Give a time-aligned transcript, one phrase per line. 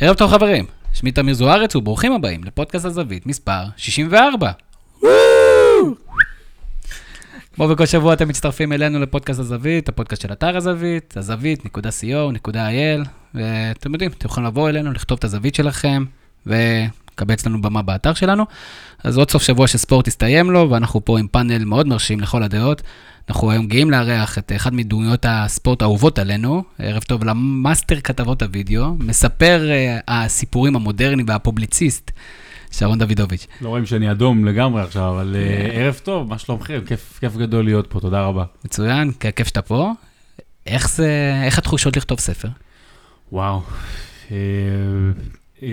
[0.00, 4.50] ערב טוב חברים, שמי תמיר זוארץ וברוכים הבאים לפודקאסט הזווית מספר 64.
[7.54, 13.92] כמו בכל שבוע אתם מצטרפים אלינו לפודקאסט הזווית, הפודקאסט של אתר הזווית, הזווית .co.il, ואתם
[13.92, 16.04] יודעים, אתם יכולים לבוא אלינו, לכתוב את הזווית שלכם,
[16.46, 18.44] ולקבל אצלנו במה באתר שלנו.
[19.04, 22.82] אז עוד סוף שבוע שספורט הסתיים לו, ואנחנו פה עם פאנל מאוד מרשים לכל הדעות.
[23.28, 28.94] אנחנו היום גאים לארח את אחד מדמויות הספורט האהובות עלינו, ערב טוב למאסטר כתבות הוידאו,
[28.98, 32.10] מספר אה, הסיפורים המודרני והפובליציסט,
[32.70, 33.46] שרון דוידוביץ'.
[33.60, 36.80] לא רואים שאני אדום לגמרי עכשיו, אבל uh, ערב טוב, מה שלומכם?
[36.86, 38.44] כיף, כיף גדול להיות פה, תודה רבה.
[38.64, 39.92] מצוין, כיף שאתה פה.
[40.66, 42.48] איך זה, איך התחושות לכתוב ספר?
[43.32, 43.62] וואו.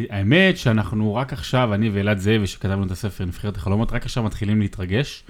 [0.09, 4.61] האמת שאנחנו רק עכשיו, אני ואלעד זאבי, שכתבנו את הספר נבחרת החלומות, רק עכשיו מתחילים
[4.61, 5.23] להתרגש.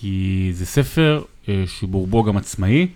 [0.00, 2.86] כי זה ספר אה, שברובו גם עצמאי,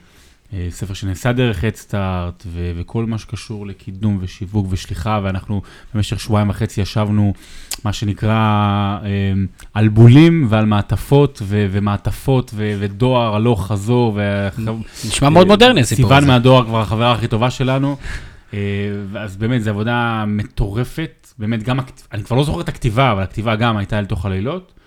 [0.53, 5.63] אה, ספר שנעשה דרך הדסטארט ו- וכל מה שקשור לקידום ושיווק ושליחה, ואנחנו
[5.95, 7.33] במשך שבועיים וחצי ישבנו,
[7.85, 8.35] מה שנקרא,
[9.05, 9.33] אה,
[9.75, 14.13] על בולים ועל מעטפות ו- ומעטפות ו- ודואר הלוך חזור.
[14.17, 14.49] ו-
[15.07, 16.15] נשמע מאוד מודרני הסיפור הזה.
[16.15, 17.97] סיוון מהדואר כבר החברה הכי טובה שלנו.
[19.19, 21.79] אז באמת, זו עבודה מטורפת, באמת גם,
[22.13, 24.78] אני כבר לא זוכר את הכתיבה, אבל הכתיבה גם הייתה אל תוך הלילות.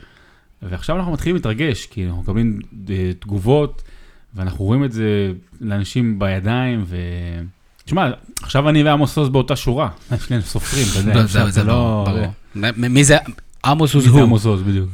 [0.61, 2.59] ועכשיו אנחנו מתחילים להתרגש, כי אנחנו מקבלים
[2.89, 3.81] אה, תגובות,
[4.35, 5.31] ואנחנו רואים את זה
[5.61, 6.97] לאנשים בידיים, ו...
[7.85, 9.89] תשמע, עכשיו אני ועמוס עוז באותה שורה,
[10.27, 12.07] שנינו סופרים, אתה יודע, זה לא...
[12.75, 13.17] מי זה?
[13.65, 14.21] עמוס עוז הוא.
[14.21, 14.89] עמוס עוז, בדיוק.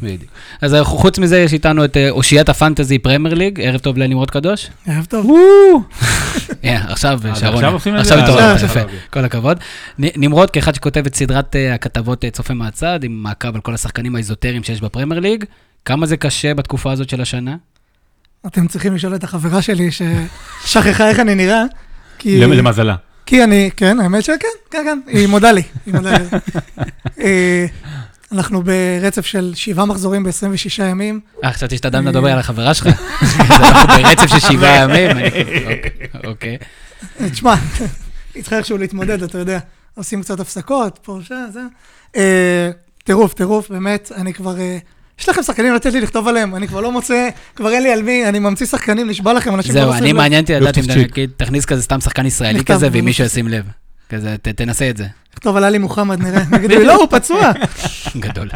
[0.62, 4.70] אז חוץ מזה, יש איתנו את אה, אושיית הפנטזי פרמייר ליג, ערב טוב לנמרוד קדוש.
[4.88, 5.28] ערב טוב.
[6.64, 8.20] עכשיו אה, שרון, עכשיו עושים את עכשיו?
[8.20, 8.80] התעוררת, אה, יפה.
[9.10, 9.60] כל הכבוד.
[10.00, 14.82] נמרוד, כאחד שכותב את סדרת הכתבות צופה מהצד, עם מעקב על כל השחקנים האזוטריים שיש
[14.82, 15.44] בפרמייר ליג,
[15.86, 17.56] כמה זה קשה בתקופה הזאת של השנה?
[18.48, 21.64] אתם צריכים לשאול את החברה שלי ששכחה איך אני נראה.
[22.26, 22.96] למזלה.
[23.26, 24.36] כי אני, כן, האמת שכן,
[24.72, 26.26] כן, כן, היא מודה לי, היא מודה לי.
[28.34, 31.20] אה, אנחנו ברצף של שבעה מחזורים ב-26 ימים.
[31.44, 32.88] אה, חשבתי שאתה אדם לדבר על החברה שלך.
[33.40, 35.18] אנחנו ברצף של שבעה ימים.
[36.28, 36.58] אוקיי.
[37.32, 37.56] תשמע,
[38.42, 39.60] צריכה איכשהו להתמודד, אתה יודע.
[39.96, 41.60] עושים קצת הפסקות, פה, שם, זה.
[42.16, 42.70] אה,
[43.04, 44.60] טירוף, טירוף, באמת, אני כבר...
[44.60, 44.78] אה,
[45.20, 48.02] יש לכם שחקנים לתת לי לכתוב עליהם, אני כבר לא מוצא, כבר אין לי על
[48.02, 50.84] מי, אני ממציא שחקנים, נשבע לכם, אנשים זהו, אני מעניין אותי לדעת אם
[51.38, 53.66] תכניס כזה סתם שחקן ישראלי כזה, ואם מישהו ישים לב.
[54.10, 55.06] כזה, ת- תנסה את זה.
[55.38, 56.44] לכתוב על עלי מוחמד, נראה.
[56.58, 57.52] נגיד לי, לא, הוא פצוע.
[58.26, 58.50] גדול.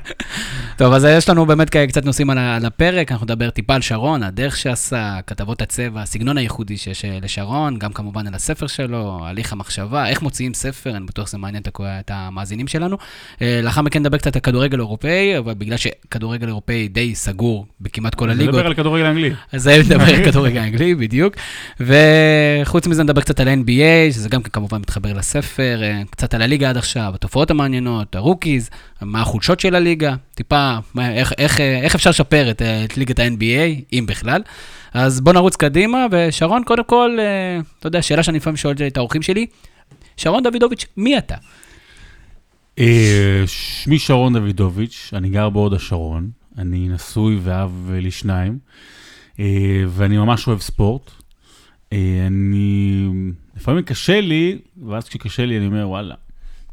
[0.78, 4.58] טוב, אז יש לנו באמת קצת נושאים על הפרק, אנחנו נדבר טיפה על שרון, הדרך
[4.58, 10.08] שעשה, כתבות הצבע, הסגנון הייחודי שיש אה, לשרון, גם כמובן על הספר שלו, הליך המחשבה,
[10.08, 12.98] איך מוציאים ספר, אני בטוח שזה מעניין את המאזינים שלנו.
[13.42, 18.16] אה, לאחר מכן נדבר קצת על כדורגל אירופאי, אבל בגלל שכדורגל אירופאי די סגור בכמעט
[18.16, 18.53] כל הליגות.
[18.53, 19.34] נדבר על כדורגל אנגלי.
[19.53, 21.36] אז זה נדבר על כדורגל אנגלי, בדיוק.
[21.80, 26.70] וחוץ מזה נדבר קצת על NBA, שזה גם כמובן מתחבר לספר, אה, קצת על הליגה
[26.71, 28.69] עד עכשיו, התופעות המעניינות, ה rookies,
[29.01, 33.83] מה החולשות של הליגה, טיפה, מה, איך, איך, איך אפשר לשפר את, את ליגת ה-NBA,
[33.93, 34.41] אם בכלל.
[34.93, 38.97] אז בוא נרוץ קדימה, ושרון, קודם כל, אה, אתה יודע, שאלה שאני לפעמים שואל את
[38.97, 39.45] האורחים שלי,
[40.17, 41.35] שרון דוידוביץ', מי אתה?
[42.79, 48.57] אה, שמי שרון דוידוביץ', אני גר בהוד השרון, אני נשוי ואב לשניים,
[49.39, 51.11] אה, ואני ממש אוהב ספורט.
[52.27, 53.07] אני,
[53.57, 54.57] לפעמים קשה לי,
[54.88, 56.15] ואז כשקשה לי אני אומר, וואלה,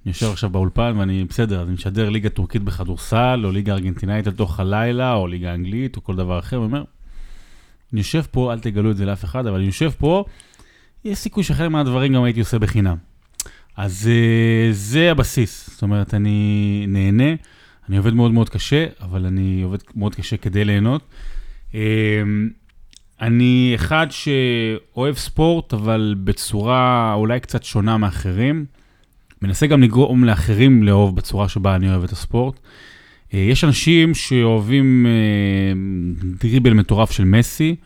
[0.04, 4.26] אני יושב עכשיו באולפן ואני בסדר, אז אני משדר ליגה טורקית בכדורסל, או ליגה ארגנטינאית
[4.26, 6.84] על תוך הלילה, או ליגה אנגלית, או כל דבר אחר, ואומר,
[7.92, 10.24] אני יושב פה, אל תגלו את זה לאף אחד, אבל אני יושב פה,
[11.04, 12.96] יש סיכוי שחלק מהדברים גם הייתי עושה בחינם.
[13.76, 17.34] אז uh, זה הבסיס, זאת אומרת, אני נהנה,
[17.88, 21.02] אני עובד מאוד מאוד קשה, אבל אני עובד מאוד קשה כדי ליהנות.
[21.72, 21.74] Uh,
[23.20, 28.66] אני אחד שאוהב ספורט, אבל בצורה אולי קצת שונה מאחרים.
[29.42, 32.54] מנסה גם לגרום לאחרים לאהוב בצורה שבה אני אוהב את הספורט.
[32.56, 37.76] Uh, יש אנשים שאוהבים uh, דריבל מטורף של מסי,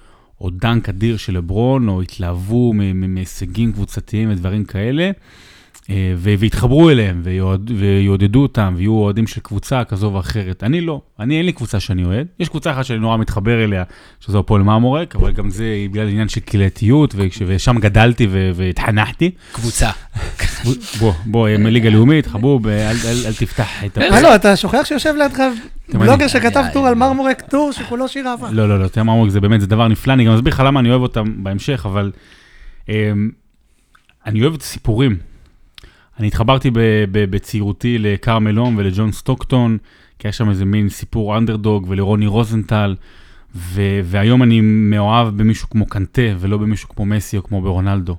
[0.40, 5.10] או דנק אדיר של לברון, או התלהבו מהישגים קבוצתיים ודברים כאלה.
[5.92, 10.62] אה, ו- והתחברו אליהם ויעוד, ויעודדו אותם ויהיו אוהדים של קבוצה כזו ואחרת.
[10.64, 12.26] אני לא, אני אין לי קבוצה שאני אוהד.
[12.40, 13.84] יש קבוצה אחת שאני נורא מתחבר אליה,
[14.20, 17.14] שזו הפועל מרמורק, אבל גם זה בגלל עניין של קהילתיות,
[17.46, 19.30] ושם גדלתי והתחנכתי.
[19.52, 19.90] קבוצה.
[21.00, 22.72] בוא, בוא, הם ליגה לאומית, חבוב, אל,
[23.04, 24.10] אל, אל תפתח את ה...
[24.10, 25.38] מה לא, אתה שוכח שיושב לידך
[25.94, 28.48] בלוגר שכתב אני- טור על מרמורק, טור שכולו שיר אהבה.
[28.50, 30.80] לא, לא, לא, תראה מרמורק זה באמת, זה דבר נפלא, אני גם אסביר לך למה
[30.80, 32.12] אני אוהב אותם בהמשך, אבל
[32.88, 32.94] אמ,
[34.26, 35.16] אני אוהב את הסיפורים.
[36.22, 36.70] אני התחברתי
[37.12, 39.78] בצעירותי לכרמלון ולג'ון סטוקטון,
[40.18, 42.96] כי היה שם איזה מין סיפור אנדרדוג ולרוני רוזנטל,
[43.54, 48.16] ו- והיום אני מאוהב במישהו כמו קנטה ולא במישהו כמו מסי או כמו ברונלדו.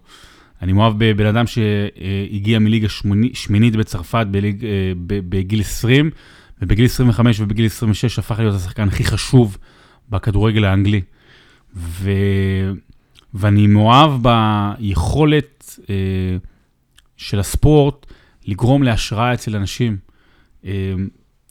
[0.62, 2.88] אני מאוהב בבן אדם שהגיע מליגה
[3.34, 6.10] שמינית בצרפת בליג, אה, בגיל 20,
[6.62, 9.58] ובגיל 25 ובגיל 26 הפך להיות השחקן הכי חשוב
[10.10, 11.02] בכדורגל האנגלי.
[11.76, 12.12] ו...
[13.34, 15.96] ואני מאוהב ביכולת אה,
[17.18, 18.06] של הספורט
[18.46, 19.98] לגרום להשראה אצל אנשים.
[20.66, 20.94] אה,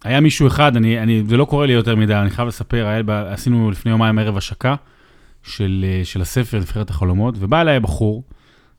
[0.05, 3.33] היה מישהו אחד, אני, אני, זה לא קורה לי יותר מדי, אני חייב לספר, היה,
[3.33, 4.75] עשינו לפני יומיים ערב השקה
[5.43, 8.25] של, אה, של הספר, נבחרת החלומות, ובא אליי בחור,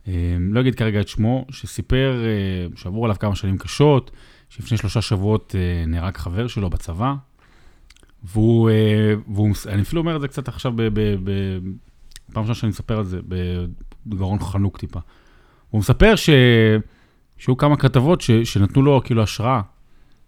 [0.08, 4.12] אה, לא אגיד כרגע את שמו, שסיפר אה, שעברו עליו כמה שנים קשות,
[4.50, 7.14] שלפני שלושה שבועות אה, נהרג חבר שלו בצבא,
[8.24, 8.70] והוא,
[9.34, 11.32] והוא, אני אפילו אומר את זה קצת עכשיו, ב, ב, ב,
[12.34, 13.20] פעם ראשונה שאני מספר על זה,
[14.06, 15.00] בגרון חנוק טיפה.
[15.74, 16.30] הוא מספר ש...
[17.38, 18.32] שהיו כמה כתבות ש...
[18.32, 19.62] שנתנו לו כאילו השראה,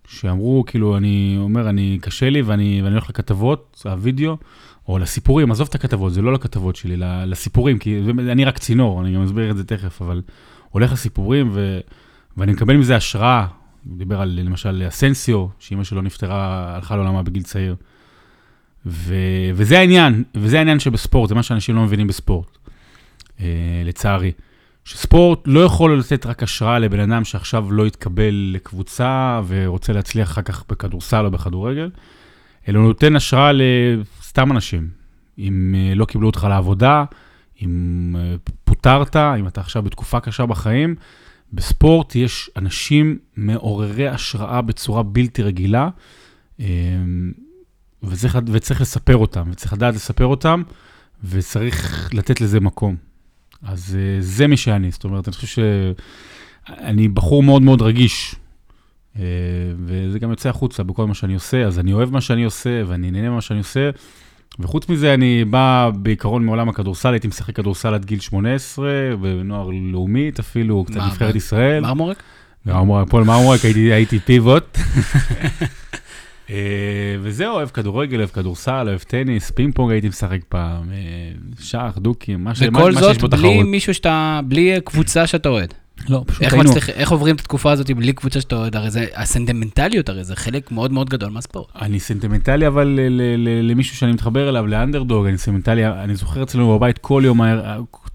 [0.07, 4.37] שאמרו, כאילו, אני אומר, אני, קשה לי ואני, ואני הולך לכתבות, הווידאו,
[4.87, 9.15] או לסיפורים, עזוב את הכתבות, זה לא לכתבות שלי, לסיפורים, כי אני רק צינור, אני
[9.15, 10.21] גם אסביר את זה תכף, אבל
[10.69, 11.79] הולך לסיפורים ו...
[12.37, 13.47] ואני מקבל מזה השראה.
[13.85, 17.75] הוא דיבר על, למשל, אסנסיו, שאימא שלו נפטרה, הלכה לעולמה בגיל צעיר.
[18.85, 19.15] ו...
[19.53, 22.57] וזה העניין, וזה העניין שבספורט, זה מה שאנשים לא מבינים בספורט,
[23.39, 23.45] אה,
[23.85, 24.31] לצערי.
[24.85, 30.41] שספורט לא יכול לתת רק השראה לבן אדם שעכשיו לא יתקבל לקבוצה ורוצה להצליח אחר
[30.41, 31.89] כך בכדורסל או בכדורגל,
[32.67, 34.89] אלא נותן השראה לסתם אנשים.
[35.39, 37.05] אם אה, לא קיבלו אותך לעבודה,
[37.61, 40.95] אם אה, פוטרת, אם אתה עכשיו בתקופה קשה בחיים,
[41.53, 45.89] בספורט יש אנשים מעוררי השראה בצורה בלתי רגילה.
[46.59, 46.65] אה,
[48.03, 50.63] וצריך, וצריך לספר אותם, וצריך לדעת לספר אותם,
[51.23, 53.14] וצריך לתת לזה מקום.
[53.63, 58.35] אז אה, זה מי שאני, זאת אומרת, אני חושב שאני בחור מאוד מאוד רגיש,
[59.19, 59.23] אה,
[59.85, 63.11] וזה גם יוצא החוצה בכל מה שאני עושה, אז אני אוהב מה שאני עושה, ואני
[63.11, 63.89] נהנה ממה שאני עושה,
[64.59, 68.89] וחוץ מזה, אני בא בעיקרון מעולם הכדורסל, הייתי משחק כדורסל עד גיל 18,
[69.21, 71.81] ונוער לאומית אפילו, קצת נבחרת ישראל.
[72.65, 73.09] מרמורק?
[73.09, 74.77] פועל מרמורק, הייתי פיבוט.
[76.49, 76.55] אה,
[77.21, 80.97] וזהו, אוהב כדורגל, אוהב כדורסל, אוהב טניס, פינג פונג הייתי משחק פעם, אה,
[81.59, 82.95] שח, דוקים, מה שיש בו תחרות.
[82.95, 85.73] וכל זאת בלי מישהו שאתה, בלי קבוצה שאתה אוהד.
[86.09, 86.69] לא, פשוט איך היינו.
[86.69, 88.75] מצליח, איך עוברים את התקופה הזאת בלי קבוצה שאתה אוהד?
[88.75, 91.67] הרי זה, הסנטימנטליות הרי זה חלק מאוד מאוד גדול מהספורט.
[91.81, 92.99] אני סנטימנטלי, אבל
[93.63, 97.41] למישהו שאני מתחבר אליו, לאנדרדוג, אני סנטימנטלי, אני זוכר אצלנו בבית כל יום,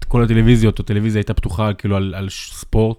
[0.07, 2.97] כל הטלוויזיות, הטלוויזיה הייתה פתוחה כאילו על, על ספורט.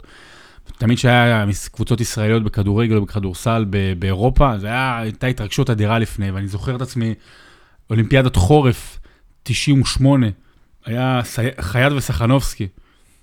[0.82, 3.64] תמיד כשהיה קבוצות ישראליות בכדורגל או בכדורסל
[3.98, 7.14] באירופה, זו הייתה התרגשות אדירה לפני, ואני זוכר את עצמי,
[7.90, 8.98] אולימפיאדת חורף,
[9.42, 10.26] 98,
[10.86, 11.20] היה
[11.60, 12.68] חייד וסחנובסקי,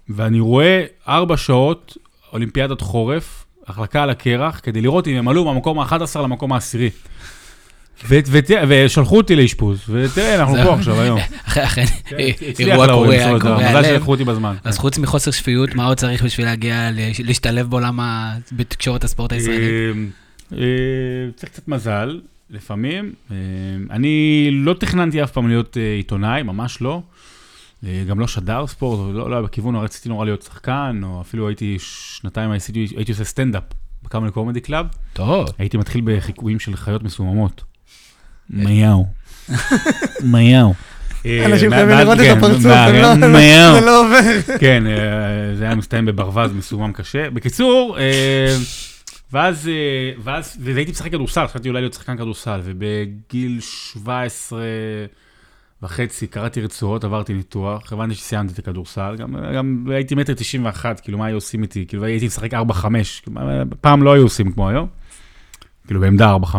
[0.10, 1.98] ואני רואה ארבע שעות
[2.34, 6.90] אולימפיאדת חורף, החלקה על הקרח, כדי לראות אם הם עלו מהמקום ה-11 למקום העשירי.
[8.68, 11.20] ושלחו אותי לאשפוז, ותראה, אנחנו פה עכשיו היום.
[11.46, 12.18] אכן, כן,
[12.60, 14.56] אירוע קורע, קורע מזל שלקחו אותי בזמן.
[14.64, 16.90] אז חוץ מחוסר שפיות, מה עוד צריך בשביל להגיע,
[17.24, 18.00] להשתלב בעולם,
[18.52, 19.68] בתקשורת הספורט הישראלי?
[19.68, 22.20] אה, אה, צריך קצת מזל,
[22.50, 23.14] לפעמים.
[23.32, 23.36] אה,
[23.90, 27.02] אני לא תכננתי אף פעם להיות עיתונאי, ממש לא.
[28.08, 32.52] גם לא שדר ספורט, לא, לא בכיוון, רציתי נורא להיות שחקן, או אפילו הייתי שנתיים,
[32.96, 33.64] הייתי עושה סטנדאפ
[34.04, 34.86] בקאמל קומדי קלאב.
[35.14, 35.48] טוב.
[35.58, 37.64] הייתי מתחיל בחיקויים של חיות מסוממות.
[38.50, 39.06] מיהו.
[40.24, 40.74] מיהו.
[41.26, 43.16] אנשים חייבים לראות את הפרצוף, לא-
[43.80, 44.58] זה לא עובר.
[44.60, 47.30] כן, אה, זה היה מסתיים בברווז מסומם קשה.
[47.30, 48.56] בקיצור, אה,
[49.34, 54.60] ואז, אה, ואז, והייתי משחק כדורסל, חשבתי אולי להיות שחקן כדורסל, ובגיל 17
[55.84, 61.18] וחצי קראתי רצועות, עברתי ניתוח, הבנתי שסיימתי את הכדורסל, גם, גם הייתי מטר 91, כאילו
[61.18, 62.58] מה היו עושים איתי, כאילו הייתי משחק 4-5,
[63.24, 63.42] כאילו,
[63.82, 64.88] פעם לא היו עושים כמו היום,
[65.88, 66.56] כאילו בעמדה 4-5.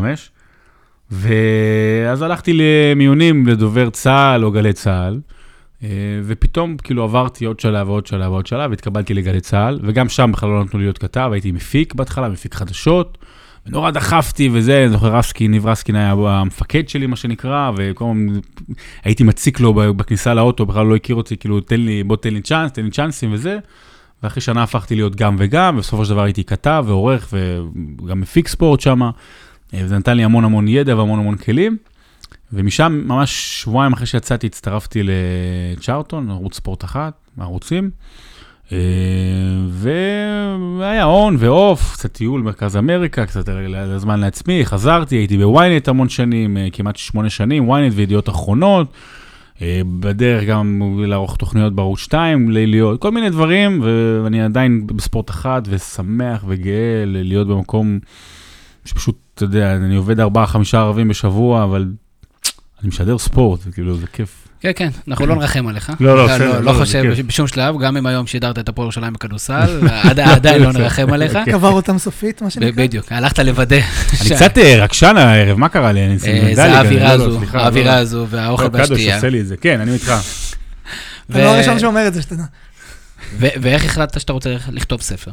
[1.11, 5.21] ואז הלכתי למיונים לדובר צה"ל או גלי צה"ל,
[5.83, 5.89] אה,
[6.25, 10.49] ופתאום כאילו עברתי עוד שלב ועוד שלב ועוד שלב, והתקבלתי לגלי צה"ל, וגם שם בכלל
[10.49, 13.19] לא נתנו להיות כתב, הייתי מפיק בהתחלה, מפיק חדשות,
[13.67, 18.41] ונורא דחפתי וזה, אני זוכר רסקין, ניב רסקין היה המפקד שלי, מה שנקרא, וכל הזמן
[19.05, 22.41] הייתי מציק לו בכניסה לאוטו, בכלל לא הכיר אותי, כאילו, תן לי, בוא תן לי
[22.41, 23.59] צ'אנס, תן לי צ'אנסים וזה.
[24.23, 28.81] ואחרי שנה הפכתי להיות גם וגם, ובסופו של דבר הייתי כתב ועורך וגם מפיק ספורט
[28.81, 29.11] שמה.
[29.75, 31.77] אה, וזה נתן לי המון המון ידע והמון המון כלים.
[32.53, 37.91] ומשם, ממש שבועיים אחרי שיצאתי, הצטרפתי לצ'רלטון, ערוץ ספורט אחד, הערוצים.
[38.73, 38.79] אה,
[39.71, 46.57] והיה און ואוף, קצת טיול מרכז אמריקה, קצת לזמן לעצמי, חזרתי, הייתי בוויינט המון שנים,
[46.57, 48.93] אה, כמעט שמונה שנים, וויינט וידיעות אחרונות.
[50.01, 53.83] בדרך גם לערוך תוכניות בערוץ 2, ליליות, כל מיני דברים,
[54.25, 57.99] ואני עדיין בספורט אחד, ושמח וגאה להיות במקום
[58.85, 61.87] שפשוט, אתה יודע, אני עובד ארבעה, חמישה ערבים בשבוע, אבל
[62.81, 64.49] אני משדר ספורט, זה כאילו, זה כיף.
[64.61, 65.93] כן, כן, אנחנו לא נרחם עליך.
[66.01, 67.03] לא, לא, בסדר, לא לא, חושב.
[67.27, 69.81] בשום שלב, גם אם היום שידרת את הפועל ירושלים בכדורסל,
[70.11, 71.39] עד- עדיין לא נרחם עליך.
[71.53, 72.71] קבר אותם סופית, מה שנקרא.
[72.85, 73.77] בדיוק, הלכת לוודא.
[74.21, 76.07] אני קצת אה, רגשן הערב, מה קרה לי?
[76.07, 76.65] אני אה, זה.
[76.65, 77.97] האווירה לא, לא, הזו, האווירה.
[77.97, 79.15] הזו והאוכל לא, קדוש והשתייה.
[79.17, 80.13] עושה לי את זה, כן, אני איתך.
[81.31, 82.45] אתה לא הראשון שאומר את זה, שתדע.
[83.39, 85.31] ואיך החלטת שאתה רוצה לכתוב ספר?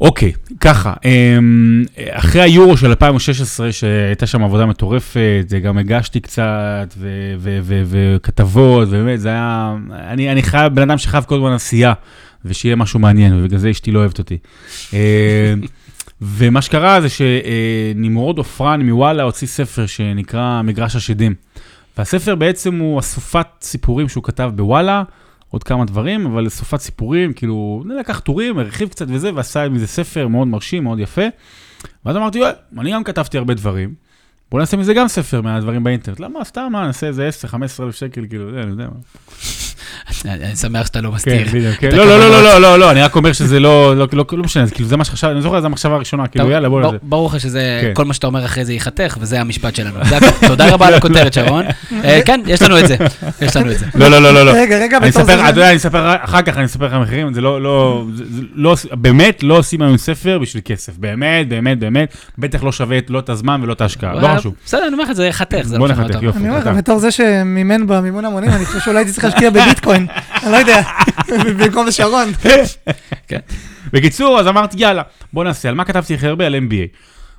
[0.00, 6.94] אוקיי, ככה, אמ, אחרי היורו של 2016, שהייתה שם עבודה מטורפת, גם הגשתי קצת,
[7.40, 11.92] וכתבות, ובאמת, זה היה, אני, אני חייב, בן אדם שחייב כל הזמן עשייה,
[12.44, 14.38] ושיהיה משהו מעניין, ובגלל זה אשתי לא אוהבת אותי.
[14.92, 14.98] אמ,
[16.20, 21.34] ומה שקרה זה שנמרוד עופרן מוואלה הוציא ספר שנקרא מגרש השדים.
[21.98, 25.02] והספר בעצם הוא אסופת סיפורים שהוא כתב בוואלה,
[25.56, 30.28] עוד כמה דברים, אבל אסופת סיפורים, כאילו, לקח טורים, הרחיב קצת וזה, ועשה מזה ספר
[30.28, 31.22] מאוד מרשים, מאוד יפה.
[32.04, 33.94] ואז אמרתי, "יואי, אני גם כתבתי הרבה דברים,
[34.50, 36.20] בוא נעשה מזה גם ספר מהדברים באינטרנט.
[36.20, 38.84] למה, סתם, מה, נעשה איזה 10-15 אלף שקל, כאילו, אני יודע.
[38.84, 39.00] מה.
[40.24, 41.46] אני אני שמח שאתה לא כן, מסתיר.
[41.48, 41.88] בדיוק, כן.
[41.88, 44.24] אתה לא, לא, לא, לא, לא, לא, לא, אני רק אומר שזה לא, לא, לא,
[44.32, 46.96] לא משנה, כאילו, זה מה שחשבתי, אני זוכר, זו המחשבה הראשונה, כאילו, יאללה, בוא נעשה.
[47.02, 47.94] ברור לך שזה, כן.
[47.94, 49.98] כל מה שאתה אומר אחרי זה ייחתך, וזה המשפט שלנו.
[50.46, 51.64] תודה רבה על הכותרת, שרון.
[52.04, 52.96] אה, כן, יש לנו את זה,
[53.40, 53.86] יש לנו את זה.
[53.94, 54.52] לא, לא, לא, לא, לא.
[54.52, 55.40] רגע, רגע, אני בתור אספר.
[55.40, 58.04] אתה יודע, אני אספר, אחר כך אני אספר לך מחירים, זה לא, לא,
[58.54, 63.18] לא, באמת לא עושים היום ספר בשביל כסף, באמת, באמת, באמת, בטח לא שווה לא
[63.18, 64.54] את הזמן ולא את ההשקעה, לא חשוב.
[64.66, 66.22] בסדר, אני אומר לך, זה ייחתך, זה בוא לא משנה נחתך.
[66.22, 66.38] יופי.
[66.38, 66.66] אני אומר לך.
[66.66, 69.85] בתור זה שמימן במימון המונים, אני חושב שאולי הייתי צריך להשקיע בביטקוין.
[69.94, 70.82] אני לא יודע,
[71.58, 72.32] במקום בשרון.
[73.92, 75.02] בקיצור, אז אמרתי, יאללה,
[75.32, 76.46] בוא נעשה, על מה כתבתי הכי הרבה?
[76.46, 76.96] על MBA.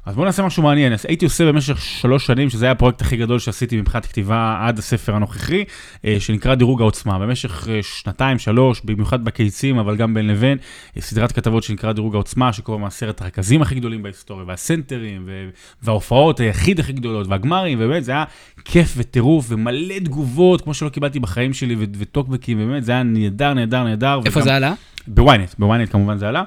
[0.08, 0.94] אז בוא נעשה משהו מעניין.
[0.94, 4.80] אז הייתי עושה במשך שלוש שנים, שזה היה הפרויקט הכי גדול שעשיתי מבחינת כתיבה עד
[4.80, 5.64] הספר הנוכחי,
[6.06, 7.20] אה, שנקרא דירוג העוצמה.
[7.20, 10.58] במשך אה, שנתיים, שלוש, במיוחד בקיצים, אבל גם בין לבין,
[10.98, 15.50] אה, סדרת כתבות שנקרא דירוג העוצמה, שקורה מעשרת הרכזים הכי גדולים בהיסטוריה, והסנטרים, ו-
[15.84, 18.24] וההופעות היחיד הכי גדולות, והגמרים, ובאמת זה היה
[18.66, 23.84] כיף וטירוף, ומלא תגובות, כמו שלא קיבלתי בחיים שלי, וטוקבקים, ובאמת זה היה נהדר, נהדר,
[23.84, 24.20] נהדר.
[24.26, 24.74] איפה וגם- זה עלה?
[25.08, 26.44] בוויינט, בוויינט כמובן זה עלה.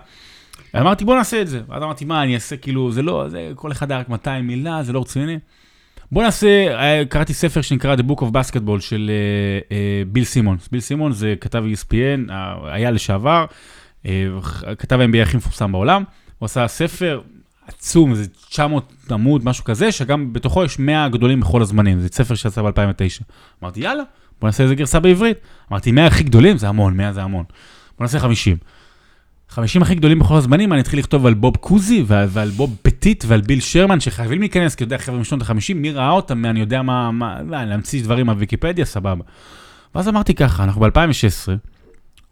[0.76, 3.72] אמרתי בוא נעשה את זה, ואז אמרתי מה אני אעשה כאילו זה לא, זה כל
[3.72, 5.38] אחד היה רק 200 מילה, זה לא רציני.
[6.12, 6.48] בוא נעשה,
[6.78, 10.68] אה, קראתי ספר שנקרא The Book of Basketball של אה, אה, ביל סימונס.
[10.72, 13.44] ביל סימונס זה כתב ESPN, אה, היה לשעבר,
[14.06, 14.26] אה,
[14.78, 16.04] כתב ה-NBA הכי מפורסם בעולם,
[16.38, 17.20] הוא עשה ספר
[17.66, 22.34] עצום, זה 900 עמוד, משהו כזה, שגם בתוכו יש 100 גדולים בכל הזמנים, זה ספר
[22.34, 23.22] שיצא ב-2009.
[23.62, 24.02] אמרתי יאללה,
[24.40, 25.36] בוא נעשה איזה גרסה בעברית.
[25.70, 27.44] אמרתי 100 הכי גדולים זה המון, 100 זה המון.
[27.98, 28.56] בוא נעשה 50.
[29.50, 33.24] 50 הכי גדולים בכל הזמנים, אני אתחיל לכתוב על בוב קוזי ועל, ועל בוב פטיט
[33.26, 36.60] ועל ביל שרמן, שחייבים להיכנס, כי אתה יודע, חבר'ה משנות ה-50, מי ראה אותם, אני
[36.60, 39.24] יודע מה, מה להמציא דברים מהוויקיפדיה, סבבה.
[39.94, 41.50] ואז אמרתי ככה, אנחנו ב-2016,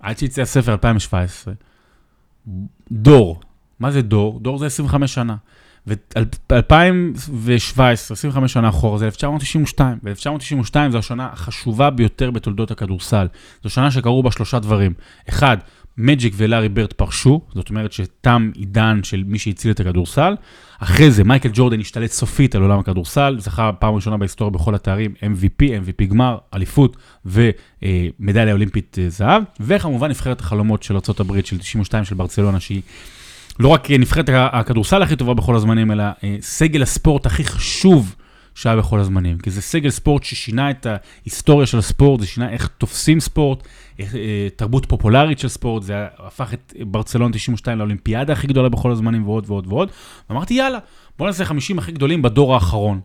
[0.00, 1.54] עד שיצא הספר 2017,
[2.92, 3.40] דור,
[3.80, 4.40] מה זה דור?
[4.40, 5.36] דור זה 25 שנה.
[5.86, 9.98] ו-2017, 25 שנה אחורה, זה 1992.
[10.02, 13.26] ו-1992 זו השנה החשובה ביותר בתולדות הכדורסל.
[13.62, 14.94] זו שנה שקרו בה שלושה דברים.
[15.28, 15.56] אחד,
[15.98, 20.34] מג'יק ולארי ברט פרשו, זאת אומרת שתם עידן של מי שהציל את הכדורסל.
[20.78, 25.14] אחרי זה מייקל ג'ורדן השתלט סופית על עולם הכדורסל, זכה פעם ראשונה בהיסטוריה בכל התארים,
[25.22, 29.42] MVP, MVP גמר, אליפות ומדליה אולימפית אה, זהב.
[29.60, 32.82] וכמובן נבחרת החלומות של ארה"ב של 92 של ברצלונה, שהיא
[33.60, 38.14] לא רק נבחרת הכדורסל הכי טובה בכל הזמנים, אלא אה, סגל הספורט הכי חשוב
[38.54, 39.38] שהיה בכל הזמנים.
[39.38, 43.68] כי זה סגל ספורט ששינה את ההיסטוריה של הספורט, זה שינה איך תופסים ספורט, אה,
[44.56, 49.44] תרבות פופולרית של ספורט, זה הפך את ברצלונה 92 לאולימפיאדה הכי גדולה בכל הזמנים ועוד
[49.46, 49.90] ועוד ועוד.
[50.30, 50.78] ואמרתי, יאללה,
[51.18, 53.00] בוא נעשה 50 הכי גדולים בדור האחרון.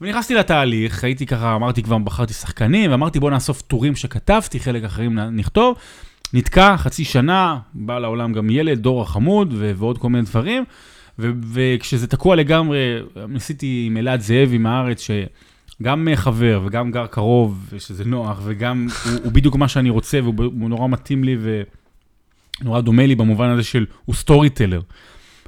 [0.00, 5.18] ונכנסתי לתהליך, הייתי ככה, אמרתי כבר, בחרתי שחקנים, ואמרתי בוא נאסוף טורים שכתבתי, חלק אחרים
[5.18, 5.76] נכתוב.
[6.34, 10.64] נתקע חצי שנה, בא לעולם גם ילד, דור החמוד ו- ועוד כל מיני דברים.
[11.52, 12.78] וכשזה תקוע לגמרי,
[13.28, 15.00] ניסיתי עם אלעד זאבי מהארץ,
[15.82, 20.34] שגם חבר וגם גר קרוב, ושזה נוח, וגם הוא, הוא בדיוק מה שאני רוצה, והוא
[20.38, 21.36] הוא נורא מתאים לי
[22.62, 24.80] ונורא דומה לי במובן הזה של, הוא סטורי טלר.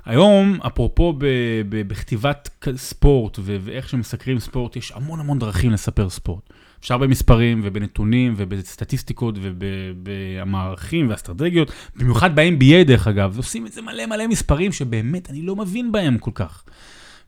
[0.04, 1.24] היום, אפרופו ב-
[1.68, 6.42] ב- בכתיבת ספורט ו- ואיך שמסקרים ספורט, יש המון המון דרכים לספר ספורט.
[6.80, 14.26] אפשר במספרים ובנתונים ובסטטיסטיקות ובמערכים ואסטרטגיות, במיוחד ב-NBA דרך אגב, עושים את זה מלא מלא
[14.26, 16.62] מספרים שבאמת אני לא מבין בהם כל כך.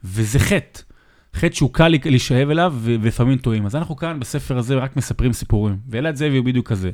[0.04, 0.80] וזה חטא.
[1.36, 3.66] חטא שהוא קל להישאב אליו ולפעמים טועים.
[3.66, 5.76] אז אנחנו כאן בספר הזה רק מספרים סיפורים.
[5.88, 6.90] ואלעד זאבי הוא בדיוק כזה.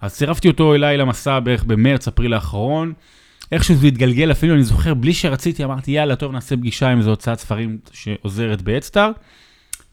[0.00, 2.92] אז צירפתי אותו אליי למסע בערך במרץ, אפריל האחרון.
[3.52, 7.10] איכשהו זה התגלגל, אפילו אני זוכר, בלי שרציתי, אמרתי, יאללה, טוב, נעשה פגישה עם איזו
[7.10, 9.10] הוצאת ספרים שעוזרת בהדסטארט.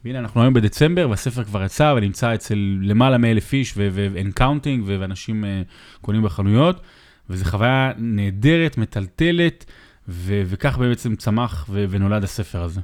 [0.05, 5.45] והנה, אנחנו היום בדצמבר, והספר כבר יצא ונמצא אצל למעלה מאלף איש, ואין counting, ואנשים
[5.45, 5.61] אה,
[6.01, 6.81] קונים בחנויות.
[7.29, 9.65] וזו חוויה נהדרת, מטלטלת,
[10.07, 12.81] וכך בעצם צמח ונולד הספר הזה.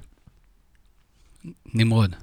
[1.74, 2.16] נמרוד.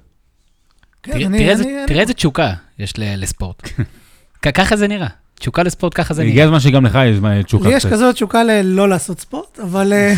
[1.03, 2.53] כן, תראה- איזה- תשוקה.
[2.79, 3.69] יש לספורט.
[4.55, 5.07] ככה זה נראה.
[5.39, 6.45] תשוקה לספורט, ככה זה הגיע נראה.
[6.45, 7.85] הזמן שגם לך יש תשוקה לי יש.
[7.85, 9.93] כזאת תשוקה ללא לעשות ספורט, אבל...
[9.93, 10.13] אה,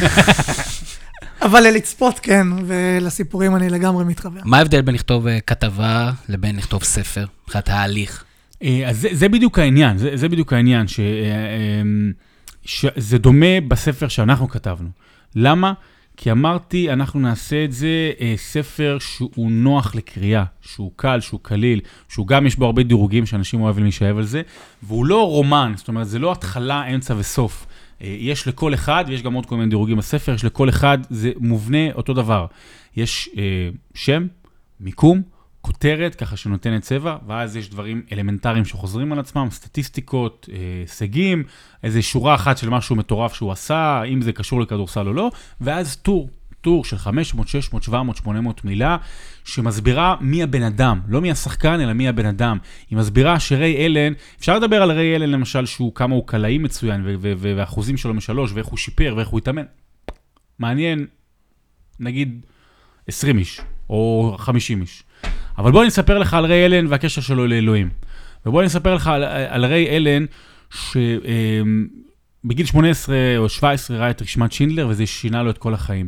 [1.46, 4.40] אבל לצפות כן, ולסיפורים אני לגמרי מתחבר.
[4.46, 7.26] מה ההבדל בין לכתוב אה, כתבה לבין לכתוב ספר?
[7.46, 8.24] מבחינת ההליך.
[8.64, 11.82] אה, אז זה, זה בדיוק העניין, זה, זה בדיוק העניין, ש, אה,
[12.66, 14.90] שזה דומה בספר שאנחנו כתבנו.
[15.36, 15.74] למה?
[16.18, 21.80] כי אמרתי, אנחנו נעשה את זה אה, ספר שהוא נוח לקריאה, שהוא קל, שהוא קליל,
[22.10, 24.42] שהוא גם יש בו הרבה דירוגים שאנשים אוהבים להישאב על זה,
[24.84, 27.68] והוא לא רומן, זאת אומרת, זה לא התחלה, אמצע וסוף.
[28.02, 31.32] אה, יש לכל אחד, ויש גם עוד כל מיני דירוגים בספר, יש לכל אחד, זה
[31.38, 32.46] מובנה אותו דבר.
[32.96, 34.28] יש אה, שם,
[34.80, 35.22] מיקום,
[35.66, 41.44] כותרת, ככה שנותנת צבע, ואז יש דברים אלמנטריים שחוזרים על עצמם, סטטיסטיקות, אה, הישגים,
[41.84, 45.32] איזו שורה אחת של משהו מטורף שהוא עשה, אם זה קשור לכדורסל או לא,
[45.62, 46.30] ואז טור,
[46.62, 48.98] טור של 500, 600, 700, 800 מילה,
[49.44, 52.58] שמסבירה מי הבן אדם, לא מי השחקן, אלא מי הבן אדם.
[52.90, 57.04] היא מסבירה שריי אלן, אפשר לדבר על ריי אלן למשל, שהוא כמה הוא קלעי מצוין,
[57.40, 59.66] והאחוזים שלו משלוש, ואיך הוא שיפר, ואיך הוא התאמן.
[60.60, 61.06] מעניין,
[62.00, 62.46] נגיד
[63.08, 65.04] 20 איש, או 50 איש.
[65.58, 67.90] אבל בוא אני אספר לך על ריי אלן והקשר שלו לאלוהים.
[68.46, 70.26] ובוא אני אספר לך על, על ריי אלן,
[70.70, 76.08] שבגיל 18 או 17 ראה את רשימת שינדלר, וזה שינה לו את כל החיים.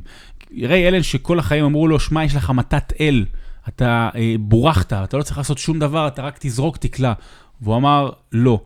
[0.61, 3.25] ריי אלן שכל החיים אמרו לו, שמע, יש לך מתת אל,
[3.67, 7.13] אתה אה, בורחת, אתה לא צריך לעשות שום דבר, אתה רק תזרוק, תקלע.
[7.61, 8.63] והוא אמר, לא,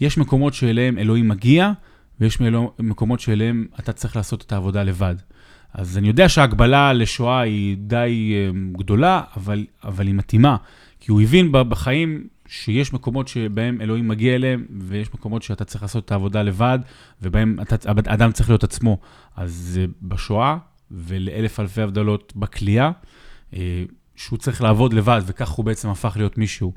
[0.00, 1.72] יש מקומות שאליהם אלוהים מגיע,
[2.20, 2.38] ויש
[2.78, 5.14] מקומות שאליהם אתה צריך לעשות את העבודה לבד.
[5.74, 10.56] אז אני יודע שההגבלה לשואה היא די אה, גדולה, אבל, אבל היא מתאימה.
[11.00, 16.04] כי הוא הבין בחיים שיש מקומות שבהם אלוהים מגיע אליהם, ויש מקומות שאתה צריך לעשות
[16.04, 16.78] את העבודה לבד,
[17.22, 18.98] ובהם אתה, האדם צריך להיות עצמו.
[19.36, 20.56] אז אה, בשואה,
[20.90, 22.90] ולאלף אלפי הבדלות בכלייה,
[23.54, 23.84] אה,
[24.16, 26.72] שהוא צריך לעבוד לבד, וכך הוא בעצם הפך להיות מישהו.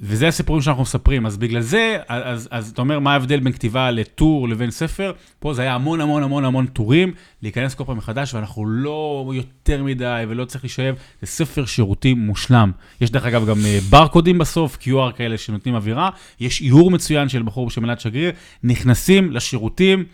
[0.00, 3.90] וזה הסיפורים שאנחנו מספרים, אז בגלל זה, אז, אז אתה אומר, מה ההבדל בין כתיבה
[3.90, 5.12] לטור לבין ספר?
[5.38, 7.12] פה זה היה המון המון המון המון טורים,
[7.42, 12.72] להיכנס כל פעם מחדש, ואנחנו לא יותר מדי ולא צריך להישאב, זה ספר שירותים מושלם.
[13.00, 17.42] יש דרך אגב גם אה, ברקודים בסוף, QR כאלה שנותנים אווירה, יש איור מצוין של
[17.42, 18.30] בחור בשם אלעד שגריר,
[18.62, 20.04] נכנסים לשירותים,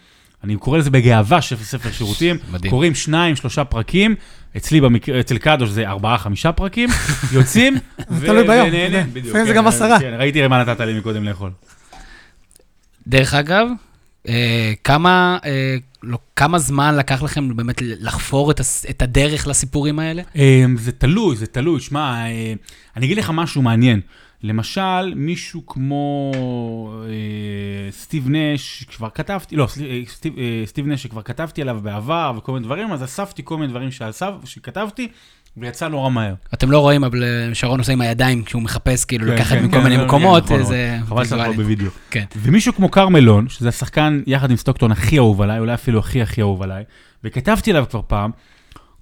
[0.44, 2.70] אני קורא לזה בגאווה שפל ספר שירותים, מדהים.
[2.70, 4.14] קוראים שניים, שלושה פרקים,
[4.57, 6.88] אצלי במקרה, אצל קדוש זה ארבעה, חמישה פרקים,
[7.33, 7.76] יוצאים,
[8.11, 9.05] ו- תלוי ביום, יודע.
[9.12, 10.00] בדיוק, לפעמים זה כן, גם עשרה.
[10.00, 11.50] כן, ראיתי מה נתת לי מקודם לאכול.
[13.07, 13.68] דרך אגב,
[14.28, 19.98] אה, כמה, אה, לא, כמה זמן לקח לכם באמת לחפור את, הס, את הדרך לסיפורים
[19.98, 20.22] האלה?
[20.76, 21.81] זה תלוי, זה תלוי.
[21.81, 22.52] שמע, אה,
[22.96, 24.00] אני אגיד לך משהו מעניין.
[24.42, 26.33] למשל, מישהו כמו
[27.05, 32.33] אה, סטיב נש, כבר כתבתי, לא, אה, סטיב, אה, סטיב נש שכבר כתבתי עליו בעבר
[32.37, 33.88] וכל מיני דברים, אז אספתי כל מיני דברים
[34.44, 35.09] שכתבתי,
[35.57, 36.35] ויצא נורא מהר.
[36.55, 39.76] אתם לא רואים, אבל שרון עושה עם הידיים כשהוא מחפש, כאילו, כן, לקחת כן, מכל
[39.76, 41.52] כן, מיני כן, מקומות, נכון, זה חבל שאתה לא.
[41.52, 41.90] בווידאו.
[42.11, 42.24] כן.
[42.37, 46.40] ומישהו כמו קרמלון, שזה השחקן יחד עם סטוקטון הכי אהוב עליי, אולי אפילו הכי הכי
[46.40, 46.85] אהוב עליי,
[47.24, 48.31] וכתבתי עליו כבר פעם,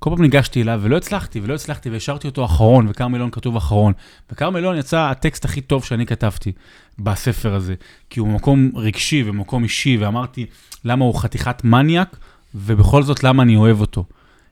[0.00, 3.92] כל פעם ניגשתי אליו ולא הצלחתי, ולא הצלחתי, והשארתי אותו אחרון, וכרמלון כתוב אחרון.
[4.32, 6.52] וכרמלון יצא הטקסט הכי טוב שאני כתבתי
[6.98, 7.74] בספר הזה,
[8.10, 10.46] כי הוא במקום רגשי ומקום אישי, ואמרתי
[10.84, 12.16] למה הוא חתיכת מניאק,
[12.54, 14.04] ובכל זאת למה אני אוהב אותו.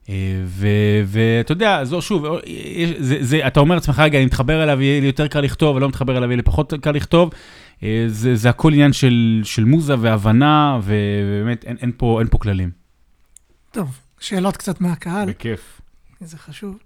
[0.09, 0.15] אה,
[1.05, 5.01] ואתה יודע, זו שוב, אה, זה, זה, אתה אומר לעצמך, רגע, אני מתחבר אליו, יהיה
[5.01, 7.31] לי יותר קל לכתוב, ולא מתחבר אליו, יהיה לי פחות קל לכתוב.
[7.83, 12.39] אה, זה, זה הכל עניין של, של מוזה והבנה, ובאמת אין, אין, פה, אין פה
[12.39, 12.71] כללים.
[13.71, 15.81] טוב, שאלות קצת מהקהל, בכיף.
[16.21, 16.79] זה חשוב.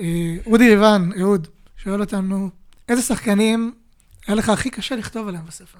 [0.00, 2.50] אה, אודי ריבן, אהוד, שואל אותנו,
[2.88, 3.72] איזה שחקנים
[4.26, 5.78] היה לך הכי קשה לכתוב עליהם בספר?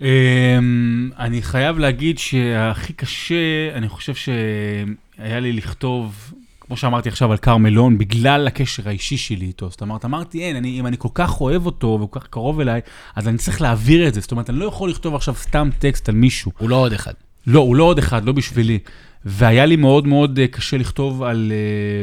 [0.00, 3.34] אמ, אני חייב להגיד שהכי קשה,
[3.74, 9.70] אני חושב שהיה לי לכתוב, כמו שאמרתי עכשיו על כרמלון, בגלל הקשר האישי שלי איתו.
[9.70, 12.80] זאת אומרת, אמרתי, אין, אני, אם אני כל כך אוהב אותו וכל כך קרוב אליי,
[13.16, 14.20] אז אני צריך להעביר את זה.
[14.20, 16.52] זאת אומרת, אני לא יכול לכתוב עכשיו סתם טקסט על מישהו.
[16.58, 17.12] הוא לא עוד אחד.
[17.46, 18.78] לא, הוא לא עוד אחד, לא בשבילי.
[19.24, 22.02] והיה לי מאוד מאוד אה, קשה לכתוב על, אה,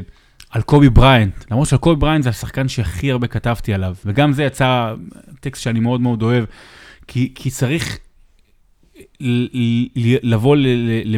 [0.50, 1.52] על קובי בריינט.
[1.52, 3.96] למרות שעל קובי בריינט זה השחקן שהכי הרבה כתבתי עליו.
[4.06, 4.94] וגם זה יצא
[5.40, 6.46] טקסט שאני מאוד מאוד אוהב,
[7.08, 7.98] כי, כי צריך
[10.24, 10.56] לבוא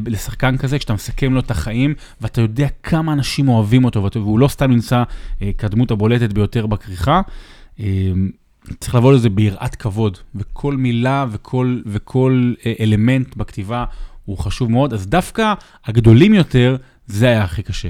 [0.06, 4.48] לשחקן כזה, כשאתה מסכם לו את החיים, ואתה יודע כמה אנשים אוהבים אותו, והוא לא
[4.48, 5.04] סתם נמצא
[5.42, 7.22] אה, כדמות הבולטת ביותר בכריכה.
[8.80, 13.86] צריך לבוא לזה ביראת כבוד, וכל מילה וכל, וכל אלמנט בכתיבה
[14.26, 15.54] הוא חשוב מאוד, אז דווקא
[15.86, 17.90] הגדולים יותר, זה היה הכי קשה.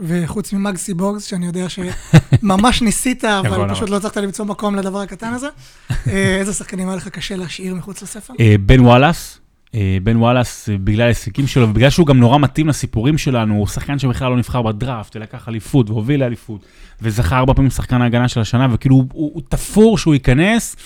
[0.00, 3.74] וחוץ ממגסי בוגס, שאני יודע שממש ניסית, אבל.
[3.74, 5.48] פשוט לא הצלחת למצוא מקום לדבר הקטן הזה,
[5.90, 8.34] אה, איזה שחקנים היה לך קשה להשאיר מחוץ לספר?
[8.40, 9.38] אה, בן וואלאס,
[10.02, 13.98] בן וואלאס, אה, בגלל ההישגים שלו, ובגלל שהוא גם נורא מתאים לסיפורים שלנו, הוא שחקן
[13.98, 16.66] שבכלל לא נבחר בדראפט, ולקח אליפות, והוביל לאליפות,
[17.02, 20.76] וזכה ארבע פעמים שחקן ההגנה של השנה, וכאילו הוא, הוא, הוא תפור שהוא ייכנס,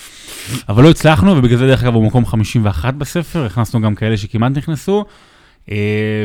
[0.69, 4.51] אבל לא הצלחנו, ובגלל זה דרך אגב הוא מקום 51 בספר, הכנסנו גם כאלה שכמעט
[4.57, 5.05] נכנסו.
[5.71, 5.77] אה,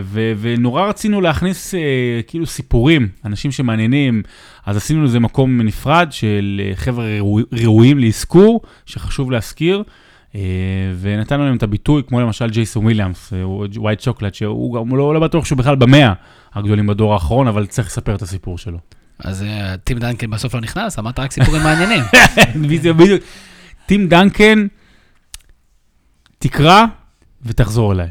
[0.03, 1.81] ו- ונורא רצינו להכניס אה,
[2.27, 4.23] כאילו סיפורים, אנשים שמעניינים,
[4.67, 9.83] אז עשינו לזה מקום נפרד של אה, חבר'ה ראו- ראויים לאזכור, שחשוב להזכיר, אה,
[11.01, 13.33] ונתנו להם את הביטוי, כמו למשל ג'ייסון וויליאמס,
[13.77, 16.13] ווייט שוקולד, שהוא גם לא, לא בטוח שהוא בכלל במאה
[16.55, 18.79] הגדולים בדור האחרון, אבל צריך לספר את הסיפור שלו.
[19.19, 22.05] אז אה, טים דנקן בסוף לא נכנס, אמרת רק סיפורים מעניינים.
[22.97, 23.23] בדיוק.
[23.87, 24.67] טים דנקן,
[26.39, 26.85] תקרא
[27.43, 28.09] ותחזור אליי.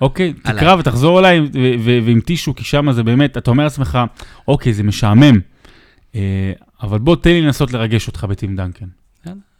[0.00, 0.32] אוקיי.
[0.32, 1.40] תקרא ותחזור אליי,
[2.04, 3.98] ועם טישו, כי שם זה באמת, אתה אומר לעצמך,
[4.48, 5.40] אוקיי, זה משעמם,
[6.14, 8.86] אה, אבל בוא תן לי לנסות לרגש אותך בטים דנקן.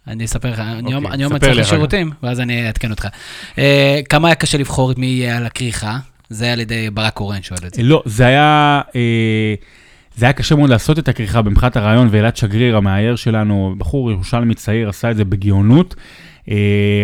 [0.08, 1.56] אני אספר לך, אני יום- אוקיי, אני יום אצלך כך.
[1.58, 3.08] לשירותים, ואז אני אעדכן אותך.
[3.58, 5.98] אה, כמה היה קשה לבחור את מי יהיה על הכריכה?
[6.30, 7.82] זה היה על ידי ברק קורן שואל את זה.
[7.82, 9.54] לא, זה היה, אה,
[10.16, 14.54] זה היה קשה מאוד לעשות את הכריכה במבחינת הרעיון, ואלעד שגריר, המאייר שלנו, בחור ירושלמי
[14.54, 15.94] צעיר, עשה את זה בגאונות.
[16.50, 16.54] אה,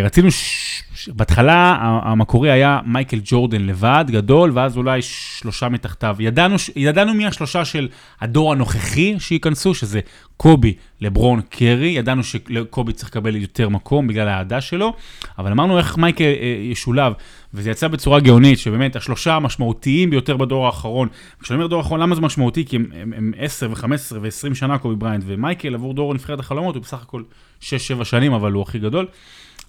[0.04, 0.82] רצינו, ש...
[1.08, 6.16] בהתחלה המקורי היה מייקל ג'ורדן לבד, גדול, ואז אולי שלושה מתחתיו.
[6.18, 7.88] ידענו, ידענו מי השלושה של
[8.20, 10.00] הדור הנוכחי שייכנסו, שזה
[10.36, 14.94] קובי, לברון, קרי, ידענו שקובי צריך לקבל יותר מקום בגלל האהדה שלו,
[15.38, 17.12] אבל אמרנו איך מייקל אה, ישולב,
[17.54, 21.08] וזה יצא בצורה גאונית, שבאמת השלושה המשמעותיים ביותר בדור האחרון,
[21.40, 22.64] כשאני אומר דור האחרון, למה זה משמעותי?
[22.64, 23.86] כי הם, הם, הם 10 ו-15
[24.20, 27.22] ו-20 שנה קובי בריינט, ומייקל עבור דור נבחרת החלומות הוא בסך הכל
[27.60, 27.64] 6-7
[28.04, 29.06] שנים, אבל הוא הכי גדול.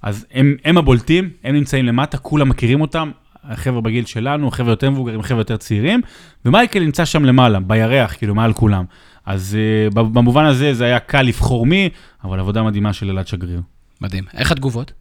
[0.03, 3.11] אז הם, הם הבולטים, הם נמצאים למטה, כולם מכירים אותם,
[3.43, 6.01] החבר'ה בגיל שלנו, חבר'ה יותר מבוגרים, חבר'ה יותר צעירים,
[6.45, 8.85] ומייקל נמצא שם למעלה, בירח, כאילו, מעל כולם.
[9.25, 9.57] אז
[9.91, 11.89] אה, במובן הזה זה היה קל לבחור מי,
[12.23, 13.61] אבל עבודה מדהימה של אלעד שגריר.
[14.01, 14.23] מדהים.
[14.33, 14.93] איך התגובות?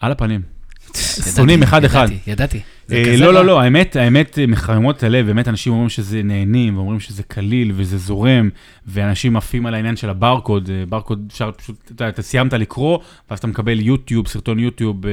[0.00, 0.55] על הפנים.
[0.94, 2.08] ידעתי, שונאים אחד-אחד.
[2.10, 2.60] ידעתי, ידעתי.
[2.88, 3.32] זה אה, לא, רע.
[3.32, 7.72] לא, לא, האמת, האמת מחממות את הלב, באמת אנשים אומרים שזה נהנים, ואומרים שזה קליל
[7.74, 8.50] וזה זורם,
[8.86, 12.98] ואנשים עפים על העניין של הברקוד, אה, ברקוד אפשר פשוט, אתה אתה סיימת לקרוא,
[13.30, 15.12] ואז אתה מקבל יוטיוב, סרטון יוטיוב, אה,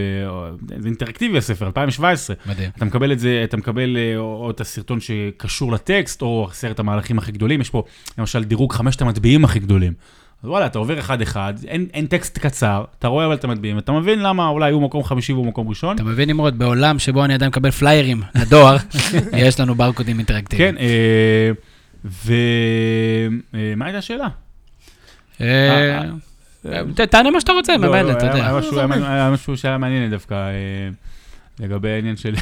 [0.78, 2.36] זה אינטראקטיבי הספר, 2017.
[2.46, 2.70] מדהים.
[2.78, 7.32] אתה מקבל את זה, אתה מקבל או, את הסרטון שקשור לטקסט, או עשרת המהלכים הכי
[7.32, 7.84] גדולים, יש פה
[8.18, 9.94] למשל דירוג חמשת המצביעים הכי גדולים.
[10.44, 13.92] אז וואלה, אתה עובר אחד-אחד, אין, אין טקסט קצר, אתה רואה אבל את המצביעים, אתה
[13.92, 15.96] מבין למה אולי הוא מקום חמישי והוא מקום ראשון.
[15.96, 18.78] אתה מבין, נמרוד, בעולם שבו אני עדיין מקבל פליירים לדואר,
[19.38, 20.76] יש לנו ברקודים אינטראקטיביים.
[20.76, 21.52] כן, אה,
[22.26, 24.28] ומה הייתה השאלה?
[25.42, 26.02] אה,
[26.96, 28.46] ת- תענה מה שאתה רוצה, לא, ממילא, לא, אתה היה- יודע.
[28.50, 30.50] היה משהו- היה- היה משהו שהיה מעניין דווקא, אה,
[31.60, 32.34] לגבי העניין של...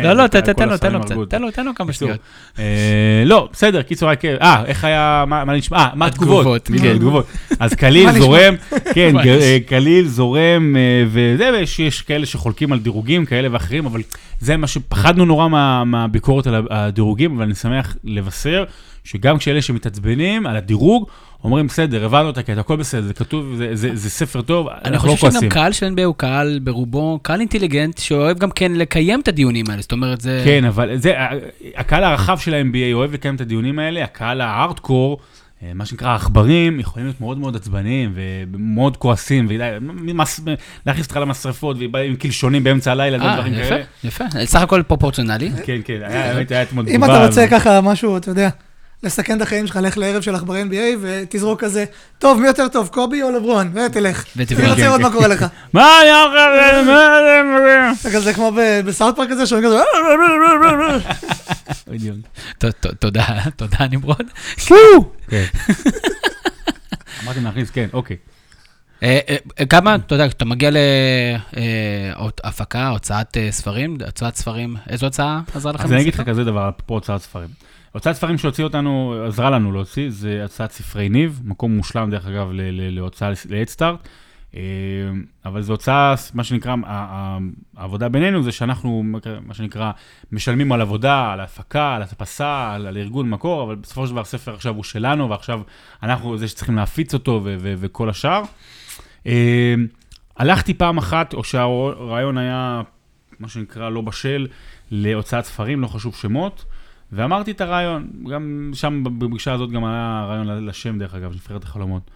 [0.00, 1.14] לא, לא, תן לו, תן לו קצת.
[1.28, 1.92] תן לו, תן לו כמה.
[1.92, 2.18] שניות.
[2.58, 4.24] אה, לא, בסדר, קיצור, רק...
[4.24, 5.76] אה, איך היה, מה נשמע?
[5.78, 6.64] אה, מה התגובות?
[6.68, 6.74] כן.
[6.74, 7.26] בדיוק, התגובות.
[7.60, 8.24] אז קליל מה נשמע?
[8.24, 8.54] זורם,
[8.94, 9.16] כן?
[9.18, 14.00] אה, קליל זורם, אה, וזה, ויש יש כאלה שחולקים על דירוגים כאלה ואחרים, אבל
[14.40, 18.64] זה מה שפחדנו נורא מה- מהביקורת על הדירוגים, אבל אני שמח לבשר
[19.04, 21.08] שגם כשאלה שמתעצבנים על הדירוג,
[21.44, 24.78] אומרים, בסדר, הבנו את הקטע, הכל בסדר, זה כתוב, זה- זה זה ספר טוב, אני
[24.94, 25.48] אנחנו לא חושב שגם כועסים.
[25.50, 29.82] קהל של NBA הוא קהל ברובו, קהל אינטליגנט, שאוהב גם כן לקיים את הדיונים האלה,
[29.82, 30.42] זאת אומרת, זה...
[30.44, 31.12] כן, אבל זה,
[31.76, 35.18] הקהל הרחב של ה-NBA אוהב לקיים את הדיונים האלה, הקהל הארדקור,
[35.62, 42.10] אה, מה שנקרא העכברים, יכולים להיות מאוד מאוד עצבניים ומאוד כועסים, ולהכניס אותך למשרפות, ובאים
[42.10, 43.82] עם קלשונים באמצע הלילה, לא אה, דברים יפה, כאלה.
[44.04, 44.24] יפה.
[44.44, 45.50] סך הכל פרופורציונלי.
[45.64, 47.16] כן, כן, היה, אתמול אם תגובה.
[47.16, 48.48] אתה רוצה ככה משהו, אתה יודע,
[49.02, 51.84] לסכן את החיים שלך, לך לערב של עכברי NBA ותזרוק כזה,
[52.18, 53.72] טוב, מי יותר טוב, קובי או לברון?
[53.74, 54.24] ותלך.
[54.36, 54.60] ותבדוק.
[54.60, 55.46] אני רוצה לראות מה קורה לך.
[55.72, 56.86] מה היה לך?
[56.88, 57.18] מה
[57.64, 57.90] זה?
[58.00, 58.52] אתה כזה כמו
[58.84, 59.82] בסאוט פארק כזה, שאומרים כזה,
[61.90, 62.16] בדיוק.
[62.98, 64.30] תודה, תודה נמרוד.
[65.28, 65.44] כן.
[67.24, 68.16] אמרתי להכניס, כן, אוקיי.
[69.02, 69.18] אה,
[69.60, 70.70] אה, כמה, אתה יודע, כשאתה מגיע
[72.44, 75.84] להפקה, הוצאת אה, ספרים, הוצאת ספרים, איזו הוצאה עזרה לכם?
[75.84, 76.20] אז אני אגיד לך?
[76.20, 77.48] כזה דבר, אפרופו הוצאת ספרים.
[77.92, 82.48] הוצאת ספרים שהוציא אותנו, עזרה לנו להוציא, זה הוצאת ספרי ניב, מקום מושלם דרך אגב
[82.52, 84.08] להוצאה ל-Headstart.
[84.56, 84.60] אה,
[85.44, 86.74] אבל זו הוצאה, מה שנקרא,
[87.76, 89.04] העבודה בינינו זה שאנחנו,
[89.46, 89.90] מה שנקרא,
[90.32, 94.20] משלמים על עבודה, על ההפקה, על הדפסה, על, על ארגון מקור, אבל בסופו של דבר
[94.20, 95.60] הספר עכשיו הוא שלנו, ועכשיו
[96.02, 98.42] אנחנו זה שצריכים להפיץ אותו וכל השאר.
[99.26, 99.74] אה,
[100.36, 102.82] הלכתי פעם אחת, או שהרעיון היה,
[103.40, 104.46] מה שנקרא, לא בשל,
[104.90, 106.64] להוצאת ספרים, לא חשוב שמות,
[107.12, 112.10] ואמרתי את הרעיון, גם שם בפגישה הזאת גם היה רעיון לשם, דרך אגב, נבחרת החלומות.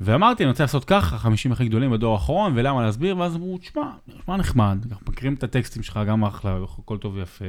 [0.00, 3.82] ואמרתי, אני רוצה לעשות ככה, 50 הכי גדולים בדור האחרון, ולמה להסביר, ואז אמרו, תשמע,
[4.08, 7.44] נשמע נחמד, אנחנו מכירים את הטקסטים שלך, גם אחלה, הכל טוב ויפה,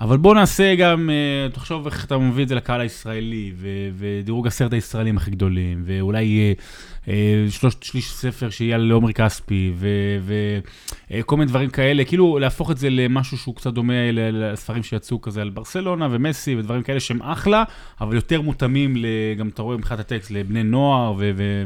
[0.00, 3.52] אבל בוא נעשה גם, אה, תחשוב איך אתה מביא את זה לקהל הישראלי,
[3.96, 6.54] ודירוג עשרת הישראלים הכי גדולים, ואולי
[7.50, 9.72] שלושת שליש ספר שיהיה על עומרי כספי,
[11.10, 15.42] וכל מיני דברים כאלה, כאילו להפוך את זה למשהו שהוא קצת דומה לספרים שיצאו כזה
[15.42, 17.64] על ברסלונה ומסי ודברים כאלה שהם אחלה,
[18.00, 18.96] אבל יותר מותאמים,
[19.38, 21.14] גם אתה רואה מבחינת הטקסט, לבני נוער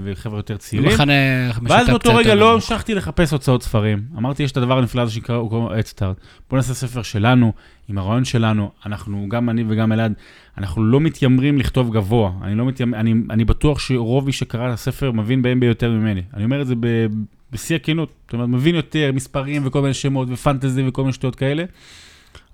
[0.05, 0.99] וחבר'ה יותר צעירים.
[1.63, 2.55] ואז באותו רגע לא.
[2.55, 4.03] המשכתי לחפש הוצאות ספרים.
[4.17, 5.41] אמרתי, יש את הדבר הנפלא הזה שנקרא
[5.79, 6.17] אדסטארט.
[6.51, 7.53] בוא נעשה ספר שלנו,
[7.89, 8.71] עם הרעיון שלנו.
[8.87, 10.13] אנחנו, גם אני וגם אלעד,
[10.59, 12.33] אנחנו לא מתיימרים לכתוב גבוה.
[12.43, 16.23] אני לא מתיימר, אני, אני בטוח שרוב מי שקרא את הספר מבין בהם ביותר ממני.
[16.35, 17.07] אני אומר את זה ב-
[17.53, 18.13] בשיא הכנות.
[18.25, 21.65] זאת אומרת, מבין יותר מספרים וכל מיני שמות ופנטזי וכל מיני שטויות כאלה.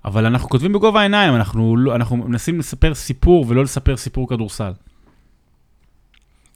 [0.05, 4.71] אבל אנחנו כותבים בגובה העיניים, אנחנו, לא, אנחנו מנסים לספר סיפור ולא לספר סיפור כדורסל.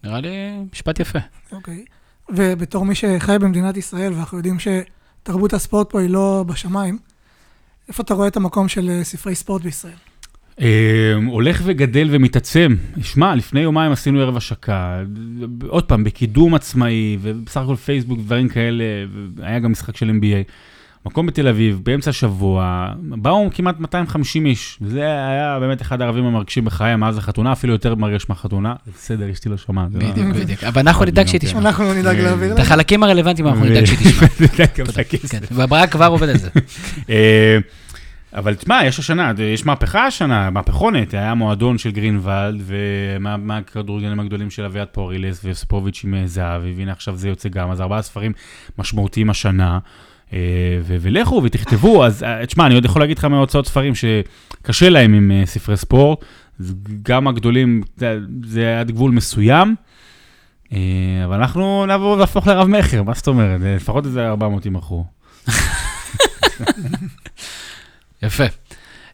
[0.03, 0.29] נראה לי
[0.73, 1.19] משפט יפה.
[1.51, 1.85] אוקיי.
[2.29, 6.97] ובתור מי שחי במדינת ישראל, ואנחנו יודעים שתרבות הספורט פה היא לא בשמיים,
[7.87, 10.08] איפה אתה רואה את המקום של אה, ספרי ספורט בישראל?
[10.61, 10.67] אה,
[11.27, 12.75] הולך וגדל ומתעצם.
[13.01, 14.99] שמע, לפני יומיים עשינו ערב השקה,
[15.67, 18.83] עוד פעם, בקידום עצמאי, ובסך הכל פייסבוק, דברים כאלה,
[19.41, 20.51] היה גם משחק של NBA.
[21.05, 24.79] מקום בתל אביב, באמצע השבוע, באו כמעט 250 איש.
[24.85, 28.73] זה היה באמת אחד הערבים המרגשים בחיי מאז החתונה, אפילו יותר מרגש מהחתונה.
[28.95, 29.91] בסדר, אשתי לא שומעת.
[29.91, 30.63] זה לא- בדיוק, בדיוק.
[30.63, 31.59] אבל אנחנו נדאג שהיא תשמע.
[31.59, 32.59] אנחנו נדאג אה, להעביר את.
[32.59, 34.27] החלקים הרלוונטיים אנחנו נדאג שהיא תשמע.
[35.03, 36.49] כן, כבר עובד על זה.
[38.33, 44.65] אבל תשמע, יש השנה, יש מהפכה השנה, מהפכונת, היה מועדון של גרינוולד, ומהכדורגלנים הגדולים של
[44.65, 48.31] אביעד פורילס וספוביץ' עם אה, זהבי, והנה עכשיו זה יוצא גם, אז ארבעה ספרים
[48.77, 49.79] משמעותיים השנה.
[50.33, 50.37] אה,
[50.83, 55.13] ו- ולכו ותכתבו, אז אה, תשמע, אני עוד יכול להגיד לך מהוצאות ספרים שקשה להם
[55.13, 56.25] עם ספרי ספורט,
[57.03, 59.75] גם הגדולים, זה- זה עד גבול מסוים,
[60.71, 60.79] אבל
[61.35, 63.61] אנחנו נעבור להפוך לרב-מכר, מה זאת אומרת?
[63.63, 65.05] לפחות איזה 400 ימכרו.
[68.23, 68.43] יפה.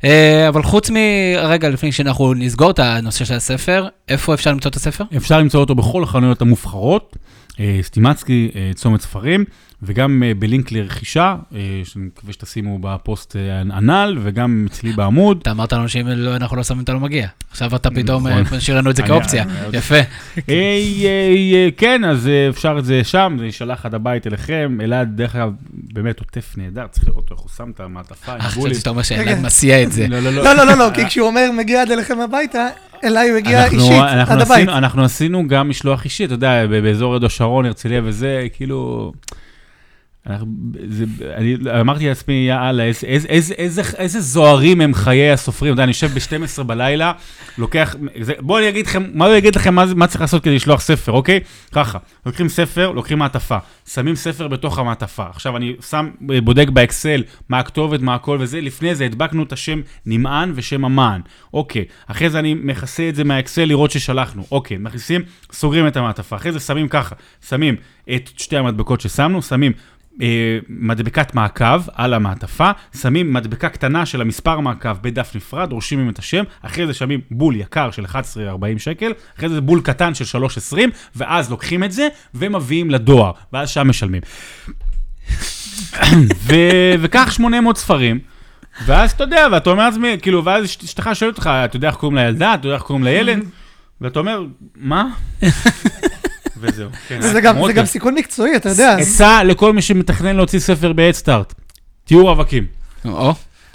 [0.04, 0.96] אה, אבל חוץ מ...
[1.38, 5.04] רגע, לפני שאנחנו נסגור את הנושא של הספר, איפה אפשר למצוא את הספר?
[5.18, 7.16] אפשר למצוא אותו בכל החנויות המובחרות,
[7.60, 9.46] אה, סטימצקי, אה, צומת ספרים,
[9.84, 15.40] וגם אה, בלינק לרכישה, אה, שאני מקווה שתשימו בפוסט אה, הנ"ל, וגם אצלי בעמוד.
[15.42, 17.28] אתה אמרת לנו שאם לא- אנחנו לא שמים אתה לא מגיע.
[17.52, 18.44] עכשיו אתה פתאום נכון.
[18.52, 19.46] אה, משאיר לנו את זה כאופציה.
[19.74, 19.96] יפה.
[19.96, 20.02] אה,
[20.50, 20.54] אה,
[21.54, 24.78] אה, כן, אז אה, אפשר את זה שם, זה יישלח עד הבית אליכם.
[24.84, 28.46] אלעד, דרך אגב, באמת עוטף נהדר, צריך לראות איך הוא שם את המעטפה עם אה.
[28.50, 29.42] חשבתי שאתה אומר שאלעד.
[29.42, 30.08] מסיע את זה.
[30.08, 32.68] לא, לא, לא, לא, לא, לא, כי כשהוא אומר מגיע עד אליכם הביתה,
[33.04, 34.70] אליי הוא הגיע אנחנו- אישית, אנחנו עד הבית.
[34.70, 39.12] אנחנו עשינו גם משלוח אישי, אתה יודע, באזור ידו שרון, הרצליה וזה, כאילו...
[40.28, 42.84] אני אמרתי לעצמי, יאללה,
[43.98, 45.74] איזה- זוהרים הם חיי הסופרים.
[45.74, 47.12] אתה יודע, אני יושב ב-12 בלילה,
[47.58, 47.96] לוקח...
[48.40, 51.40] בואו אני אגיד לכם, מה אני אגיד לכם מה צריך לעשות כדי לשלוח ספר, אוקיי?
[51.72, 53.58] ככה, לוקחים ספר, לוקחים מעטפה,
[53.90, 55.26] שמים ספר בתוך המעטפה.
[55.30, 56.10] עכשיו, אני שם,
[56.44, 61.22] בודק באקסל מה הכתובת, מה הכל וזה, לפני זה הדבקנו את השם נמען ושם המען.
[61.54, 64.44] אוקיי, אחרי זה אני מכסה את זה מהאקסל לראות ששלחנו.
[64.52, 66.36] אוקיי, מכניסים, סוגרים את המעטפה.
[66.36, 67.16] אחרי זה שמים ככה,
[67.50, 67.76] שמים
[68.16, 69.72] את שתי המדבקות ששמנו, שמים
[70.70, 76.44] מדבקת מעקב על המעטפה, שמים מדבקה קטנה של המספר מעקב בדף נפרד, רושמים את השם,
[76.62, 78.16] אחרי זה שמים בול יקר של 11.40
[78.78, 80.40] שקל, אחרי זה בול קטן של
[80.74, 80.78] 3.20,
[81.16, 84.22] ואז לוקחים את זה ומביאים לדואר, ואז שם משלמים.
[86.48, 88.20] ו- וכך 800 ספרים.
[88.86, 91.96] ואז אתה יודע, ואתה אומר לעצמי, כאילו, ואז אשת- אשתך שואלת אותך, אתה יודע איך
[91.96, 93.40] קוראים לילדה, אתה יודע איך קוראים לילד?
[94.02, 94.44] ואתה אומר,
[94.76, 95.08] מה?
[96.68, 96.90] וזהו.
[97.08, 97.86] כן, זה גם.
[97.86, 98.96] סיכון מקצועי, אתה יודע.
[98.98, 101.54] עצה לכל מי שמתכנן להוציא ספר ב-Headstart,
[102.06, 102.66] תהיו רווקים.
[103.06, 103.34] או,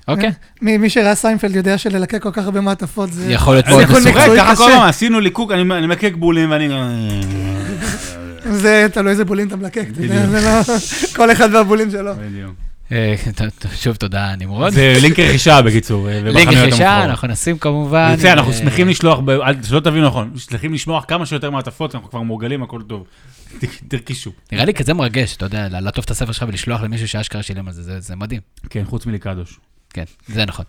[0.09, 0.31] אוקיי.
[0.63, 3.33] מי מי שראה סיינפלד יודע שללקק כל כך הרבה מעטפות זה...
[3.33, 3.83] יכול להיות זה מאוד.
[3.83, 4.73] מקצועי ככה כל קשה.
[4.75, 6.69] הזמן, עשינו ליקוק, אני אני מלקק בולים ואני...
[8.51, 10.27] זה תלוי איזה בולים אתה מלקק, אתה יודע.
[10.27, 10.79] זה לא...
[11.17, 12.13] כל אחד והבולים שלו.
[12.17, 12.70] בדיוק.
[12.93, 13.15] אה,
[13.77, 14.73] שוב תודה, נמרוד.
[14.73, 17.05] זה לינק רכישה בקיצור, אה, לינק רכישה.
[17.05, 18.15] אנחנו נשים כמובן.
[18.17, 19.19] יוצא, אנחנו אה, שמחים לשלוח,
[19.69, 23.05] שלא תבינו נכון, שמחים לשלוח כמה שיותר מעטפות, אנחנו כבר מורגלים, הכל טוב.
[23.89, 24.31] תרכישו.
[24.53, 27.73] נראה לי כזה מרגש, אתה יודע, לעטוף את הספר שלך ולשלוח למישהו שאשכרה שילם על
[27.73, 28.41] זה, זה- מדהים.
[28.71, 29.59] כן, חוץ מליקדוש.
[29.93, 30.65] כן, זה נכון.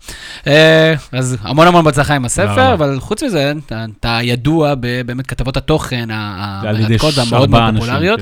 [1.12, 2.74] אז המון המון בהצלחה עם הספר.
[2.74, 3.52] אבל חוץ מזה,
[4.00, 4.74] אתה- ידוע
[5.06, 8.20] באמת כתבות התוכן המרתקות והמאוד ארבעה מאוד פופולריות.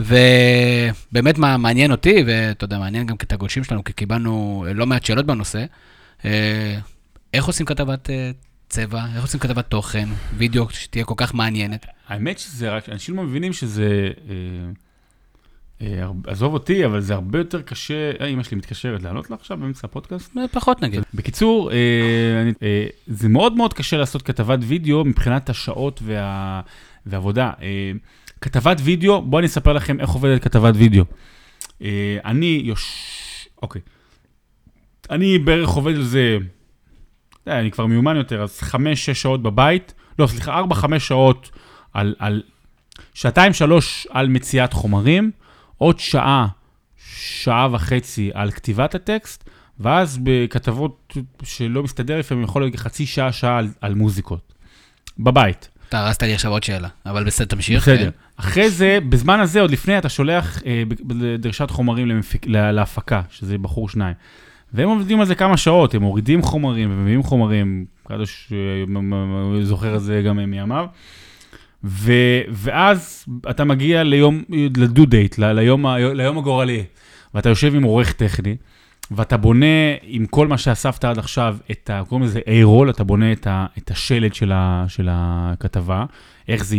[0.00, 5.04] ובאמת מה מעניין אותי, ואתה יודע, מעניין גם את הגולשים שלנו, כי קיבלנו לא מעט
[5.04, 5.64] שאלות בנושא,
[6.24, 6.78] אה,
[7.34, 8.30] איך עושים כתבת אה,
[8.68, 11.86] צבע, איך עושים כתבת תוכן, וידאו שתהיה כל כך מעניינת.
[12.08, 14.34] האמת שזה רק, אנשים לא מבינים שזה, אה,
[15.82, 19.56] אה, עזוב אותי, אבל זה הרבה יותר קשה, אה, אמא שלי מתקשרת לענות לה עכשיו
[19.56, 20.36] באמצע הפודקאסט.
[20.36, 21.02] אה, פחות נגיד.
[21.14, 21.76] בקיצור, אה,
[22.42, 26.60] אני, אה, זה מאוד מאוד קשה לעשות כתבת וידאו מבחינת השעות וה,
[27.06, 27.52] והעבודה.
[27.62, 27.92] אה,
[28.40, 31.04] כתבת וידאו, בואו אני אספר לכם איך עובדת כתבת וידאו.
[31.82, 33.06] אה, אני יוש...
[33.62, 33.82] אוקיי.
[35.10, 36.38] אני בערך עובד על זה,
[37.46, 41.50] יודע, אני כבר מיומן יותר, אז חמש, שש שעות בבית, לא, סליחה, ארבע, חמש שעות
[41.92, 42.42] על, על...
[43.14, 45.30] שעתיים שלוש על מציאת חומרים,
[45.78, 46.46] עוד שעה,
[47.16, 49.50] שעה וחצי על כתיבת הטקסט,
[49.80, 54.52] ואז בכתבות שלא מסתדר לפעמים, יכול להיות חצי שעה, שעה על, על מוזיקות.
[55.18, 55.68] בבית.
[55.90, 57.82] אתה הרסת לי עכשיו עוד שאלה, אבל בסדר, תמשיך.
[57.82, 58.04] בסדר.
[58.04, 58.10] כן.
[58.36, 60.82] אחרי זה, בזמן הזה, עוד לפני, אתה שולח אה,
[61.38, 64.14] דרישת חומרים למפיק, לה- להפקה, שזה בחור שניים.
[64.74, 68.52] והם עובדים על זה כמה שעות, הם מורידים חומרים ומביאים חומרים, קדוש
[69.62, 70.86] זוכר את זה גם מימיו.
[71.84, 72.12] ו,
[72.50, 74.42] ואז אתה מגיע ליום,
[74.76, 76.84] לדו דייט, ליום, ליום הגורלי,
[77.34, 78.56] ואתה יושב עם עורך טכני,
[79.10, 79.66] ואתה בונה
[80.02, 82.02] עם כל מה שאספת עד עכשיו, את ה...
[82.08, 86.04] קוראים לזה A-roll, אתה בונה את, ה, את השלד של, ה, של הכתבה,
[86.48, 86.76] איך זה,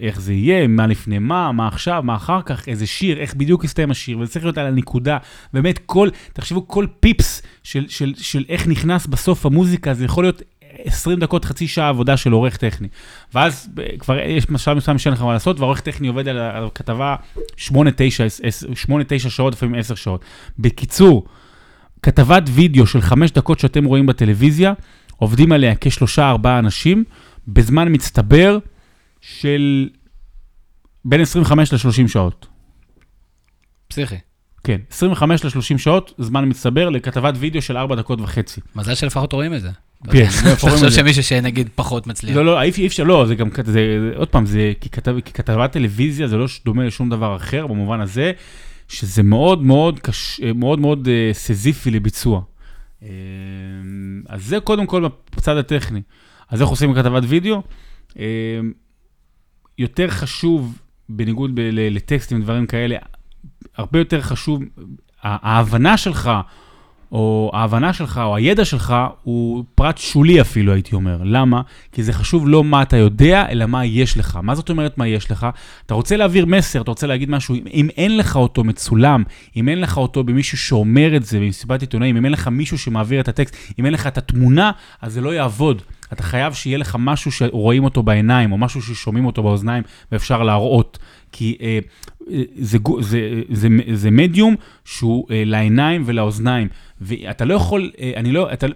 [0.00, 3.64] איך זה יהיה, מה לפני מה, מה עכשיו, מה אחר כך, איזה שיר, איך בדיוק
[3.64, 5.18] יסתיים השיר, וזה צריך להיות על הנקודה.
[5.52, 10.42] באמת, כל, תחשבו, כל פיפס של, של, של איך נכנס בסוף המוזיקה, זה יכול להיות
[10.84, 12.88] 20 דקות, חצי שעה עבודה של עורך טכני.
[13.34, 17.16] ואז ב- כבר יש משל מסוים שאין לך מה לעשות, והעורך טכני עובד על הכתבה
[17.58, 17.70] 8-9
[19.28, 20.24] שעות, לפעמים 10 שעות.
[20.58, 21.26] בקיצור,
[22.02, 24.72] כתבת וידאו של 5 דקות שאתם רואים בטלוויזיה,
[25.16, 27.04] עובדים עליה כשלושה ארבעה אנשים,
[27.48, 28.58] בזמן מצטבר
[29.20, 29.88] של
[31.04, 32.46] בין 25 ל-30 שעות.
[33.88, 34.16] פסיכי.
[34.64, 38.60] כן, 25 ל-30 שעות, זמן מצטבר לכתבת וידאו של 4 דקות וחצי.
[38.76, 39.70] מזל שלפחות רואים את זה.
[40.10, 41.00] כן, אני איפה רואים חושב?
[41.00, 42.36] שמישהו שנגיד פחות מצליח.
[42.36, 45.72] לא, לא, אי אפשר, לא, זה גם, זה, עוד פעם, זה, כי, כתב, כי כתבת
[45.72, 48.32] טלוויזיה זה לא דומה לשום דבר אחר, במובן הזה,
[48.88, 52.42] שזה מאוד מאוד קש, מאוד מאוד אה, סזיפי לביצוע.
[53.02, 53.08] אה,
[54.28, 55.04] אז זה קודם כל
[55.36, 56.02] בצד הטכני.
[56.48, 57.62] אז איך עושים כתבת וידאו?
[58.18, 58.60] אה,
[59.78, 62.96] יותר חשוב, בניגוד ב, לטקסטים ודברים כאלה,
[63.76, 64.62] הרבה יותר חשוב,
[65.22, 66.30] ההבנה שלך,
[67.12, 71.18] או ההבנה שלך, או הידע שלך, הוא פרט שולי אפילו, הייתי אומר.
[71.24, 71.62] למה?
[71.92, 74.38] כי זה חשוב לא מה אתה יודע, אלא מה יש לך.
[74.42, 75.46] מה זאת אומרת מה יש לך?
[75.86, 79.22] אתה רוצה להעביר מסר, אתה רוצה להגיד משהו, אם, אם אין לך אותו מצולם,
[79.56, 83.20] אם אין לך אותו במישהו שאומר את זה במסיבת עיתונאים, אם אין לך מישהו שמעביר
[83.20, 84.70] את הטקסט, אם אין לך את התמונה,
[85.02, 85.82] אז זה לא יעבוד.
[86.12, 90.98] אתה חייב שיהיה לך משהו שרואים אותו בעיניים, או משהו ששומעים אותו באוזניים, ואפשר להראות.
[91.32, 91.78] כי אה,
[92.56, 96.68] זה, זה, זה, זה, זה מדיום שהוא אה, לעיניים ולאוזניים.
[97.00, 98.66] ואתה לא יכול, אה, אני לא, אתה,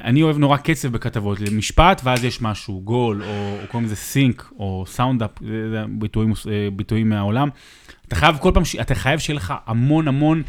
[0.00, 4.52] אני אוהב נורא קצב בכתבות, משפט ואז יש משהו, גול, או, או קוראים לזה סינק,
[4.58, 7.48] או סאונדאפ, זה, ביטויים, אה, ביטויים מהעולם.
[8.08, 10.42] אתה חייב כל פעם, אתה חייב שיהיה לך המון המון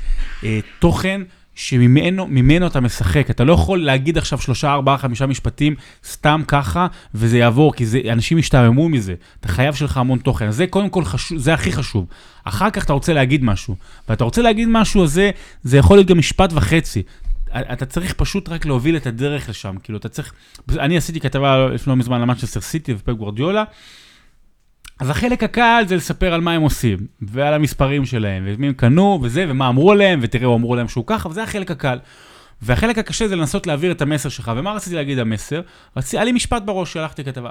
[0.44, 1.22] אה, תוכן.
[1.56, 6.88] שממנו ממנו אתה משחק, אתה לא יכול להגיד עכשיו שלושה, ארבעה, חמישה משפטים סתם ככה,
[7.14, 9.14] וזה יעבור, כי זה, אנשים ישתעממו מזה.
[9.40, 10.52] אתה חייב שיהיה לך המון תוכן.
[10.52, 12.06] זה קודם כל חשוב, זה הכי חשוב.
[12.44, 13.76] אחר כך אתה רוצה להגיד משהו,
[14.10, 15.32] ואתה רוצה להגיד משהו, אז זה,
[15.64, 17.04] זה יכול להיות גם משפט וחצי.
[17.52, 20.34] אתה צריך פשוט רק להוביל את הדרך לשם, כאילו אתה צריך,
[20.70, 23.64] אני עשיתי כתבה לפני לא מזמן על מנצ'סטר סיטי ופפ גוורדיולה,
[25.04, 28.74] אז החלק הקל זה לספר על מה הם עושים, ועל המספרים שלהם, ואת מי הם
[28.74, 32.00] קנו, וזה, ומה אמרו עליהם, ותראו, אמרו להם שהוא ככה, וזה החלק הקל.
[32.62, 35.62] והחלק הקשה זה לנסות להעביר את המסר שלך, ומה רציתי להגיד המסר?
[35.98, 37.50] רציתי, היה לי משפט בראש, שלחתי כתבה.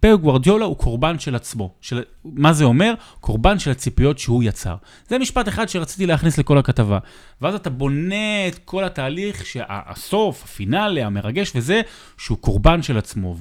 [0.00, 1.74] פפ גוורדיולה הוא קורבן של עצמו.
[1.80, 2.94] של, מה זה אומר?
[3.20, 4.76] קורבן של הציפיות שהוא יצר.
[5.08, 6.98] זה משפט אחד שרציתי להכניס לכל הכתבה.
[7.42, 11.80] ואז אתה בונה את כל התהליך, שהסוף, הפינאלה, המרגש וזה,
[12.18, 13.36] שהוא קורבן של עצמו,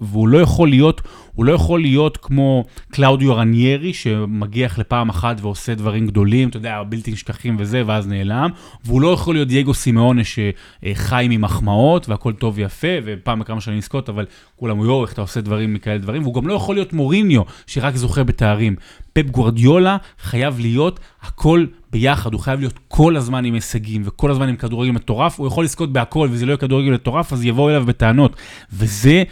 [0.00, 1.00] והוא, לא יכול להיות,
[1.34, 6.82] הוא לא יכול להיות כמו קלאודיו רניירי, שמגיח לפעם אחת ועושה דברים גדולים, אתה יודע,
[6.88, 8.50] בלתי נשכחים וזה, ואז נעלם,
[8.84, 14.08] והוא לא יכול להיות דייגו סימאונה שחי ממחמאות, והכל טוב ויפה, ופעם בכמה שנים לזכות,
[14.08, 17.42] אבל כולם יואו, איך אתה עושה דברים מכאלה דברים, והוא גם לא יכול להיות מוריניו,
[17.66, 18.76] שרק זוכה בתארים.
[19.12, 24.48] פפ גוורדיולה חייב להיות הכל ביחד, הוא חייב להיות כל הזמן עם הישגים, וכל הזמן
[24.48, 27.86] עם כדורגל מטורף, הוא יכול לזכות בהכל, וזה לא יהיה כדורגל מטורף, אז יבואו אליו
[27.86, 28.36] בטענות.
[28.72, 29.22] וזה...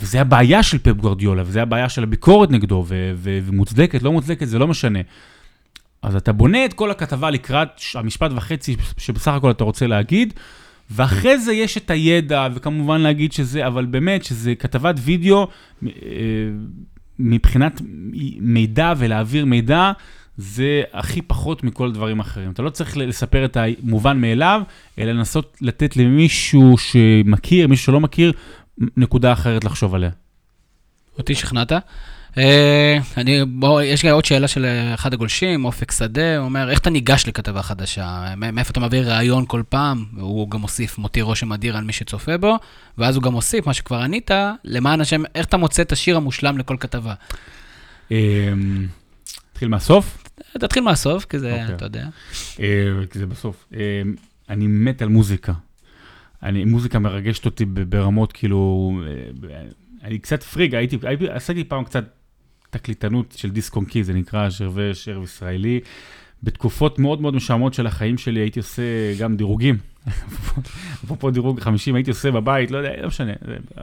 [0.00, 4.48] וזה הבעיה של פפ גוורדיולה, וזה הבעיה של הביקורת נגדו, ו- ו- ומוצדקת, לא מוצדקת,
[4.48, 4.98] זה לא משנה.
[6.02, 10.34] אז אתה בונה את כל הכתבה לקראת המשפט וחצי שבסך הכל אתה רוצה להגיד,
[10.90, 15.48] ואחרי זה יש את הידע, וכמובן להגיד שזה, אבל באמת, שזה כתבת וידאו,
[15.86, 15.90] אה,
[17.18, 17.80] מבחינת
[18.40, 19.92] מידע ולהעביר מידע,
[20.36, 22.50] זה הכי פחות מכל דברים אחרים.
[22.50, 24.62] אתה לא צריך לספר את המובן מאליו,
[24.98, 28.32] אלא לנסות לתת למישהו שמכיר, מישהו שלא מכיר,
[28.96, 30.10] נקודה אחרת לחשוב עליה.
[31.18, 31.72] אותי שכנעת.
[32.38, 36.78] אה, אני, בוא, יש לי עוד שאלה של אחד הגולשים, אופק שדה, הוא אומר, איך
[36.78, 38.34] אתה ניגש לכתבה חדשה?
[38.36, 40.04] מאיפה אתה מעביר ראיון כל פעם?
[40.16, 42.56] הוא גם מוסיף, מותיר רושם אדיר על מי שצופה בו,
[42.98, 44.30] ואז הוא גם מוסיף, מה שכבר ענית,
[44.64, 47.14] למען השם, איך אתה מוצא את השיר המושלם לכל כתבה?
[48.10, 50.23] נתחיל מהסוף?
[50.58, 51.74] תתחיל מהסוף, כי זה, אוקיי.
[51.74, 52.08] אתה יודע.
[52.60, 53.68] אה, כי זה בסוף.
[53.74, 54.02] אה,
[54.48, 55.52] אני מת על מוזיקה.
[56.42, 58.92] אני, מוזיקה מרגשת אותי ברמות, כאילו,
[59.50, 59.62] אה,
[60.02, 62.04] אני קצת פריג, הייתי, הייתי, עשיתי פעם קצת
[62.70, 65.80] תקליטנות של דיסק און קי, זה נקרא שרווה שרב ישראלי.
[66.42, 68.82] בתקופות מאוד מאוד משעמות של החיים שלי הייתי עושה
[69.18, 69.78] גם דירוגים.
[71.04, 73.32] אפרופו דירוג 50, הייתי עושה בבית, לא יודע, לא משנה,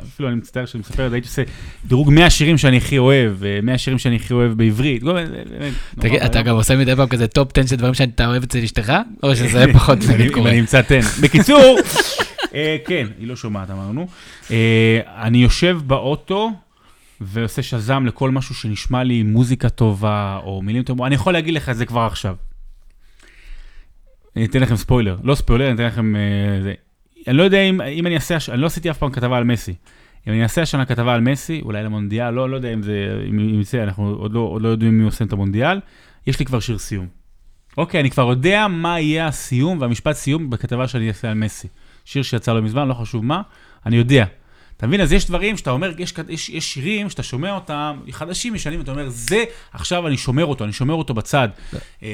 [0.04, 1.44] אפילו אני מצטער שאני מספר את זה, הייתי עושה
[1.86, 5.04] דירוג 100 שירים שאני הכי אוהב, 100 שירים שאני הכי אוהב בעברית.
[5.04, 5.20] לא,
[6.00, 8.94] תגיד, אתה גם עושה מדי פעם כזה טופ 10 של דברים שאתה אוהב אצל אשתך?
[9.24, 10.50] או שזה פחות נגיד קורה?
[10.50, 11.00] אני אמצא 10.
[11.22, 11.78] בקיצור,
[12.54, 14.08] אה, כן, היא לא שומעת, אמרנו.
[14.52, 16.52] אה, אני יושב באוטו.
[17.24, 21.70] ועושה שאזאם לכל משהו שנשמע לי מוזיקה טובה, או מילים טובות, אני יכול להגיד לך
[21.70, 22.36] את זה כבר עכשיו.
[24.36, 26.16] אני אתן לכם ספוילר, לא ספוילר, אני אתן לכם...
[26.16, 26.74] אה, זה.
[27.28, 29.74] אני לא יודע אם, אם אני אעשה, אני לא עשיתי אף פעם כתבה על מסי.
[30.28, 33.62] אם אני אעשה השנה כתבה על מסי, אולי למונדיאל, לא, לא יודע אם זה, אם
[33.62, 35.80] יצא, אנחנו עוד לא, עוד לא יודעים מי עושה את המונדיאל,
[36.28, 37.08] יש לי כבר שיר סיום.
[37.78, 41.68] אוקיי, אני כבר יודע מה יהיה הסיום והמשפט סיום בכתבה שאני אעשה על מסי.
[42.06, 43.42] שיר שיצא לא מזמן, לא חשוב מה,
[43.86, 44.26] אני יודע.
[44.82, 45.02] אתה מבין?
[45.02, 48.92] אז יש דברים שאתה אומר, יש, יש, יש שירים שאתה שומע אותם, חדשים, ישנים, ואתה
[48.92, 51.48] אומר, זה, עכשיו אני שומר אותו, אני שומר אותו בצד.
[52.04, 52.10] אה,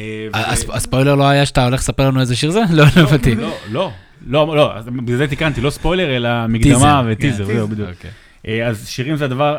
[0.70, 2.62] הספוילר לא היה שאתה הולך לספר לנו איזה שיר זה?
[2.74, 3.36] לא, לא הבנתי.
[3.36, 3.92] לא, לא,
[4.28, 7.54] לא, לא, בגלל זה תיקנתי, לא ספוילר, אלא מקדמה וטיזר, כן.
[7.54, 7.90] זהו, בדיוק.
[7.90, 8.12] אוקיי.
[8.48, 9.58] אה, אז שירים זה הדבר,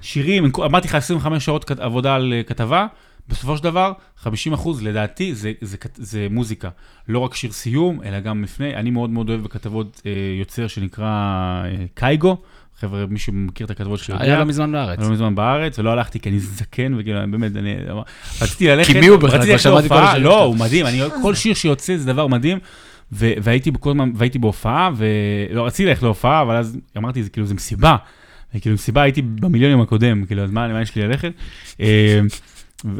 [0.00, 2.86] שירים, אמרתי לך 25 שעות עבודה על אה, כתבה,
[3.28, 6.68] בסופו של דבר, 50 אחוז, לדעתי, זה, זה, זה, זה מוזיקה.
[7.08, 8.76] לא רק שיר סיום, אלא גם לפני.
[8.76, 11.06] אני מאוד מאוד אוהב בכתבות אה, יוצר שנקרא
[11.64, 12.36] אה, קייגו.
[12.80, 14.22] חבר'ה, מי שמכיר את הכתבות יודע.
[14.22, 14.98] היה לא מזמן בארץ.
[14.98, 17.76] היה לא מזמן בארץ, ולא הלכתי כי אני זקן, וכאילו, באמת, אני
[18.40, 19.38] רציתי ללכת, כי מי הוא בכלל?
[19.38, 22.58] רציתי ללכת להופעה, לא, הוא מדהים, אני, כל שיר שיוצא זה דבר מדהים,
[23.12, 27.54] ו- והייתי, בכל, והייתי בהופעה, ולא רציתי ללכת להופעה, אבל אז אמרתי, זה כאילו, זה
[27.54, 27.96] מסיבה.
[28.60, 31.32] כאילו, מסיבה הייתי במיליונים הקודם, כאילו, אז מה, מה יש לי ללכת?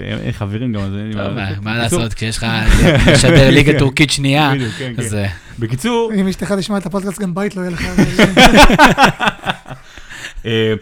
[0.00, 1.64] אה, חברים גם, אז אין לי מה לעשות.
[1.64, 2.46] מה לעשות, כשיש לך
[3.06, 5.10] לשדר ליגה טורקית שנייה, כן, אז...
[5.10, 5.26] כן.
[5.58, 6.12] בקיצור...
[6.14, 7.86] אם אשתך תשמע את הפודקאסט, גם בית לא יהיה לך.
[10.46, 10.74] אה,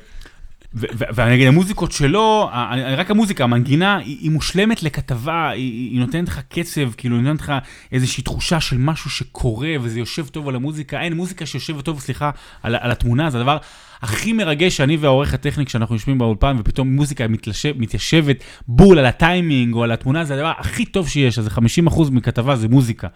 [0.75, 2.51] ואני אגיד, המוזיקות שלו,
[2.97, 7.53] רק המוזיקה, המנגינה, היא מושלמת לכתבה, היא נותנת לך קצב, כאילו, היא נותנת לך
[7.93, 11.01] איזושהי תחושה של משהו שקורה, וזה יושב טוב על המוזיקה.
[11.01, 12.31] אין מוזיקה שיושבת טוב, סליחה,
[12.63, 13.59] על התמונה, זה הדבר
[14.03, 19.75] הכי מרגש שאני והעורך הטכני, כשאנחנו יושבים באולפן, ופתאום מוזיקה מתיישב, מתיישבת בול על הטיימינג
[19.75, 21.49] או על התמונה, זה הדבר הכי טוב שיש, אז
[21.89, 23.09] 50% מכתבה זה מוזיקה.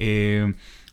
[0.00, 0.04] אה,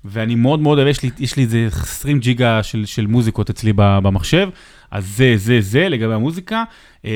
[0.06, 3.74] ואני מאוד מאוד אוהב, יש לי, יש לי איזה 20 ג'יגה של, של מוזיקות אצלי
[3.76, 4.50] במחשב,
[4.92, 6.64] אז זה, זה, זה לגבי המוזיקה.
[7.06, 7.12] אה,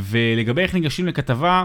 [0.00, 1.64] ולגבי איך ניגשים לכתבה,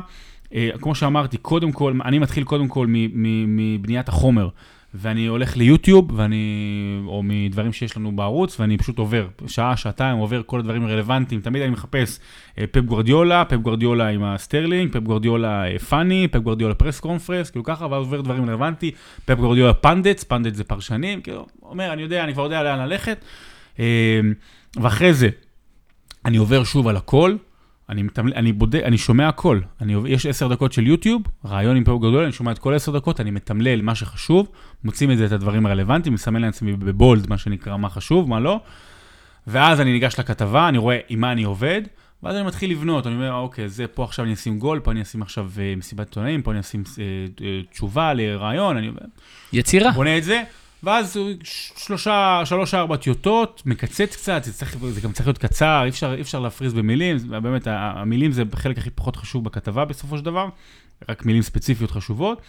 [0.53, 4.49] אה, כמו שאמרתי, קודם כל, אני מתחיל קודם כל מבניית החומר.
[4.93, 10.41] ואני הולך ליוטיוב, ואני, או מדברים שיש לנו בערוץ, ואני פשוט עובר, שעה, שעתיים, עובר
[10.45, 11.41] כל הדברים הרלוונטיים.
[11.41, 12.19] תמיד אני מחפש
[12.59, 17.49] אה, פפ גורדיולה, פפ גורדיולה עם הסטרלינג, פפ גורדיולה אה, funny, פפ גורדיולה press conference,
[17.49, 18.91] כאילו ככה, ואז עובר דברים רלוונטיים.
[19.25, 23.25] פפ גורדיולה pundits, pundits זה פרשנים, כאילו, אומר, אני יודע, אני כבר יודע לאן ללכת.
[23.79, 24.19] אה,
[24.75, 25.29] ואחרי זה,
[26.25, 27.35] אני עובר שוב על הכל.
[27.89, 28.33] אני, מתמל...
[28.33, 29.59] אני בודק, אני שומע הכל.
[29.81, 32.91] אני, יש עשר דקות של יוטיוב, רעיון עם פעול גדול, אני שומע את כל עשר
[32.91, 34.47] דקות, אני מתמלל מה שחשוב,
[34.83, 38.59] מוציא מזה את הדברים הרלוונטיים, מסמן לעצמי בבולד, מה שנקרא, מה חשוב, מה לא.
[39.47, 41.81] ואז אני ניגש לכתבה, אני רואה עם מה אני עובד,
[42.23, 45.01] ואז אני מתחיל לבנות, אני אומר, אוקיי, זה פה עכשיו אני אשים גול, פה אני
[45.01, 46.97] אשים עכשיו uh, מסיבת עיתונאים, פה אני אשים uh,
[47.37, 48.91] uh, תשובה לרעיון, אני...
[49.53, 49.91] יצירה.
[49.91, 50.43] בונה את זה,
[50.83, 51.19] ואז
[51.77, 56.13] שלושה, שלוש, ארבע טיוטות, מקצץ קצת, זה, צריך, זה גם צריך להיות קצר, אי אפשר,
[56.13, 60.49] אי אפשר להפריז במילים, באמת, המילים זה החלק הכי פחות חשוב בכתבה בסופו של דבר,
[61.09, 62.41] רק מילים ספציפיות חשובות.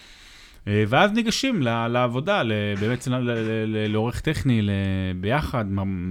[0.69, 2.43] אה, ואז ניגשים לעבודה,
[2.81, 3.09] באמת
[3.67, 4.63] לעורך טכני,
[5.21, 5.65] ביחד,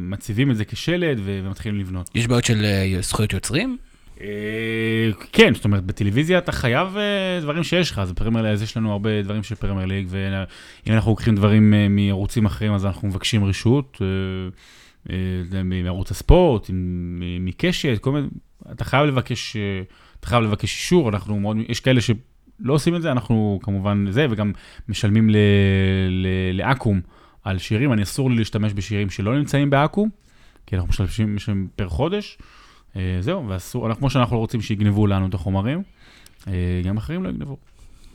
[0.10, 2.10] מציבים את זה כשלד ומתחילים לבנות.
[2.16, 3.78] יש בעיות של אה, זכויות יוצרים?
[4.22, 8.78] אה, כן, זאת אומרת, בטלוויזיה אתה חייב אה, דברים שיש לך, אז בפרמייר ליג, יש
[8.78, 13.08] לנו הרבה דברים של פרמייר ליג, ואם אנחנו לוקחים דברים אה, מערוצים אחרים, אז אנחנו
[13.08, 14.02] מבקשים רשות,
[15.64, 16.70] מערוץ הספורט,
[17.40, 18.28] מקשת, כל מיני,
[18.72, 19.58] אתה חייב לבקש,
[20.20, 24.28] אתה חייב לבקש אישור, אנחנו מאוד, יש כאלה שלא עושים את זה, אנחנו כמובן זה,
[24.30, 24.52] וגם
[24.90, 25.30] משלמים
[26.54, 27.02] לאקו"ם
[27.44, 30.10] על שירים, אני אסור לי להשתמש בשירים שלא נמצאים באקו"ם,
[30.66, 32.38] כי אנחנו משלמים פר חודש.
[32.96, 35.84] אה, זהו, ואסור, כמו שאנחנו לא רוצים שיגנבו לנו את החומרים,
[36.48, 36.54] אה,
[36.86, 37.58] גם אחרים לא יגנבו.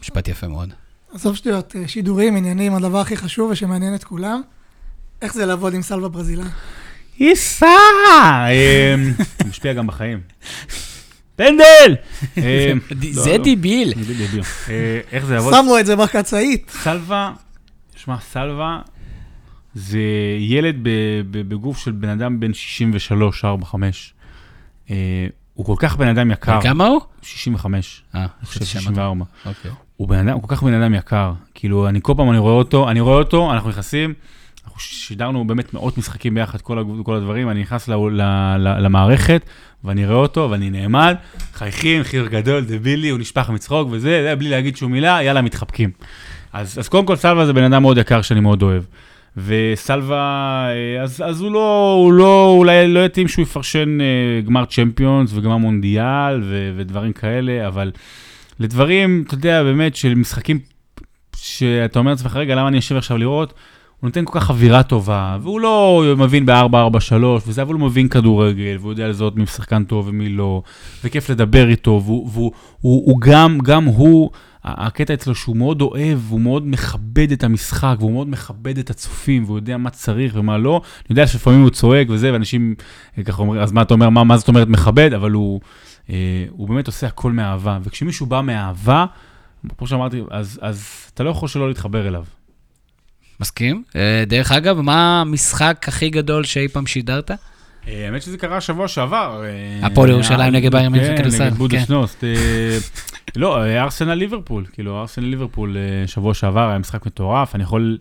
[0.01, 0.73] משפט יפה מאוד.
[1.15, 4.41] עזוב שטויות, אה, שידורים, עניינים, הדבר הכי חשוב ושמעניין את כולם.
[5.23, 6.45] איך זה לעבוד עם סלווה ברזילה?
[7.19, 7.67] ייסע!
[9.49, 10.21] משפיע גם בחיים.
[11.37, 11.97] פנדל!
[12.35, 12.73] זה
[13.15, 13.45] לא, לא.
[13.45, 13.93] דיביל.
[15.13, 15.55] איך זה יעבוד?
[15.55, 16.71] שמו את זה בקצאית.
[16.83, 17.33] סלווה,
[17.97, 18.81] שמע, סלווה
[19.75, 19.99] זה
[20.39, 20.77] ילד
[21.31, 24.15] בגוף של בן אדם בן 63, 4, 5.
[24.91, 26.61] אה, הוא כל כך בן אדם יקר.
[26.63, 27.01] כמה הוא?
[27.23, 28.03] 65.
[28.15, 29.25] אה, אני חושב 64.
[29.47, 29.71] אוקיי.
[29.97, 31.33] הוא בן אדם, הוא כל כך בן אדם יקר.
[31.55, 34.15] כאילו, אני כל פעם אני רואה אותו, אני רואה אותו, אנחנו נכנסים,
[34.65, 38.23] אנחנו שידרנו באמת מאות משחקים ביחד, כל, כל הדברים, אני נכנס ל, ל,
[38.59, 39.43] ל, למערכת,
[39.85, 41.17] ואני רואה אותו, ואני נעמד,
[41.55, 45.91] חייכים, חיר גדול, דבילי, הוא נשפך מצחוק וזה, זה, בלי להגיד שום מילה, יאללה, מתחבקים.
[46.53, 48.83] אז, אז קודם כל, סלווה זה בן אדם מאוד יקר שאני מאוד אוהב.
[49.37, 54.65] וסלווה, אה, אז, אז הוא לא, הוא לא, אולי לא יתאים שהוא יפרשן אה, גמר
[54.65, 57.93] צ'מפיונס וגמר מונדיאל ו, ודברים כאלה, אבל
[58.61, 60.59] לדברים, אתה יודע, באמת, של משחקים
[61.37, 63.55] שאתה אומר לעצמך, רגע, למה אני יושב עכשיו לראות?
[64.01, 67.15] הוא נותן כל כך אווירה טובה, והוא לא מבין ב-4-4-3
[67.47, 70.63] וזה, אבל הוא מבין כדורגל, והוא יודע לזהות מי שחקן טוב ומי לא,
[71.05, 74.31] וכיף לדבר איתו, והוא, והוא הוא, הוא גם, גם הוא,
[74.65, 79.45] הקטע אצלו שהוא מאוד אוהב, הוא מאוד מכבד את המשחק, והוא מאוד מכבד את הצופים,
[79.45, 80.81] והוא יודע מה צריך ומה לא.
[80.85, 82.75] אני יודע שלפעמים הוא צועק וזה, ואנשים
[83.19, 85.13] אה, ככה אומרים, אז מה אתה אומר, מה, מה זאת אומרת מכבד?
[85.13, 85.61] אבל הוא,
[86.11, 89.07] אה, הוא באמת עושה הכל מאהבה, וכשמישהו בא מאהבה,
[89.79, 92.25] כמו שאמרתי, אז, אז אתה לא יכול שלא להתחבר אליו.
[93.41, 93.83] מסכים.
[93.97, 97.31] אה, דרך אגב, מה המשחק הכי גדול שאי פעם שידרת?
[97.89, 99.45] אה, האמת שזה קרה שבוע שעבר.
[99.45, 101.59] אה, הפועל ירושלים נגד ביירן מינכן כן, כדורסל, נגד כן.
[101.59, 102.25] בודסנוסט.
[102.25, 102.79] אה,
[103.37, 105.77] לא, ארסנל ליברפול, כאילו, ארסנל ליברפול
[106.07, 107.99] שבוע שעבר היה משחק מטורף, אני יכול...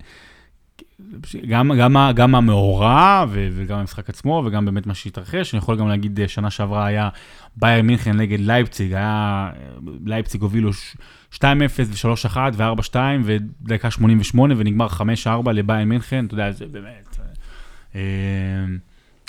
[1.48, 5.88] גם, גם, גם המאורע ו- וגם המשחק עצמו וגם באמת מה שהתרחש, אני יכול גם
[5.88, 7.10] להגיד, אה, שנה שעברה היה
[7.56, 9.04] בייר מינכן נגד לייפציג, היה,
[9.56, 9.70] אה,
[10.06, 10.96] לייפציג הובילו ש-
[11.32, 11.42] 2-0
[11.80, 12.96] ו-3-1 ו-4-2
[13.26, 14.98] ודקה 88 ונגמר 5-4
[15.54, 17.18] לבייר מינכן, אתה יודע, זה באמת...
[17.96, 18.02] אה,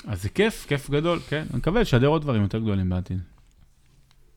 [0.07, 1.43] אז זה כיף, כיף גדול, כן.
[1.51, 3.19] אני מקווה לשדר עוד דברים יותר גדולים בעתיד.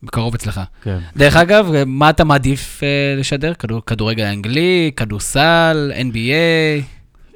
[0.06, 0.60] קרוב אצלך.
[0.82, 0.98] כן.
[1.16, 2.88] דרך אגב, מה אתה מעדיף אה,
[3.18, 3.54] לשדר?
[3.54, 6.84] כדור- כדורגל אנגלי, כדורסל, NBA?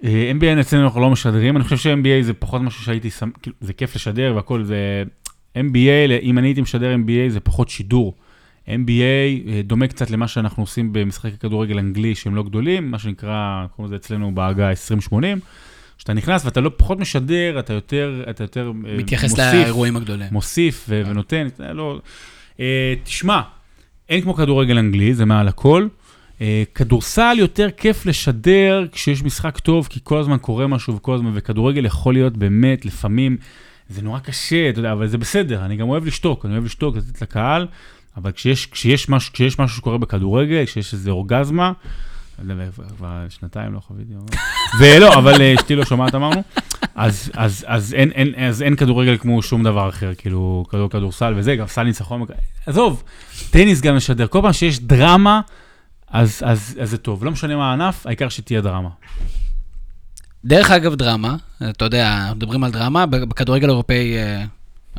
[0.04, 3.56] אה, NBA אצלנו אנחנו לא משדרים, אני חושב ש-NBA זה פחות משהו שהייתי שם, כאילו,
[3.60, 5.04] זה כיף לשדר והכל, זה...
[5.58, 8.14] NBA, אם אני הייתי משדר NBA זה פחות שידור.
[8.66, 8.68] NBA
[9.48, 13.92] אה, דומה קצת למה שאנחנו עושים במשחקי כדורגל אנגלי שהם לא גדולים, מה שנקרא, קוראים
[13.92, 15.40] לזה אצלנו בעגה 2080.
[15.98, 19.54] כשאתה נכנס ואתה לא פחות משדר, אתה יותר, אתה יותר אה, מתייחס מוסיף.
[19.54, 20.28] לאירועים הגדולים.
[20.32, 22.00] מוסיף ו- ונותן, אה, לא...
[23.04, 23.40] תשמע,
[24.08, 25.88] אין כמו כדורגל אנגלי, זה מעל הכל.
[26.40, 31.30] אה, כדורסל יותר כיף לשדר כשיש משחק טוב, כי כל הזמן קורה משהו וכל הזמן,
[31.34, 33.36] וכדורגל יכול להיות באמת, לפעמים,
[33.88, 36.96] זה נורא קשה, אתה יודע, אבל זה בסדר, אני גם אוהב לשתוק, אני אוהב לשתוק,
[36.96, 37.66] לתת לקהל,
[38.16, 41.72] אבל כשיש, כשיש, משהו, כשיש משהו שקורה בכדורגל, כשיש איזה אורגזמה,
[42.44, 42.54] לא
[42.96, 44.12] כבר שנתיים לא חוויתי,
[44.80, 46.42] ולא, אבל אה, אשתי לא שומעת אמרנו,
[46.94, 51.34] אז, אז, אז, אין, אין, אז אין כדורגל כמו שום דבר אחר, כאילו, כדור, כדורסל
[51.36, 52.24] וזה, גם סל ניצחון,
[52.66, 53.02] עזוב,
[53.50, 55.40] טניס גם משדר, כל פעם שיש דרמה,
[56.14, 58.88] אז, אז, אז זה טוב, לא משנה מה הענף, העיקר שתהיה דרמה.
[60.44, 61.36] דרך אגב, דרמה,
[61.70, 64.44] אתה יודע, מדברים על דרמה, בכדורגל האירופאי, אה,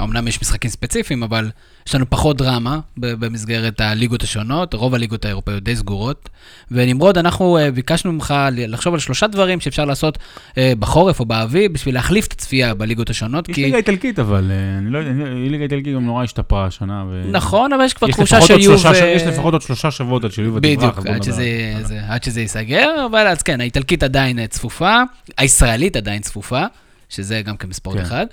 [0.03, 1.49] אמנם יש משחקים ספציפיים, אבל
[1.87, 6.29] יש לנו פחות דרמה במסגרת הליגות השונות, רוב הליגות האירופאיות די סגורות.
[6.71, 10.17] ונמרוד, אנחנו אה, ביקשנו ממך לחשוב על שלושה דברים שאפשר לעשות
[10.57, 13.63] אה, בחורף או באביב, בשביל להחליף את הצפייה בליגות השונות, יש כי...
[13.63, 15.11] ליגה איטלקית, אבל אה, אני לא יודע,
[15.49, 17.03] ליגה איטלקית גם נורא השתפרה השנה.
[17.09, 17.23] ו...
[17.31, 18.77] נכון, אבל יש כבר יש תחושה לפחות עוד שיוב...
[18.77, 20.99] שלושה ש- אה, יש לפחות עוד שלושה שבועות עד שיובל תברח.
[20.99, 25.01] בדיוק, עד שזה, זה, עד שזה ייסגר, אבל אז כן, האיטלקית עדיין צפופה,
[25.37, 26.65] הישראלית עדיין צפופה,
[27.09, 28.03] שזה גם כן מספורט כן.
[28.03, 28.25] אחד,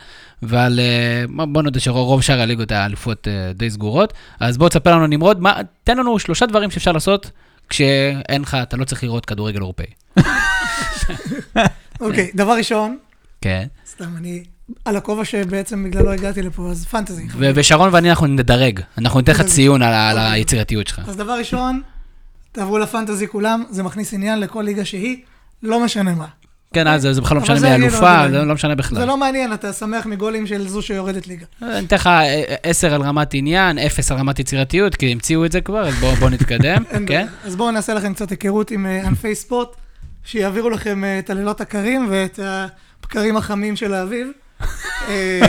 [0.42, 5.06] אבל אה, בוא נודה שרוב שאר הליגות האליפות אה, די סגורות, אז בוא תספר לנו
[5.06, 7.30] נמרוד, מה, תן לנו שלושה דברים שאפשר לעשות
[7.68, 9.86] כשאין לך, אתה לא צריך לראות כדורגל אירופאי.
[12.00, 12.98] אוקיי, דבר ראשון,
[13.40, 13.66] כן.
[13.86, 14.42] סתם, אני
[14.84, 17.26] על הכובע שבעצם בגללו הגעתי לפה, אז פנטזי.
[17.32, 19.52] ו- ושרון ואני, אנחנו נדרג, אנחנו ניתן לך אוקיי.
[19.52, 21.00] ציון על על היצירתיות שלך.
[21.08, 21.82] אז דבר ראשון,
[22.52, 25.16] תעברו לפנטזי כולם, זה מכניס עניין לכל ליגה שהיא,
[25.62, 26.26] לא משנה מה.
[26.72, 28.48] כן, אז זה זה בכלל לא משנה זה מי יגיד אלופה, עוד זה דברים.
[28.48, 29.04] לא משנה זה בכלל.
[29.04, 31.44] לא מעניין, אתה שמח מגולים של זו שיורדת ליגה.
[31.62, 35.52] אני אתן לך אה, עשר על רמת עניין, אפס על רמת יצירתיות, כי המציאו את
[35.52, 37.26] זה כבר, אז בואו בוא נתקדם, כן?
[37.44, 39.76] אז בואו נעשה לכם קצת היכרות עם אה, ענפי ספורט,
[40.24, 44.26] שיעבירו לכם אה, את הלילות הקרים ואת הבקרים החמים של האביב.
[45.08, 45.40] אה,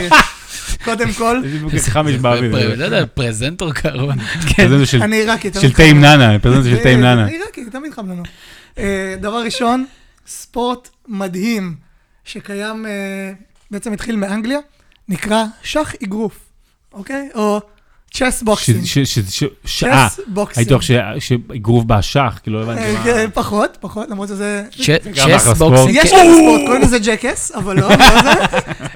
[0.84, 2.52] קודם כל, איזה בדיוק חם יש באוויר.
[2.52, 4.08] פר- לא יודע, פרזנטור קראו.
[4.48, 4.54] כן.
[4.56, 5.50] פרזנטור של- אני עיראקי.
[5.60, 6.00] של תה עם.
[6.00, 7.26] נאנה, פרזנטור של תה עם אה, נאנה.
[7.26, 8.22] עיראקי, תמיד חם לנו.
[8.78, 9.84] אה, דבר ראשון,
[10.26, 11.74] ספורט מדהים
[12.24, 13.32] שקיים, אה,
[13.70, 14.58] בעצם התחיל מאנגליה,
[15.08, 16.38] נקרא שח אגרוף,
[16.92, 17.28] אוקיי?
[17.34, 17.60] או
[18.12, 18.84] צ'ס בוקסינג.
[18.84, 20.58] ש- ש- ש- ש- אה, צ'ס בוקסינג.
[20.58, 23.04] הייתי הולך שאגרוף באשך, כאילו לא הבנתי אה, מה...
[23.04, 24.64] כן, פחות, פחות, למרות שזה...
[24.70, 24.88] צ'ס.
[25.58, 26.26] בוקסינג, יש כן.
[26.26, 28.30] לזה ספורט, קוראים לזה ג'קס, אבל לא, לא זה.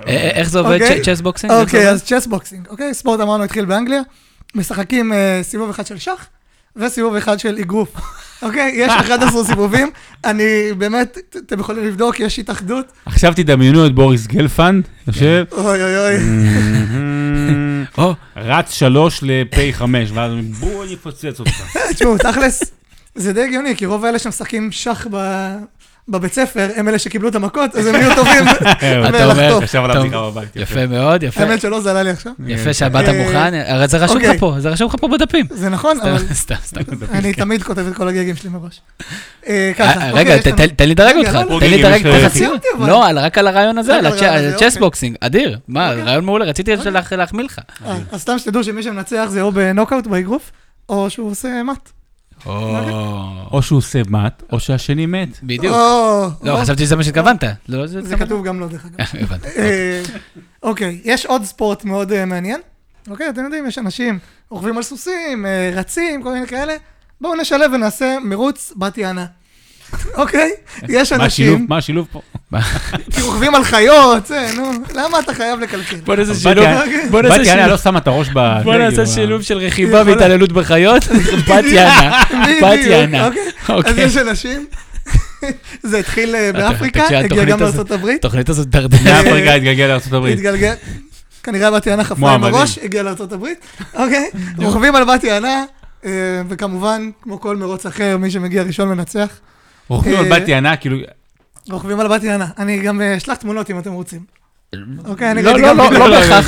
[0.06, 1.00] אה, איך זה עובד, אוקיי.
[1.04, 1.52] chess boxing?
[1.52, 1.92] אוקיי, עובד?
[1.92, 2.94] אז chess boxing, אוקיי?
[2.94, 4.00] ספורט אמרנו התחיל באנגליה,
[4.54, 6.26] משחקים סיבוב אחד של שח
[6.78, 7.88] וסיבוב אחד של אגרוף.
[8.42, 8.72] אוקיי?
[8.74, 9.90] יש 11 סיבובים,
[10.24, 12.92] אני באמת, אתם יכולים לבדוק, יש התאחדות.
[13.06, 16.14] עכשיו תדמיינו את בוריס גלפנד, יושב, אוי אוי אוי.
[17.98, 21.76] או, רץ שלוש לפי חמש, ואז הוא אומר, בוא אני אפוצץ אותך.
[21.94, 22.62] תשמעו, תכלס,
[23.14, 25.06] זה די הגיוני, כי רוב האלה שמשחקים שח
[26.08, 29.64] בבית ספר, הם אלה שקיבלו את המכות, אז הם יהיו טובים אתה אומר, בלחטוף.
[29.64, 29.96] ישב על טוב.
[30.04, 30.56] הבדיחה בבית.
[30.56, 31.40] יפה מאוד, יפה.
[31.40, 32.32] האמת שלא, זה עלה לי עכשיו.
[32.46, 34.38] יפה שבאת אה, מוכן, הרי זה רשום לך אוקיי.
[34.38, 35.46] פה, זה רשום לך פה בדפים.
[35.50, 36.96] זה נכון, אבל סתם, סתם, סתם.
[37.12, 38.80] אני תמיד כותב את כל הגגים שלי מראש.
[39.48, 42.06] אה, אה, ככה, רגע, אוקיי, לנו- תן- לי לדרג רגע, אותך, תן לי רגע, לדרג
[42.06, 42.66] אותך.
[42.88, 44.80] לא, רק על הרעיון הזה, על על הרעיון הזה, ה chess אוקיי.
[44.80, 45.58] boxing, אדיר.
[45.68, 46.02] מה, אוקיי.
[46.04, 46.72] רעיון מעולה, רציתי
[47.16, 47.58] להחמיא לך.
[47.86, 50.50] אה, אז סתם שתדעו שמי שמנצח זה או בנוקאוט באגרוף,
[50.88, 51.90] או שהוא עושה מאט.
[52.46, 55.28] או שהוא עושה מת, או שהשני מת.
[55.42, 55.74] בדיוק.
[56.42, 56.58] לא.
[56.62, 57.44] חשבתי שזה מה שהתכוונת.
[57.68, 59.06] לא, זה כתוב גם לא, דרך אגב.
[59.22, 59.48] הבנתי.
[59.58, 60.02] אה,
[60.62, 62.60] אוקיי, יש עוד ספורט מאוד אה, מעניין.
[63.10, 64.18] אוקיי, אתם יודעים, יש אנשים
[64.50, 66.76] רוכבים על סוסים, אה, רצים, כל מיני כאלה.
[67.20, 69.26] בואו נשלב ונעשה מרוץ בת יענה.
[70.14, 70.50] אוקיי?
[70.88, 72.20] יש אנשים, מה השילוב פה?
[73.12, 75.96] כי רוכבים על חיות, זה, נו, למה אתה חייב לקלקל?
[75.96, 76.66] בוא נעשה שילוב,
[77.10, 77.70] בוא נעשה בת יענה שילוב.
[77.70, 78.62] לא שמה את הראש ב...
[78.64, 81.04] בוא זה, נעשה כאילו, שילוב של רכיבה והתעללות בחיות,
[81.48, 82.22] בת יענה,
[82.62, 83.26] בת יענה.
[83.26, 83.42] אוקיי.
[83.68, 84.04] אז אוקיי.
[84.04, 84.66] יש אנשים,
[85.82, 89.22] זה התחיל אה, באפריקה, הגיע גם לארצות הברית, התוכנית הזאת דרדנה.
[89.22, 90.26] מאפריקה התגלגל לארה"ב.
[90.26, 90.74] התגלגל,
[91.42, 92.54] כנראה בת יענה חפרה כמו עם.
[92.54, 93.58] הראש, הגיע לארצות הברית,
[93.94, 95.64] אוקיי, רוכבים על בת יענה,
[96.04, 96.10] אה,
[96.48, 99.28] וכמובן, כמו כל מרוץ אחר, מי שמגיע ראשון מנצח,
[99.88, 100.96] רוכבים על אה, בת יענה, כאילו...
[101.70, 102.46] רוכבים על בת יענה.
[102.58, 104.20] אני גם אה, אשלח תמונות אם אתם רוצים.
[105.06, 105.98] אוקיי, אני לא, לא, גם לא, וידאו.
[105.98, 106.46] לא בהכרח,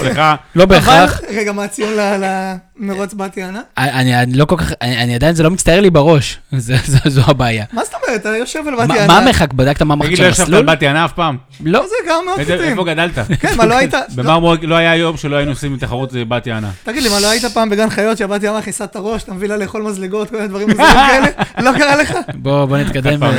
[0.00, 0.34] סליחה.
[0.54, 1.20] לא אבל, בהכרח.
[1.28, 3.60] רגע, מה הציון ל- למרוץ בת יענה?
[3.78, 6.38] אני אני לא כל כך, אני אני עדיין, זה לא מצטער לי בראש.
[6.56, 7.64] זה- זה- זו הבעיה.
[7.72, 8.20] מה זאת אומרת?
[8.20, 9.06] אתה יושב על בת יענה.
[9.06, 9.52] מה המרחק?
[9.52, 10.74] בדקת מה המרחק תגיד, של לא ישבת על המסלול?
[10.74, 11.36] בת יענה אף פעם?
[11.64, 11.80] לא.
[11.86, 12.60] זה גם מאוד קטעים.
[12.60, 13.18] איפה גדלת?
[13.40, 13.94] כן, מה, לא היית...
[14.16, 16.70] במרמורק לא היה יום שלא היינו עושים תחרות אה, בת יענה.
[16.84, 19.48] תגיד לי, מה, לא היית פעם בגן חיות שהבת יענה מכניסה את הראש, אתה מביא
[19.48, 21.26] לה לאכול מזלגות, כל מיני דברים מוזרים כאלה?
[21.64, 22.12] לא קרה לך?
[22.34, 23.22] בוא בוא נתקדם.
[23.22, 23.30] אה,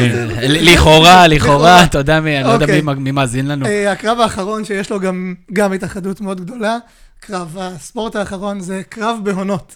[0.41, 1.83] לכאורה, לכאורה.
[1.83, 2.81] אתה יודע מי, אני לא יודע אוקיי.
[2.81, 3.65] מי- מי מאזין לנו.
[3.65, 6.77] אה, הקרב האחרון שיש לו גם- גם התאחדות מאוד גדולה,
[7.26, 9.76] קרב הספורט האחרון זה קרב בהונות.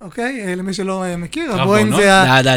[0.00, 0.44] אוקיי?
[0.46, 1.96] אה, למי שלא אה, מכיר, הבוהן?
[1.96, 2.12] זה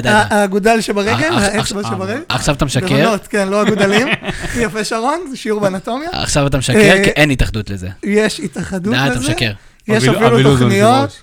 [0.06, 2.22] האגודל שברגל, אח- האצבע שברגל.
[2.30, 4.08] עכשיו אתה משקר, בהונות, כן, לא אגודלים.
[4.64, 6.10] יפה שרון, זה שיעור באנטומיה.
[6.12, 7.90] עכשיו אתה משקר, אה, כי אין התאחדות לזה.
[8.04, 9.20] יש התאחדות די, אתה לזה.
[9.30, 9.52] משקר.
[9.88, 11.22] יש אפילו תוכניות.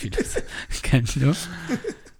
[0.82, 1.32] כן, נו.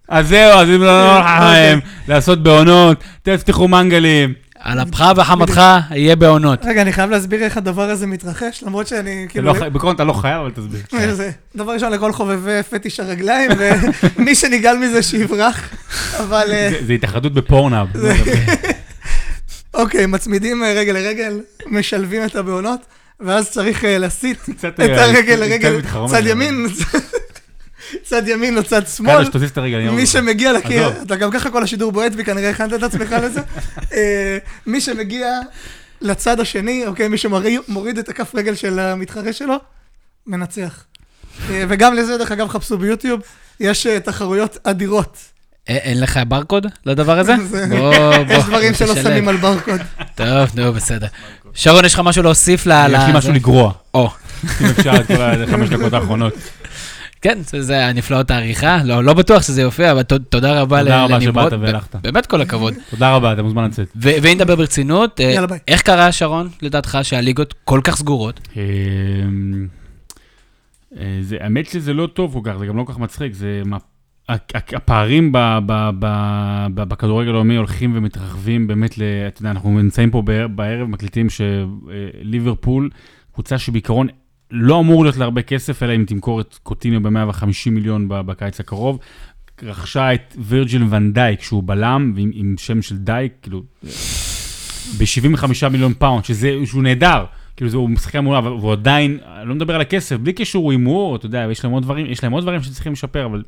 [0.09, 4.33] אז זהו, אז אם לא נוח לכם לעשות בעונות, תפתחו מנגלים.
[4.63, 6.59] על אפך וחמתך יהיה בעונות.
[6.65, 9.53] רגע, אני חייב להסביר איך הדבר הזה מתרחש, למרות שאני כאילו...
[9.53, 10.81] לא בעיקרון אתה לא חייב, אבל תסביר.
[11.55, 13.51] דבר ראשון לכל חובבי פטיש הרגליים,
[14.17, 15.69] ומי שניגל מזה שיברח.
[16.19, 17.87] אבל אה, זה- התאחדות בפורנאב.
[19.73, 22.79] אוקיי, מצמידים אה, רגל לרגל, משלבים את הבעונות,
[23.19, 25.81] ואז צריך אה, להסיט את הרגל לרגל.
[26.09, 26.67] צד ימין,
[28.03, 29.15] צד ימין או צד שמאל.
[29.15, 30.05] קדוש, תזיז את הרגל, מי.
[30.05, 30.91] שמגיע לקיר.
[31.01, 33.41] אתה גם ככה כל השידור בועט בי, כנראה הכנת את עצמך לזה.
[33.93, 35.39] אה, מי שמגיע
[36.01, 39.55] לצד השני, אוקיי, מי שמוריד את הכף רגל של המתחרה שלו,
[40.27, 40.83] מנצח.
[41.49, 43.21] אה, וגם לזה, דרך אגב, חפשו ביוטיוב,
[43.59, 45.17] יש אה, תחרויות אדירות.
[45.67, 47.33] אין לך ברקוד לדבר הזה?
[47.51, 47.93] זה- בוא,
[48.27, 48.33] בוא.
[48.33, 48.95] יש דברים שלא.
[49.03, 49.81] שמים על ברקוד.
[50.15, 51.07] טוב, נו, בסדר.
[51.53, 52.71] שרון, יש לך משהו להוסיף ל...
[52.89, 53.33] יש לי משהו?
[53.33, 53.71] לגרוע.
[53.93, 54.09] או,
[54.61, 56.33] אם אפשר את כל החמש דקות האחרונות.
[57.21, 58.83] כן, זה- זה הנפלאות העריכה.
[58.83, 61.49] לא לא בטוח שזה יופיע, אבל ת- תודה רבה תודה ל- רבה לנמרוד.
[61.49, 61.95] שבאת והלכת.
[61.95, 62.73] באמת כל הכבוד.
[62.89, 63.87] תודה רבה, אתה מוזמן לצאת.
[63.95, 65.59] ואם נדבר ברצינות, אה, יאללה, ביי.
[65.67, 68.47] איך קרה, שרון, לדעתך, שהליגות כל כך סגורות?
[68.55, 69.67] אמ,
[70.99, 73.61] אה, זה- האמת שזה לא טוב כל כך, זה גם לא כל כך מצחיק, זה...
[74.75, 80.11] הפערים ב- ב- ב- ב- בכדורגל העולמי הולכים ומתרחבים באמת, ל- אתה יודע, אנחנו נמצאים
[80.11, 82.89] פה בער- בערב, מקליטים שליברפול,
[83.33, 84.07] קבוצה שבעיקרון
[84.51, 88.99] לא אמור להיות לה הרבה כסף, אלא אם תמכור את קוטיניו ב-150 מיליון בקיץ הקרוב.
[89.63, 93.63] רכשה את וירג'יל ון דייק, שהוא בלם, ועם עם שם של דייק, כאילו,
[94.97, 97.25] ב-75 מיליון פאונד, שזה, שהוא נהדר.
[97.55, 97.89] כאילו, זה, הוא
[98.23, 101.47] מעולה, אבל הוא עדיין, אני לא מדבר על הכסף, בלי קשר הוא הימור, אתה יודע,
[101.51, 103.43] יש להם עוד דברים, יש להם עוד דברים שצריכים לשפר, אבל...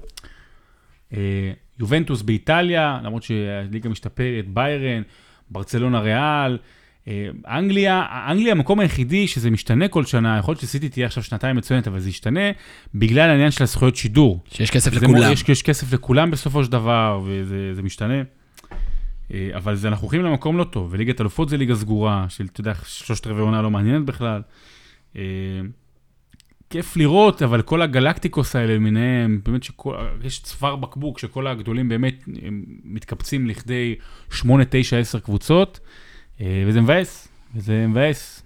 [1.13, 5.01] אה, יובנטוס באיטליה, למרות שהליגה משתפרת, ביירן,
[5.49, 6.57] ברצלונה ריאל,
[7.47, 11.87] אנגליה, אנגליה המקום היחידי שזה משתנה כל שנה, יכול להיות שסיטי תהיה עכשיו שנתיים מצוינת,
[11.87, 12.51] אבל זה ישתנה
[12.95, 14.43] בגלל העניין של הזכויות שידור.
[14.51, 15.29] שיש כסף לכולם.
[15.29, 18.21] מ- יש, יש כסף לכולם בסופו של דבר, וזה זה משתנה.
[19.33, 22.61] אה, אבל זה, אנחנו הולכים למקום לא טוב, וליגת אלופות זה ליגה סגורה, של, אתה
[22.61, 24.41] יודע, שלושת רבעי עונה לא מעניינת בכלל.
[25.15, 25.21] אה,
[26.69, 32.23] כיף לראות, אבל כל הגלקטיקוס האלה למיניהם, באמת שכל, יש צוואר בקבוק שכל הגדולים באמת
[32.83, 33.95] מתקבצים לכדי
[34.31, 35.89] 8, 9, 10 קבוצות, אה,
[36.67, 38.41] וזה מבאס, וזה מבאס,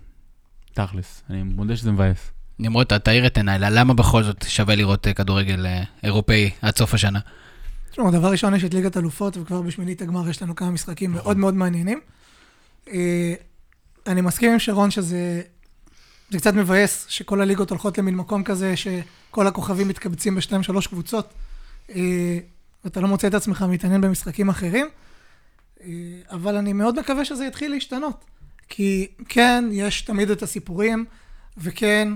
[0.74, 2.32] תכלס, אני מודה שזה מבאס.
[2.60, 6.94] נמרוד, תאיר את עיניי, למה בכל זאת שווה לראות אה, כדורגל אה, אירופאי עד סוף
[6.94, 7.20] השנה?
[7.92, 11.38] תשמעו, דבר ראשון, יש את ליגת אלופות, וכבר בשמינית הגמר יש לנו כמה משחקים מאוד
[11.38, 12.00] מאוד מעניינים.
[12.90, 13.34] אה,
[14.08, 15.42] אני מסכים עם שרון שזה
[16.30, 21.34] זה קצת מבאס שכל הליגות הולכות למין מקום כזה, שכל הכוכבים מתקבצים בשתיים, שלוש קבוצות,
[21.96, 22.38] אה,
[22.86, 24.88] ואתה לא מוצא את עצמך מתעניין במשחקים אחרים.
[25.88, 25.92] אה,
[26.32, 28.26] אבל אני מאוד מקווה שזה יתחיל להשתנות.
[28.70, 31.06] כי כן, יש תמיד את הסיפורים,
[31.58, 32.10] וכן,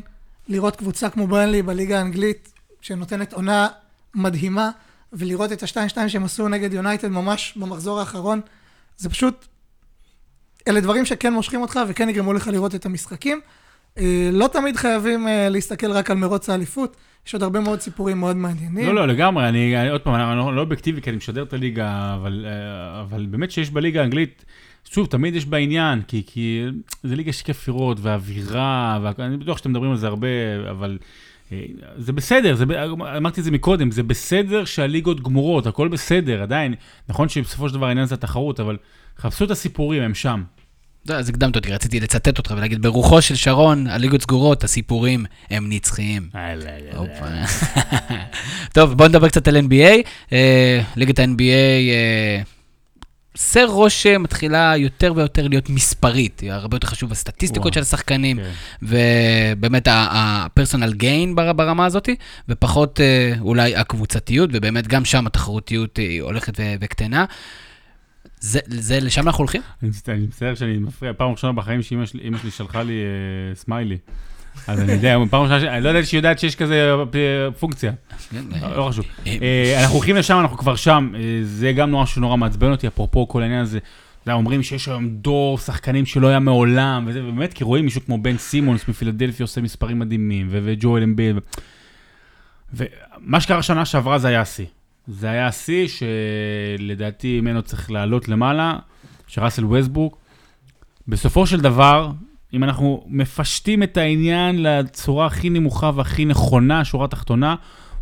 [0.47, 3.67] לראות קבוצה כמו ברנלי בליגה האנגלית, שנותנת עונה
[4.15, 4.71] מדהימה,
[5.13, 8.41] ולראות את השתיים-שתיים שהם עשו נגד יונייטד ממש במחזור האחרון,
[8.97, 9.45] זה פשוט,
[10.67, 13.41] אלה דברים שכן מושכים אותך וכן יגרמו לך לראות את המשחקים.
[13.97, 18.19] אה, לא תמיד חייבים אה, להסתכל רק על מרוץ האליפות, יש עוד הרבה מאוד סיפורים
[18.19, 18.87] מאוד מעניינים.
[18.87, 21.53] לא, לא, לגמרי, אני, אני עוד פעם, אני לא, לא אובייקטיבי כי אני משדר את
[21.53, 24.45] הליגה, אבל, אה, אבל באמת שיש בליגה האנגלית,
[24.91, 26.63] שוב, תמיד יש בה עניין, כי, כי
[27.03, 30.27] זה ליגה של כיף לראות, והאווירה, ואני בטוח שאתם מדברים על זה הרבה,
[30.69, 30.97] אבל
[31.97, 32.65] זה בסדר, זה,
[33.17, 36.73] אמרתי את זה מקודם, זה בסדר שהליגות גמורות, הכל בסדר, עדיין,
[37.09, 38.77] נכון שבסופו של דבר העניין זה התחרות, אבל
[39.17, 40.43] חפשו את הסיפורים, הם שם.
[41.09, 45.65] לא, אז הקדמת אותי, רציתי לצטט אותך ולהגיד, ברוחו של שרון, הליגות סגורות, הסיפורים הם
[45.69, 46.29] נצחיים.
[46.95, 47.25] הופה.
[48.73, 50.07] טוב, בואו נדבר קצת על NBA.
[50.33, 51.41] אה, ליגת ה-NBA
[51.91, 52.41] אה,
[53.37, 56.39] עושה רושם, מתחילה יותר ויותר להיות מספרית.
[56.39, 57.73] היא הרבה יותר חשוב הסטטיסטיקות.
[57.73, 58.49] של השחקנים, כן.
[58.81, 62.09] ובאמת ה-personal gain בר- ברמה הזאת,
[62.49, 67.25] ופחות אה, אולי הקבוצתיות, ובאמת גם שם התחרותיות היא הולכת וקטנה.
[68.41, 69.61] זה, זה, לשם אנחנו הולכים?
[69.81, 73.97] אני מצטער- אני מצטער שאני מפריע, פעם ראשונה בחיים שאימא שלי שלחה לי אה, סמיילי.
[74.67, 77.91] אז אני יודע, פעם ראשונה, אני לא יודע שהיא יודעת שיש כזה אה, פונקציה,
[78.61, 79.05] לא לא חשוב.
[79.27, 83.27] אה, אנחנו הולכים לשם, אנחנו כבר שם, אה, זה גם נורא שנורא מעצבן אותי, אפרופו
[83.27, 83.77] כל העניין הזה.
[83.77, 83.87] אתה
[84.29, 88.17] יודע, אומרים שיש היום דור שחקנים שלא היה מעולם, וזה, ובאמת, כי רואים מישהו כמו
[88.17, 91.39] בן סימונס מפילדלפי עושה מספרים מדהימים, וג'ואל אמביל.
[92.73, 94.65] ומה שקרה שנה שעברה זה היה השיא.
[95.07, 98.79] זה היה השיא שלדעתי ממנו צריך לעלות למעלה,
[99.27, 100.13] שראסל וסטבורג.
[101.07, 102.11] בסופו של דבר,
[102.53, 107.55] אם אנחנו מפשטים את העניין לצורה הכי נמוכה והכי נכונה, שורה תחתונה,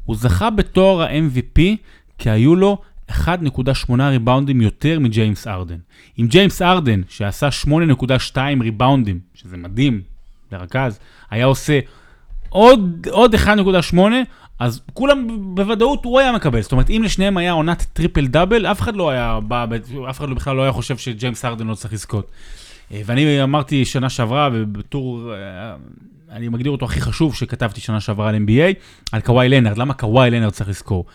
[0.05, 1.61] הוא זכה בתואר ה-MVP,
[2.17, 2.77] כי היו לו
[3.09, 5.77] 1.8 ריבאונדים יותר מג'יימס הארדן.
[6.19, 10.01] אם ג'יימס הארדן, שעשה 8.2 ריבאונדים, שזה מדהים
[10.51, 11.79] לרכז, היה עושה
[12.49, 13.97] עוד, עוד 1.8,
[14.59, 16.61] אז כולם בוודאות הוא היה מקבל.
[16.61, 19.65] זאת אומרת, אם לשניהם היה עונת טריפל דאבל, אף אחד לא היה בא,
[20.09, 22.31] אף אחד לא בכלל לא היה חושב שג'יימס הארדן לא צריך לזכות.
[22.91, 25.75] אה, ואני אמרתי שנה שעברה, ובטור, אה,
[26.31, 28.73] אני מגדיר אותו הכי חשוב שכתבתי שנה שעברה על NBA,
[29.11, 29.77] על קוואי לנארד.
[29.77, 31.05] למה קוואי לנארד צריך לזכור,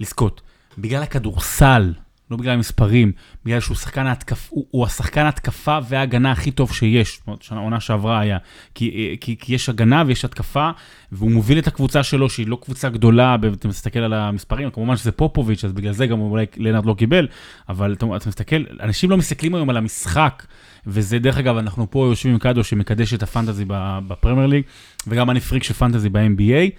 [0.00, 0.40] לזכות?
[0.78, 1.92] בגלל הכדורסל,
[2.34, 3.12] לא בגלל המספרים,
[3.44, 7.60] בגלל שהוא שחקן ההתקף, הוא, הוא השחקן ההתקפה וההגנה הכי טוב שיש, זאת אומרת, שנה
[7.60, 8.38] עונה שעברה היה,
[8.74, 10.70] כי, כי, כי יש הגנה ויש התקפה,
[11.12, 15.12] והוא מוביל את הקבוצה שלו, שהיא לא קבוצה גדולה, אתה מסתכל על המספרים, כמובן שזה
[15.12, 17.28] פופוביץ', אז בגלל זה גם אולי לנארד לא קיבל,
[17.68, 20.46] אבל אתה, אתה מסתכל, אנשים לא מסתכלים היום על המשחק,
[20.86, 23.64] וזה דרך אגב, אנחנו פה יושבים עם קאדו שמקדש את הפנטזי
[24.08, 24.62] בפרמייר ליג,
[25.06, 26.70] וגם אני פריק של פנטזי ב-NBA,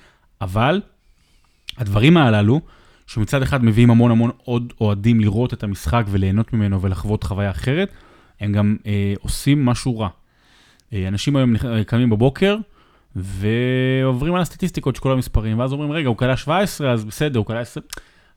[0.42, 0.82] אבל
[1.78, 2.62] הדברים הללו,
[3.08, 7.90] שמצד אחד מביאים המון המון עוד אוהדים לראות את המשחק וליהנות ממנו ולחוות חוויה אחרת,
[8.40, 10.10] הם גם אה, עושים משהו רע.
[10.94, 12.58] אה, אנשים היום נכ- קמים בבוקר
[13.16, 17.46] ועוברים על הסטטיסטיקות של כל המספרים, ואז אומרים, רגע, הוא קלע 17, אז בסדר, הוא
[17.46, 17.82] קלע 10.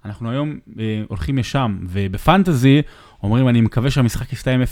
[0.04, 2.82] אנחנו היום אה, הולכים לשם, ובפנטזי
[3.22, 4.64] אומרים, אני מקווה שהמשחק יסתיים 0-0,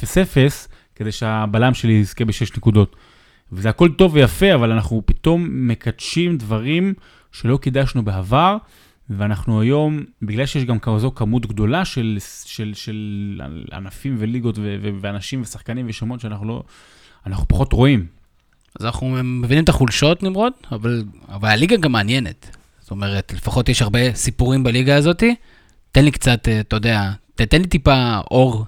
[0.94, 2.96] כדי שהבלם שלי יזכה בשש נקודות.
[3.52, 6.94] וזה הכל טוב ויפה, אבל אנחנו פתאום מקדשים דברים
[7.32, 8.56] שלא קידשנו בעבר,
[9.10, 13.40] ואנחנו היום, בגלל שיש גם כזו כמות גדולה של, של, של
[13.72, 16.62] ענפים וליגות ו- ו- ואנשים ושחקנים ושמות שאנחנו לא,
[17.26, 18.06] אנחנו פחות רואים.
[18.80, 22.56] אז אנחנו מבינים את החולשות, נמרוד, אבל, אבל הליגה גם מעניינת.
[22.80, 25.22] זאת אומרת, לפחות יש הרבה סיפורים בליגה הזאת.
[25.92, 28.64] תן לי קצת, אה, אתה יודע, ת- תן לי טיפה אור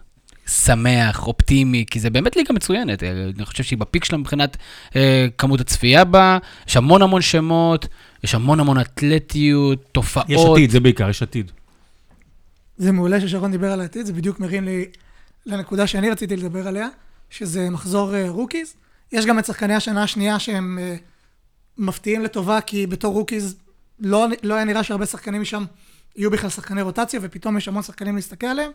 [0.47, 3.03] שמח, אופטימי, כי זה באמת ליגה מצוינת.
[3.03, 4.57] אה, אני חושב שהיא ב peak שלה מבחינת
[4.97, 7.87] אה, כמות הצפייה בה, יש המון המון שמות,
[8.25, 10.27] יש המון המון אתלטיות, תופעות.
[10.29, 11.53] יש עתיד, זה בעיקר, יש עתיד.
[12.79, 14.85] זה מעולה ששרון דיבר על העתיד, זה בדיוק מרים לי
[15.47, 16.89] לנקודה שאני רציתי לדבר עליה,
[17.31, 18.75] שזה מחזור אה, rookies.
[19.13, 21.01] יש גם את שחקני השנה השנייה שהם אה,
[21.79, 23.57] מפתיעים לטובה, כי בתור rookies
[24.01, 25.65] לא, לא היה נראה שהרבה שחקנים משם
[26.17, 28.71] יהיו בכלל שחקני רוטציה, ופתאום יש המון שחקנים להסתכל עליהם.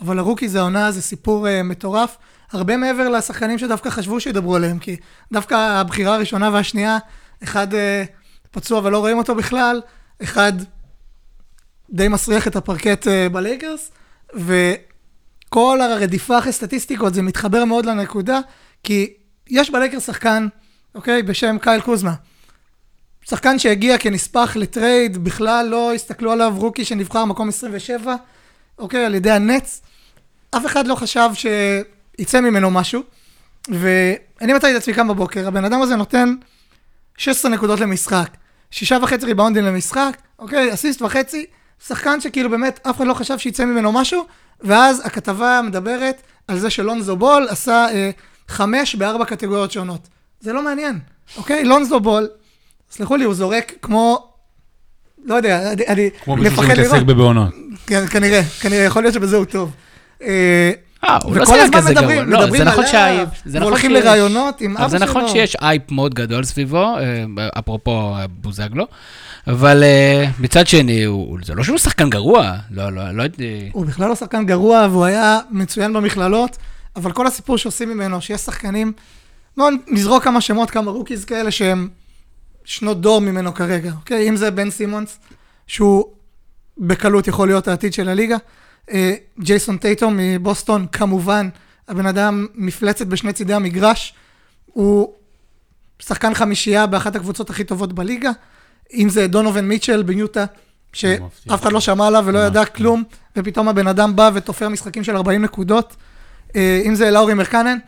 [0.00, 2.16] אבל ה rookies העונה זה סיפור אה, מטורף,
[2.52, 4.96] הרבה מעבר לשחקנים שדווקא חשבו שידברו עליהם, כי
[5.32, 6.98] דווקא הבחירה הראשונה והשנייה,
[7.42, 7.76] אחד אה,
[8.52, 9.80] פצוע ולא רואים אותו בכלל,
[10.22, 10.52] אחד
[11.90, 13.90] די מסריח את הפרקט אה, בלייקרס,
[14.34, 18.40] וכל הרדיפה אחרי סטטיסטיקות זה מתחבר מאוד לנקודה,
[18.82, 19.12] כי
[19.50, 20.48] יש בלייקרס שחקן,
[20.94, 22.14] אוקיי, בשם קייל קוזמה.
[23.22, 28.14] שחקן שהגיע כנספח לטרייד, בכלל לא הסתכלו עליו, rookie שנבחר מקום 27,
[28.78, 29.80] אוקיי, על ידי הנטס.
[30.50, 33.02] אף אחד לא חשב שיצא ממנו משהו,
[33.68, 36.34] ואני מצאתי את עצמי קם בבוקר, הבן אדם הזה נותן
[37.18, 38.36] 16 נקודות למשחק,
[38.72, 41.46] שישה וחצי ריבאונדים למשחק, אוקיי, אסיסט וחצי,
[41.86, 44.24] שחקן שכאילו באמת אף אחד לא חשב שיצא ממנו משהו,
[44.60, 48.10] ואז הכתבה מדברת על זה שלונזו בול עשה אה,
[48.48, 50.08] חמש בארבע קטגוריות שונות.
[50.40, 50.98] זה לא מעניין,
[51.36, 51.64] אוקיי?
[51.64, 52.28] לונזו בול,
[52.90, 54.28] סלחו לי, הוא זורק כמו...
[55.24, 57.06] לא יודע, אני, אני כמו מישהו מפחד שמתעסק לראות.
[57.06, 57.54] בבעונות.
[57.86, 59.70] כן, כנראה, כנראה, יכול להיות שבזה הוא טוב.
[60.22, 60.72] אה,
[61.04, 62.22] אה, הוא לא שיחק הזמן כזה גרוע.
[62.24, 62.84] לא, זה נכון
[63.44, 65.06] זה נכון והולכים שיש- לראיונות עם אבא זה שלו.
[65.06, 67.24] נכון שיש אייפ מאוד גדול סביבו, אה,
[67.58, 68.86] אפרופו אה, בוזגלו,
[69.46, 71.04] אבל אה, מצד שני,
[71.44, 73.70] זה לא שהוא שחקן גרוע, לא, לא, לא הייתי...
[73.72, 76.56] הוא בכלל לא שחקן גרוע, והוא היה מצוין במכללות,
[76.96, 78.92] אבל כל הסיפור שעושים ממנו, שיש שחקנים,
[79.56, 81.88] בואו נזרוק כמה שמות, כמה rookies כאלה שהם
[82.64, 84.28] שנות דור ממנו כרגע, אוקיי?
[84.28, 85.18] אם זה בן סימונס,
[85.66, 86.04] שהוא
[86.78, 88.36] בקלות יכול להיות העתיד של הליגה.
[88.90, 91.48] אה, ג'ייסון טייטום מבוסטון, כמובן,
[91.88, 94.14] הבן אדם מפלצת בשני צידי המגרש.
[94.66, 95.12] הוא
[95.98, 98.30] שחקן חמישייה באחת הקבוצות הכי טובות בליגה.
[98.94, 100.44] אם זה דונובן מיטשל ביוטה,
[100.92, 102.64] שאף אחד לא שמע עליו ולא ידע.
[102.64, 103.02] כלום,
[103.36, 105.96] ופתאום הבן אדם בא ותופר משחקים של 40 נקודות.
[106.56, 107.78] אה, אם זה לאורי מרקנן,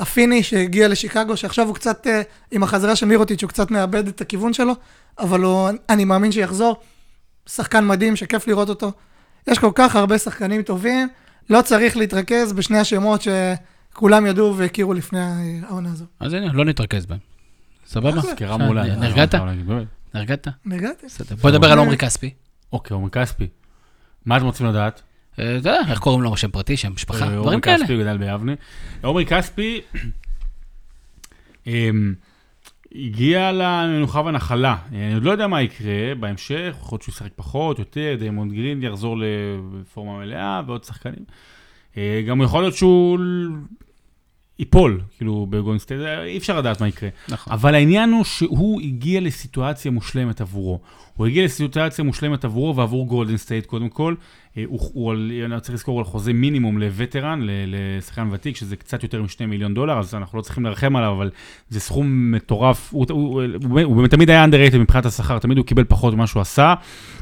[0.00, 4.20] הפיני שהגיע לשיקגו, שעכשיו הוא קצת, אה, עם החזרה של מירוטיץ', הוא קצת מאבד את
[4.20, 4.72] הכיוון שלו,
[5.18, 6.76] אבל הוא, אני מאמין שיחזור.
[7.46, 8.92] שחקן מדהים, שכיף לראות אותו.
[9.46, 11.08] יש כל כך הרבה שחקנים טובים,
[11.50, 15.20] לא צריך להתרכז בשני השמות שכולם ידעו והכירו לפני
[15.62, 16.04] העונה הזו.
[16.20, 17.18] אז הנה, לא נתרכז בהם.
[17.86, 18.22] סבבה?
[18.22, 18.96] סקירה מעולה.
[18.96, 19.34] נרגעת?
[19.34, 19.86] באמת.
[20.14, 20.48] נרגעת?
[20.64, 21.06] נרגעתי?
[21.06, 21.36] בסדר.
[21.36, 22.30] בוא נדבר על עומרי כספי.
[22.72, 23.46] אוקיי, עומרי כספי.
[24.26, 25.02] מה אתם רוצים לדעת?
[25.34, 27.78] אתה יודע, איך קוראים לו, שם פרטי, שם משפחה, אה, דברים עומרי כאלה.
[27.78, 28.52] כספי גדל ביבנה.
[29.02, 29.80] עומרי כספי
[31.66, 32.14] אמ,
[32.98, 34.76] הגיע למנוחה והנחלה.
[34.92, 38.82] אני עוד לא יודע מה יקרה בהמשך, יכול להיות שהוא ישחק פחות, יותר, דריימונד גרין
[38.82, 41.24] יחזור לפורמה מלאה ועוד שחקנים.
[41.96, 43.18] אה, גם יכול להיות שהוא
[44.58, 47.08] ייפול, כאילו בגולדן סטייט, אי אפשר לדעת מה יקרה.
[47.28, 47.52] נכון.
[47.52, 50.80] אבל העניין הוא שהוא הגיע לסיטואציה מושלמת עבורו.
[51.16, 54.14] הוא הגיע לסיטואציה מושלמת עבורו ועבור גולדן סטייט קודם כל.
[54.56, 58.76] אה, הוא, הוא על, אני צריך לזכור על חוזה מינימום ל veteran, לשחקן ותיק, שזה
[58.76, 61.30] קצת יותר מ-2 מיליון דולר, אז אנחנו לא צריכים לרחם עליו, אבל
[61.68, 62.92] זה סכום מטורף.
[62.92, 66.26] הוא, הוא, הוא, הוא, הוא תמיד היה underrated מבחינת השכר, תמיד הוא קיבל פחות ממה
[66.26, 66.74] שהוא עשה.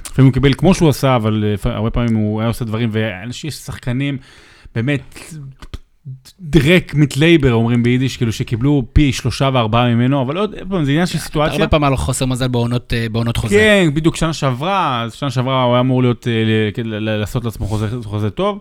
[0.07, 3.49] לפעמים הוא קיבל כמו שהוא עשה, אבל אה, הרבה פעמים הוא היה עושה דברים, ואנשים,
[3.49, 4.18] יש שחקנים,
[4.74, 5.30] באמת,
[6.40, 10.90] דרעק מיט לעבער, אומרים ביידיש, כאילו שקיבלו פי שלושה וארבעה ממנו, אבל עוד פעם, זה
[10.90, 11.55] עניין של סיטואציה.
[11.55, 13.55] הרבה פעמים היה לו חוסר מזל בעונות אה, חוזה.
[13.55, 17.66] כן, בדיוק שנה שעברה, שנה שעברה הוא היה אמור להיות, אה, כן, לעשות לעצמו
[18.05, 18.61] חוזה, טוב.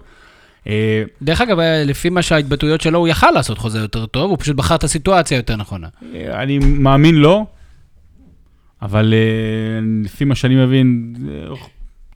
[0.68, 4.56] אה, דרך אגב, לפי מה שההתבטאויות שלו, הוא יכל לעשות חוזה יותר טוב, הוא פשוט
[4.56, 5.88] בחר את הסיטואציה יותר נכונה.
[6.34, 7.46] אני מאמין לו,
[8.82, 9.14] אבל
[10.04, 11.14] לפי מה שאני מבין,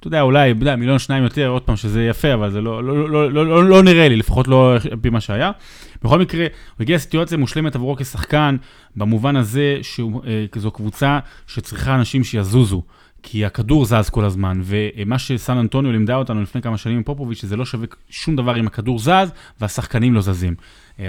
[0.08, 3.10] יודע, אולי, אתה יודע, מיליון שניים יותר, עוד פעם, שזה יפה, אבל זה לא, לא,
[3.10, 5.52] לא, לא, לא, לא נראה לי, לפחות לא על פי מה שהיה.
[6.04, 8.58] בכל מקרה, הוא הגיע לסיטואציה מושלמת עבורו כשחקן,
[8.96, 12.84] במובן הזה שזו קבוצה שצריכה אנשים שיזוזו.
[13.24, 17.42] כי הכדור זז כל הזמן, ומה שסן אנטוניו לימדה אותנו לפני כמה שנים עם פופוביץ',
[17.42, 20.56] שזה לא שווה שום דבר אם הכדור זז והשחקנים לא זזים.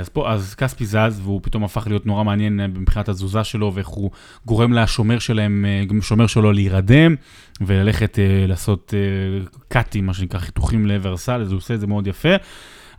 [0.00, 3.74] אז פה, אז כספי זז, והוא פתאום הפך להיות נורא מעניין אה, מבחינת התזוזה שלו,
[3.74, 4.10] ואיך הוא
[4.46, 7.14] גורם לשומר שלהם, אה, גם שומר שלו להירדם,
[7.60, 11.86] וללכת אה, לעשות אה, קאטים, מה שנקרא, חיתוכים לעבר הסל, אז הוא עושה את זה
[11.86, 12.34] מאוד יפה.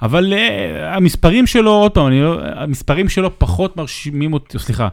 [0.01, 4.88] אבל uh, המספרים שלו, עוד פעם, אני, לא- המספרים שלו פחות מרשימים אותי, סליחה,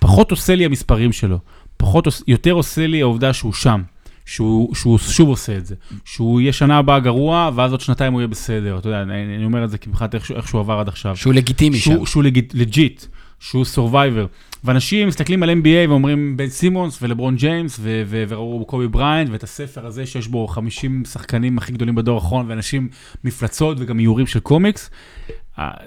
[0.00, 1.38] פחות עושה לי המספרים שלו,
[1.82, 3.82] פחות, יותר עושה לי העובדה שהוא שם,
[4.26, 5.74] שהוא, שהוא שוב עושה את זה,
[6.04, 9.44] שהוא יהיה שנה הבאה גרוע, ואז עוד שנתיים הוא יהיה בסדר, אתה יודע, אני, אני
[9.44, 11.16] אומר את זה כי מבחינת איך, שהוא- איך שהוא עבר עד עכשיו.
[11.16, 11.92] שהוא לגיטימי שם.
[11.92, 13.04] שהוא, שהוא לגיט, לג'יט,
[13.40, 14.26] שהוא survivor.
[14.64, 20.06] ואנשים מסתכלים על NBA ואומרים בן סימונס ולברון ג'יימס וראו קובי בריינט ואת הספר הזה
[20.06, 22.88] שיש בו 50 שחקנים הכי גדולים בדור האחרון ואנשים
[23.24, 24.90] מפלצות וגם איורים של קומיקס.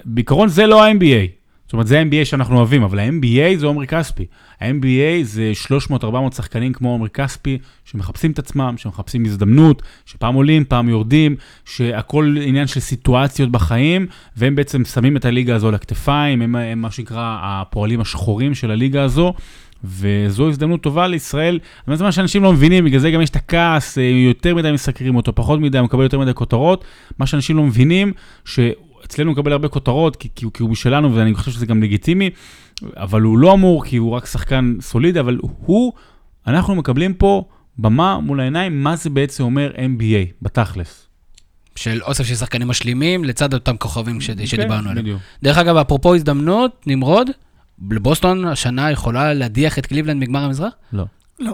[0.04, 1.35] בעיקרון זה לא ה-NBA.
[1.66, 4.26] זאת אומרת, זה ה-NBA שאנחנו אוהבים, אבל ה-NBA זה עומרי כספי.
[4.60, 5.52] ה-NBA זה
[5.90, 6.04] 300-400
[6.36, 12.66] שחקנים כמו עומרי כספי, שמחפשים את עצמם, שמחפשים הזדמנות, שפעם עולים, פעם יורדים, שהכל עניין
[12.66, 14.06] של סיטואציות בחיים,
[14.36, 18.70] והם בעצם שמים את הליגה הזו על הכתפיים, הם, הם מה שנקרא הפועלים השחורים של
[18.70, 19.34] הליגה הזו.
[19.84, 21.58] וזו הזדמנות טובה לישראל,
[21.94, 25.16] זה מה שאנשים לא מבינים, בגלל זה גם יש את הכעס, אה, יותר מדי מסקרים
[25.16, 26.84] אותו, פחות מדי, מקבל יותר מדי כותרות.
[27.18, 28.12] מה שאנשים לא מבינים,
[28.44, 28.85] שאצלנו
[29.18, 32.30] הוא מקבל הרבה כותרות, כי, כי, הוא- כי הוא משלנו, ואני חושב שזה גם לגיטימי,
[32.96, 35.92] אבל הוא לא אמור, כי הוא רק שחקן סולידי, אבל הוא,
[36.46, 37.44] אנחנו מקבלים פה
[37.78, 41.02] במה מול העיניים, מה זה בעצם אומר NBA, בתכלס.
[41.76, 45.04] של אוסף של שחקנים משלימים, לצד אותם כוכבים ש- שדיברנו כן, עליהם.
[45.04, 45.20] בדיוק.
[45.42, 47.30] דרך אגב, אפרופו הזדמנות, נמרוד,
[47.90, 50.72] לבוסטון השנה יכולה להדיח את קליבלנד מגמר המזרח?
[50.92, 51.04] לא,
[51.40, 51.52] לא.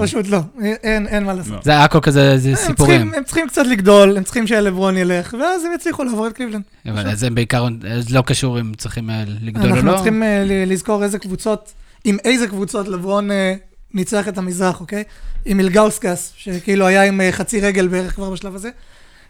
[0.00, 1.52] פשוט לא, אין, אין מה לעשות.
[1.52, 1.60] לא.
[1.64, 3.14] זה הכל כזה, זה סיפורים.
[3.14, 6.62] הם צריכים קצת לגדול, הם צריכים שלברון ילך, ואז הם יצליחו לעבור את קליבלנד.
[6.86, 7.66] אבל זה בעיקר
[8.00, 9.94] זה לא קשור אם צריכים אה, לגדול או אנחנו לא.
[9.94, 11.72] צריכים אה, לזכור איזה קבוצות,
[12.04, 13.54] עם איזה קבוצות לברון אה,
[13.94, 15.04] ניצח את המזרח, אוקיי?
[15.44, 18.70] עם אילגאוסקס, שכאילו היה עם אה, חצי רגל בערך כבר בשלב הזה.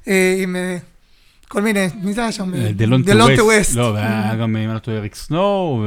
[0.09, 0.77] אה, עם אה,
[1.51, 2.53] כל מיני, מי זה היה שם?
[2.75, 3.77] דלונטה דלונטה ווסט.
[3.77, 5.85] לא, והיה גם, אם אני לא טועה, אריק סנואו.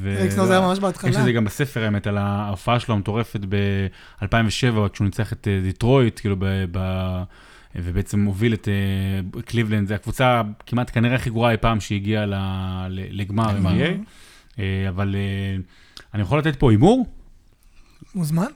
[0.00, 1.10] ו- אריק סנואו זה היה ממש בהתחלה.
[1.10, 5.60] יש את זה גם בספר, האמת, על ההופעה שלו המטורפת ב-2007, כשהוא ניצח את אה,
[5.62, 6.78] דיטרויט, כאילו, ב...
[7.74, 12.24] ובעצם מוביל את אה, קליבלנד, זו הקבוצה כמעט כנראה הכי גרועה אי פעם שהגיעה
[12.88, 13.50] לגמר.
[13.50, 14.08] NBA,
[14.58, 15.56] אה, אבל אה,
[16.14, 17.06] אני יכול לתת פה הימור?
[18.14, 18.46] מוזמן?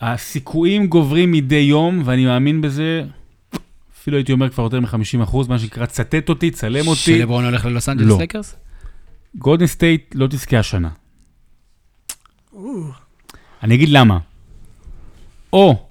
[0.00, 3.04] הסיכויים גוברים מדי יום, ואני מאמין בזה,
[4.08, 7.00] אפילו הייתי אומר כבר יותר מ-50 אחוז, מה שנקרא, צטט אותי, צלם אותי.
[7.00, 8.18] שלברון הולך ללוס אנג'לס לא.
[8.18, 8.56] לייקרס?
[9.34, 10.88] גולדן סטייט לא תזכה השנה.
[13.62, 14.18] אני אגיד למה.
[15.52, 15.86] או,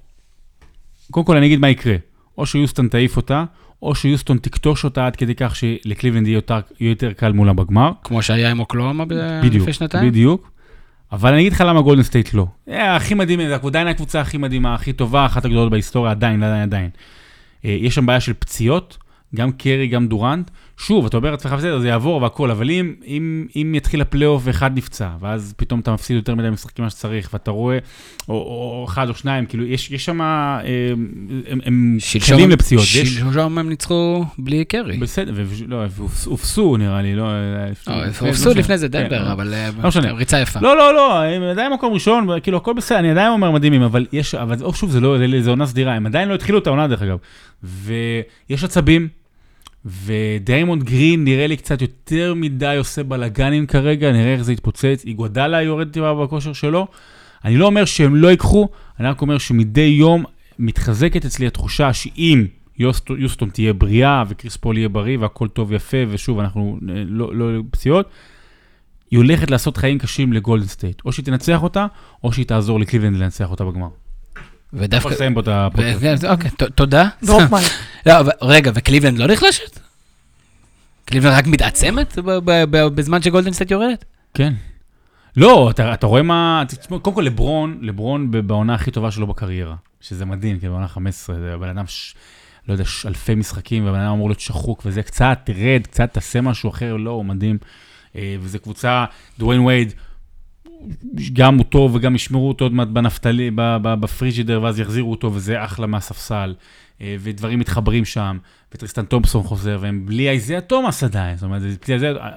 [1.10, 1.96] קודם כל אני אגיד מה יקרה.
[2.38, 3.44] או שיוסטון תעיף אותה,
[3.82, 6.40] או שיוסטון תכתוש אותה עד כדי כך שלקליבלנד יהיה
[6.80, 7.92] יותר, קל מולה בגמר.
[8.04, 10.10] כמו שהיה עם אוקלהומה בדיוק, לפני שנתיים?
[10.10, 10.50] בדיוק.
[11.12, 12.46] אבל אני אגיד לך למה גולדן סטייט לא.
[12.68, 16.90] אה, הכי מדהים, עדיין הקבוצה הכי מדהימה, הכי טובה, אחת הגדולות בהיסטוריה, עדיין, עדיין, עדיין.
[17.64, 18.98] אה, יש שם בעיה של פציעות,
[19.34, 20.50] גם קרי, גם דורנט.
[20.80, 24.76] שוב, אתה אומר לעצמך, בסדר, זה יעבור והכל, אבל אם, אם, אם יתחיל הפלייאוף ואחד
[24.78, 27.78] נפצע, ואז פתאום אתה מפסיד יותר מדי משחקים מה שצריך, ואתה רואה,
[28.28, 30.58] או, או אחד או שניים, כאילו, יש, יש שם, אה,
[31.48, 32.84] הם, הם קלים לפציעות.
[32.84, 34.96] שלשום הם ניצחו בלי קרי.
[34.96, 37.28] בסדר, ולא, והפסידו נראה לי, לא...
[37.32, 37.66] לא,
[38.06, 39.32] לפני- הפסידו לא לפני זה כן, דנבר, לא.
[39.32, 40.12] אבל אה, לא משנה.
[40.12, 40.60] ריצה יפה.
[40.60, 44.06] לא, לא, לא, הם עדיין מקום ראשון, כאילו, הכל בסדר, אני עדיין אומר מדהימים, אבל
[44.12, 46.88] יש, אבל או, שוב, זה לא, זה עונה סדירה, הם עדיין לא התחילו את העונה,
[46.88, 47.18] דרך אגב.
[47.62, 49.08] ויש עצבים,
[49.88, 55.62] ודריימונד גרין נראה לי קצת יותר מדי עושה בלאגנים כרגע, נראה איך זה יתפוצץ, איגוודלה
[55.62, 56.86] יורד טיפה בכושר שלו.
[57.44, 58.68] אני לא אומר שהם לא ייקחו,
[59.00, 60.24] אני רק אומר שמדי יום
[60.58, 62.46] מתחזקת אצלי התחושה שאם
[62.78, 67.34] יוסט- יוסטון תהיה בריאה וקריס פול יהיה בריא והכל טוב ויפה, ושוב, אנחנו אה, לא,
[67.34, 68.08] לא פציעות,
[69.10, 71.02] היא הולכת לעשות חיים קשים לגולדן סטייט.
[71.04, 71.86] או שהיא תנצח אותה,
[72.24, 73.88] או שהיא תעזור לקליבלנד לנצח אותה בגמר.
[74.72, 75.08] ודווקא...
[75.08, 76.24] לסיים פה את הפודקאסט.
[76.24, 77.08] ו- אוקיי, תודה.
[77.24, 77.72] Drop mic.
[78.06, 79.80] לא, רגע, וקליבלנד לא נחלשת?
[81.04, 84.04] קליבלנד רק מתעצמת ב- ב- ב- בזמן שגולדן סטייט יורדת?
[84.34, 84.52] כן.
[85.36, 86.62] לא, אתה, אתה רואה מה...
[86.68, 90.88] תשמע, קודם כל לברון, לברון ב- בעונה הכי טובה שלו בקריירה, שזה מדהים, כי בעונה
[90.88, 92.14] 15, זה בן אדם, ש...
[92.68, 96.40] לא יודע, ש- אלפי משחקים, והבן אדם אמור להיות שחוק, וזה קצת, תרד, קצת תעשה
[96.40, 97.58] משהו אחר, לא, הוא מדהים.
[98.16, 99.04] אה, וזו קבוצה,
[99.38, 99.92] דוויין וייד,
[101.32, 103.50] גם טוב וגם ישמרו אותו עוד מעט בנפתלי,
[103.82, 106.54] בפריג'ידר, ואז יחזירו אותו, וזה אחלה מהספסל.
[107.00, 108.38] אה, ודברים מתחברים שם,
[108.74, 111.36] וטריסטן תומפסון חוזר, והם בלי אייזיה תומאס עדיין.
[111.36, 111.62] זאת אומרת,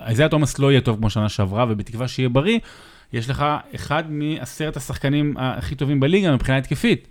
[0.08, 2.60] אייזיה- תומאס לא יהיה טוב כמו שנה שעברה, ובתקווה שיהיה בריא,
[3.14, 7.08] יש לך אחד מעשרת השחקנים הכי טובים בליגה מבחינה התקפית.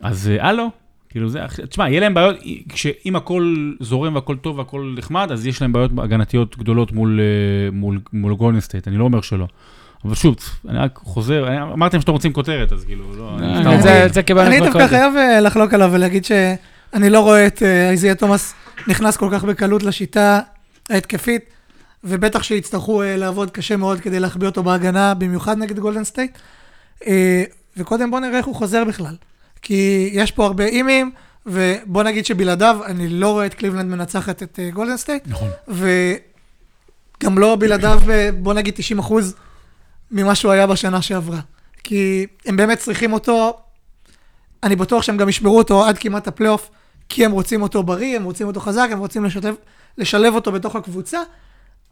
[0.00, 0.70] אז אה, הלו,
[1.08, 2.36] כאילו זה, תשמע, יהיה להם בעיות,
[2.68, 7.70] כשאם הכל זורם והכל טוב והכל נחמד, אז יש להם בעיות הגנתיות גדולות מול, אה,
[7.72, 9.46] מול, מול גולדן סטייט, אני לא אומר שלא.
[10.04, 10.36] אבל שוב,
[10.68, 13.36] אני רק חוזר, אמרתם שאתם רוצים כותרת, אז כאילו, לא...
[13.38, 13.46] אני
[13.88, 14.04] אה,
[14.46, 14.86] אני כבר דווקא.
[14.86, 18.54] חייב אה, לחלוק עליו ולהגיד שאני לא רואה את אה, אייזיה תומאס
[18.86, 20.40] נכנס כל כך בקלות לשיטה
[20.90, 21.44] ההתקפית,
[22.04, 26.38] ובטח שיצטרכו אה, לעבוד קשה מאוד כדי להחביא אותו בהגנה, במיוחד נגד גולדן סטייט.
[27.06, 27.44] אה,
[27.76, 29.14] וקודם בוא נראה איך הוא חוזר בכלל.
[29.62, 31.10] כי יש פה הרבה אימים,
[31.46, 35.48] ובוא נגיד שבלעדיו אני לא רואה את קליבלנד מנצחת את אה, גולדן סטייט, נכון.
[35.68, 39.34] וגם לא בלעדיו, אה, בוא נגיד 90 אחוז
[40.10, 41.40] ממה שהוא היה בשנה שעברה.
[41.84, 43.58] כי הם באמת צריכים אותו,
[44.62, 46.70] אני בטוח שהם גם ישמרו אותו עד כמעט הפלייאוף,
[47.08, 49.54] כי הם רוצים אותו בריא, הם רוצים אותו חזק, הם רוצים לשתף,
[49.98, 51.18] לשלב אותו בתוך הקבוצה.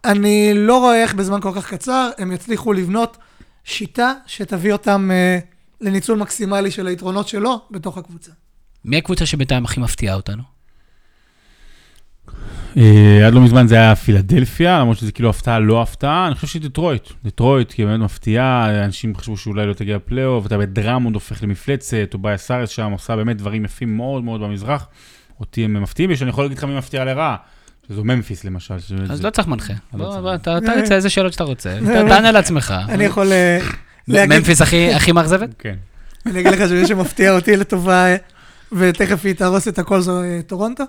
[0.04, 3.16] אני לא רואה איך בזמן כל כך קצר הם יצליחו לבנות
[3.64, 5.38] שיטה שתביא אותם אה,
[5.80, 8.32] לניצול מקסימלי של היתרונות שלו בתוך הקבוצה.
[8.84, 10.55] מי הקבוצה שבינתיים הכי מפתיעה אותנו?
[12.76, 16.46] אה, עד לא מזמן זה היה פילדלפיה, למרות שזה כאילו הפתעה לא הפתעה, אני חושב
[16.46, 17.08] שהיא דטרויט.
[17.24, 22.36] דטרויט כי באמת מפתיעה, אנשים חשבו שאולי לא תגיע לפלייאוף, אנדרה דרמונד הופך למפלצת, טוביאס
[22.36, 24.86] האריס שם עושה באמת דברים יפים מאוד מאוד במזרח.
[25.40, 27.36] אותי הם מפתיעים, ושאני יכול להגיד לך מי מפתיע לרעה,
[27.88, 28.74] שזו ממפיס למשל.
[28.74, 29.72] אז זה- לא צריך מנחה.
[29.94, 31.78] לא אתה אתה תרצה איזה שאלות שאתה רוצה.
[31.80, 32.74] ת- תענה לעצמך.
[32.88, 33.58] אני יכול אה,
[34.08, 35.48] להגיד, ממפיס הכי הכי מאכזבת?
[35.58, 35.74] כן.
[36.26, 38.16] אני אגיד לך שמי שמפתיע אותי לטובה, אה,
[38.72, 40.84] ותכף היא תהרוס את הכל זו אה, טורונטו,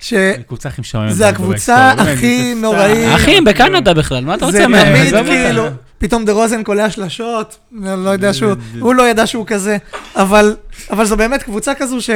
[0.00, 1.14] שזה קבוצה הכי משעממת.
[1.14, 3.06] זה הקבוצה בהיסטוריה, הכי באמת, זה נוראית.
[3.08, 3.14] סתם.
[3.14, 4.86] אחי, הם בקנדה בכלל, מה אתה רוצה מהם?
[4.86, 5.26] תמיד עזוב אותם.
[5.30, 5.66] כאילו,
[5.98, 9.76] פתאום דה רוזן קולע שלשות, לא יודע שהוא, זה- הוא לא ידע שהוא כזה,
[10.16, 10.56] אבל,
[10.90, 12.10] אבל זו באמת קבוצה כזו ש,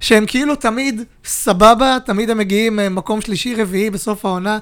[0.00, 4.58] שהם כאילו תמיד סבבה, תמיד הם מגיעים אה, מקום שלישי, רביעי בסוף העונה,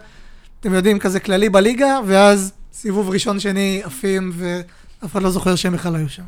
[0.61, 5.73] אתם יודעים, כזה כללי בליגה, ואז סיבוב ראשון, שני, עפים, ואף אחד לא זוכר שהם
[5.73, 6.23] בכלל היו שם.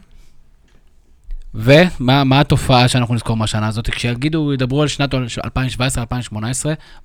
[1.55, 3.91] ומה מה התופעה שאנחנו נזכור מהשנה הזאת?
[3.91, 5.17] כשיגידו, ידברו על שנת 2017-2018,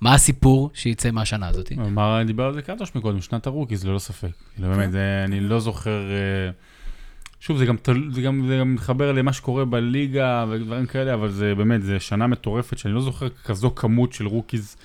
[0.00, 1.72] מה הסיפור שיצא מהשנה הזאת?
[1.72, 4.28] אמר, דיבר על זה קטוש מקודם, שנת ה rookies, ללא ספק.
[4.54, 6.50] כאילו, באמת, אני לא זוכר אה,
[7.40, 7.76] שוב, זה גם,
[8.10, 12.26] זה, גם, זה גם מתחבר למה שקורה בליגה ודברים כאלה, אבל זה באמת, זה שנה
[12.26, 14.76] מטורפת, שאני לא זוכר כזו כמות של rookies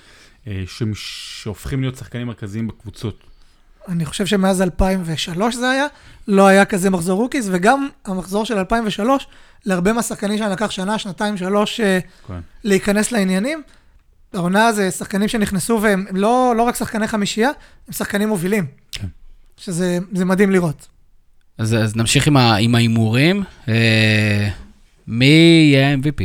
[0.46, 0.62] אה,
[0.94, 3.29] שהופכים להיות שחקנים מרכזיים בקבוצות.
[3.88, 5.86] אני חושב שמאז 2003 זה היה,
[6.28, 9.26] לא היה כזה מחזור rookies, וגם המחזור של 2003,
[9.66, 12.40] להרבה מהשחקנים שלנו לקח שנה, שנתיים, שלוש אה, כן.
[12.64, 13.62] להיכנס לעניינים.
[14.34, 17.50] העונה זה שחקנים שנכנסו והם הם לא, לא רק שחקני חמישייה,
[17.86, 18.66] הם שחקנים מובילים.
[18.92, 19.06] כן.
[19.56, 20.88] שזה זה מדהים לראות.
[21.58, 22.26] אז, אז נמשיך
[22.58, 23.42] עם ההימורים.
[23.68, 24.48] אה,
[25.06, 25.26] מי
[25.72, 26.22] יהיה ה-MVP?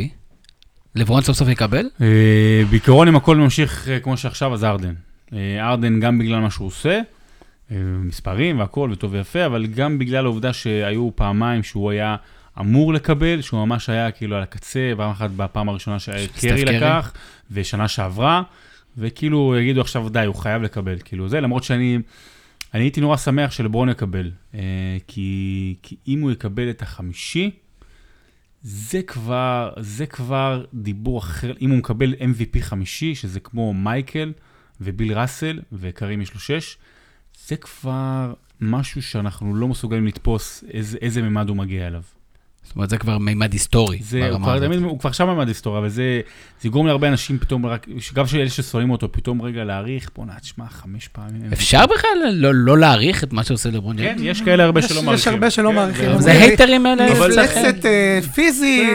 [0.94, 1.88] לברון סוף סוף יקבל?
[2.00, 4.94] אה, בעיקרון, אם הכל ממשיך אה, כמו שעכשיו, אז ארדן.
[5.32, 7.00] אה, ארדן גם בגלל מה שהוא עושה,
[7.70, 12.16] מספרים והכל, וטוב ויפה, אבל גם בגלל העובדה שהיו פעמיים שהוא היה
[12.60, 16.64] אמור לקבל, שהוא ממש היה כאילו על הקצה, פעם אחת בפעם הראשונה שקרי קרי.
[16.64, 17.12] לקח,
[17.50, 18.42] ושנה שעברה,
[18.98, 21.98] וכאילו יגידו עכשיו, די, הוא חייב לקבל, כאילו זה, למרות שאני...
[22.74, 24.60] אני הייתי נורא שמח שלברון יקבל, אה,
[25.06, 27.50] כי, כי אם הוא יקבל את החמישי,
[28.62, 34.32] זה כבר, זה כבר דיבור אחר, אם הוא מקבל MVP חמישי, שזה כמו מייקל
[34.80, 36.76] וביל ראסל, וקרים יש לו שש,
[37.46, 42.00] זה כבר משהו שאנחנו לא מסוגלים לתפוס איזה, איזה ממד הוא מגיע אליו.
[42.64, 43.98] זאת אומרת, זה כבר מימד היסטורי.
[44.02, 44.58] זה, הוא, כבר.
[44.66, 46.20] תמיד, הוא כבר שם ממד היסטוריה, אבל זה,
[46.60, 50.32] זה יגרום להרבה אנשים פתאום, רק, גם של אלה ששונאים אותו, פתאום רגע להעריך, בוא'נה,
[50.40, 51.52] תשמע, חמש פעמים.
[51.52, 54.20] אפשר בכלל לא, לא להעריך את מה שעושה לברון כן, ג'יימס?
[54.38, 55.32] יש כאלה הרבה יש- שלא יש מעריכים.
[55.32, 56.20] הרבה שלא כן, מעריכים.
[56.20, 57.12] זה- הייטרים האלה.
[57.12, 58.88] מפלצת אה, פיזית,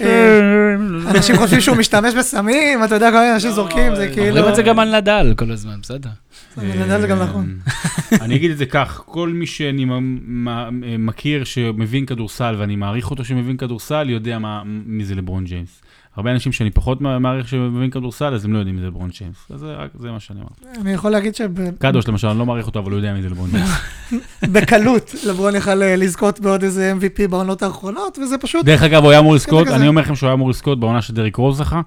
[0.00, 0.74] אה,
[1.10, 4.26] אנשים חושבים שהוא משתמש בסמים, אתה יודע, כל מיני אנשים זורקים, זה כאילו...
[4.28, 6.10] אומרים את זה גם על נדל כל הזמן, בסדר.
[6.56, 7.58] נדל זה גם נכון.
[8.24, 13.24] אני אגיד את זה כך, כל מי שאני מ- מכיר שמבין כדורסל, ואני מעריך אותו
[13.24, 15.82] שמבין כדורסל, יודע מי זה לברון ג'יימס.
[16.16, 19.36] הרבה אנשים שאני פחות מעריך שמבין כדורסל, אז הם לא יודעים מי זה לברון ג'יימס.
[19.50, 19.66] אז
[20.00, 20.80] זה מה שאני אמרתי.
[20.80, 21.34] אני יכול להגיד
[21.78, 23.70] קדוש למשל, אני לא מעריך אותו, אבל הוא יודע מי זה לברון ג'יימס.
[24.44, 28.64] שבקלות לברון יכל אה, לזכות בעוד איזה MVP בעונות האחרונות, וזה פשוט...
[28.64, 29.68] דרך אגב, הוא היה אמור לזכות.
[29.68, 31.80] אני אומר לכם שהוא היה אמור לזכות בעונה שדריק רוז זכה,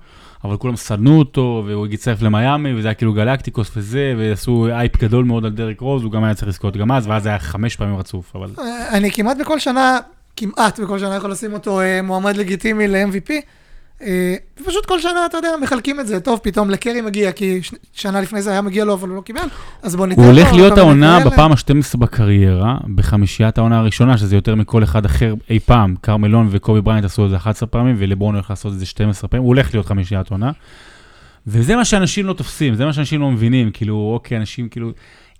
[0.43, 5.25] אבל כולם שנאו אותו, והוא הצטרף למיאמי, וזה היה כאילו גלקטיקוס וזה, ועשו הייפ גדול
[5.25, 7.95] מאוד על דריק רוז, הוא גם היה צריך לזכות גם אז, ואז היה חמש פעמים
[7.95, 8.49] רצוף, אבל...
[8.59, 9.99] אה, אני כמעט בכל שנה,
[10.35, 13.31] כמעט בכל שנה יכול לשים אותו אה, מועמד לגיטימי ל-MVP.
[14.05, 16.19] אה, ופשוט כל שנה, אתה יודע, מחלקים את זה.
[16.19, 17.59] טוב, פתאום לקרי מגיע, כי
[17.93, 19.47] שנה לפני זה היה מגיע לו, אבל הוא לא קיבל,
[19.81, 20.27] אז בוא ניתן לו.
[20.27, 21.19] הוא הולך להיות העונה.
[21.25, 25.95] בפעם ה-12 בקריירה, בחמישיית העונה הראשונה, שזה יותר מכל אחד אחר אי פעם.
[26.01, 29.43] קרמלון וקובי בריינט עשו את זה 11 פעמים, ולברון הולך לעשות את זה 12 פעמים,
[29.43, 30.51] הוא הולך להיות חמישיית עונה.
[31.47, 34.91] וזה מה שאנשים לא תופסים, זה מה שאנשים לא מבינים, כאילו, אוקיי, אנשים, כאילו,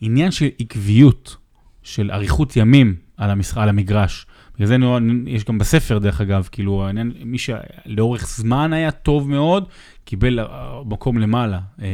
[0.02, 1.36] עניין של עקביות,
[1.84, 3.58] של אריכות ימים על, המשח...
[3.58, 4.26] על המגרש.
[4.56, 9.30] בגלל זה נורא, יש גם בספר, דרך אגב, כאילו, העניין, מי שלאורך זמן היה טוב
[9.30, 9.66] מאוד,
[10.06, 10.46] קיבל אה,
[10.86, 11.60] מקום למעלה.
[11.82, 11.88] אה,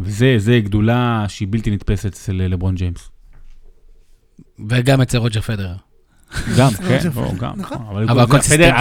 [0.00, 3.10] וזה זה גדולה שהיא בלתי נתפסת אצל לברון ג'יימס.
[4.68, 5.74] וגם אצל רוג'ר פדרר.
[6.58, 7.52] גם, כן, פדרר, גם.
[7.56, 7.78] נכון.
[8.08, 8.20] אבל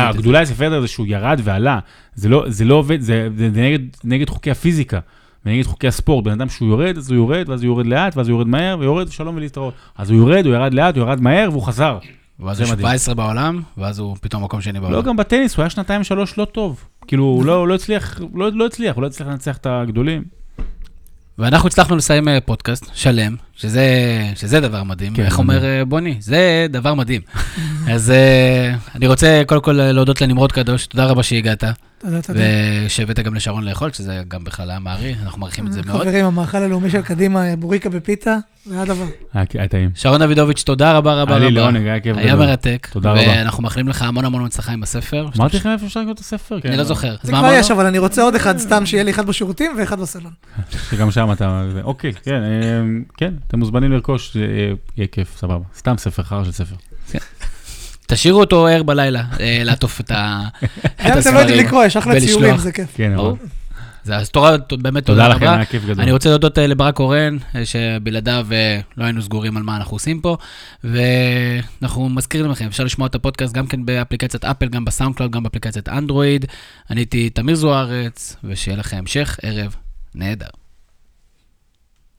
[0.09, 1.79] הגדולה אצל פדר זה שהוא ירד ועלה.
[2.15, 4.99] זה לא זה לא עובד, זה זה נגד- נגד חוקי הפיזיקה.
[5.45, 8.27] ונגד חוקי הספורט, בן אדם שהוא יורד, אז הוא יורד, ואז הוא יורד לאט, ואז
[8.27, 9.73] הוא יורד מהר, ויורד, שלום ולהתראות.
[9.97, 11.97] אז הוא יורד, הוא ירד לאט, הוא ירד מהר, והוא חזר.
[12.45, 12.79] ואז הוא מדהים.
[12.87, 14.95] 17 בעולם, ואז הוא פתאום מקום שני בעולם.
[14.95, 16.83] לא, גם בטניס, הוא היה שנתיים שלוש לא טוב.
[17.07, 20.23] כאילו, הוא לא- לא הצליח, לא לא הצליח, הוא לא הצליח לנצח את הגדולים.
[21.37, 23.85] ואנחנו הצלחנו לסיים אה, פודקאסט שלם, שזה,
[24.35, 25.13] שזה דבר מדהים.
[25.13, 25.39] כן, איך.
[25.39, 26.15] אומר אה, בוני?
[26.19, 27.21] זה דבר מדהים.
[27.93, 31.63] אז אה, אני רוצה קודם כל להודות לנמרוד קדוש, תודה רבה שהגעת,
[32.03, 32.39] תודה, תודה.
[32.85, 36.01] ושהבאת גם לשרון לאכול, שזה גם בכלל היה מעריך, אנחנו מעריכים את זה מאוד.
[36.01, 39.05] חברים, המאכל הלאומי של קדימה, בוריקה בפיתה, זה הדבר.
[39.33, 39.89] היה היה טעים.
[39.95, 41.61] שרון דוידוביץ', תודה רבה רבה היה לי רבה.
[41.61, 42.35] לעונג, היה כיף היה.
[42.35, 42.87] מרתק.
[42.91, 43.21] תודה רבה.
[43.27, 45.27] ואנחנו מאחלים לך המון המון הצלחה עם הספר.
[45.37, 46.55] אמרתי לכם איפה אפשר לקרוא את הספר?
[46.55, 47.11] אני כן, לא זוכר.
[47.11, 47.53] אז זה מה כבר?
[47.53, 50.31] יש, אבל אני רוצה עוד אחד סתם, שיהיה לי אחד בשירותים ואחד בסלון.
[50.89, 51.63] שגם שם אתה...
[51.83, 52.81] אוקיי, כן, אה,
[53.17, 54.41] כן, אתם מוזמנים לרכוש, אה,
[54.97, 55.63] יהיה כיף, סבבה.
[55.77, 56.75] סתם ספר, חרא של ספר.
[58.07, 61.65] תשאירו אותו ער בלילה, אה, לעטוף את ה- את גם אם אתם לא יודעים הספרים.
[61.65, 62.19] לקרוא, יש אחלה.
[62.19, 62.89] ציורים, זה כיף.
[62.95, 63.29] כן, ברור.
[63.29, 63.37] אבל...
[64.05, 65.55] זה אז תודה, באמת תודה תודה לכם, רבה.
[65.55, 66.01] היה כיף גדול.
[66.01, 68.47] אני רוצה להודות אה, לברק קורן, אה, שבלעדיו
[68.97, 70.37] לא היינו סגורים על מה אנחנו עושים פה,
[70.83, 75.43] ואנחנו מזכירים לכם, אפשר לשמוע את הפודקאסט גם כן באפליקציית אפל, גם בסאונד קלאוד, גם
[75.43, 76.45] באפליקציית אנדרואיד.
[76.89, 79.75] אני הייתי תמיר זוארץ, ושיהיה לכם המשך ערב
[80.15, 80.47] נהדר.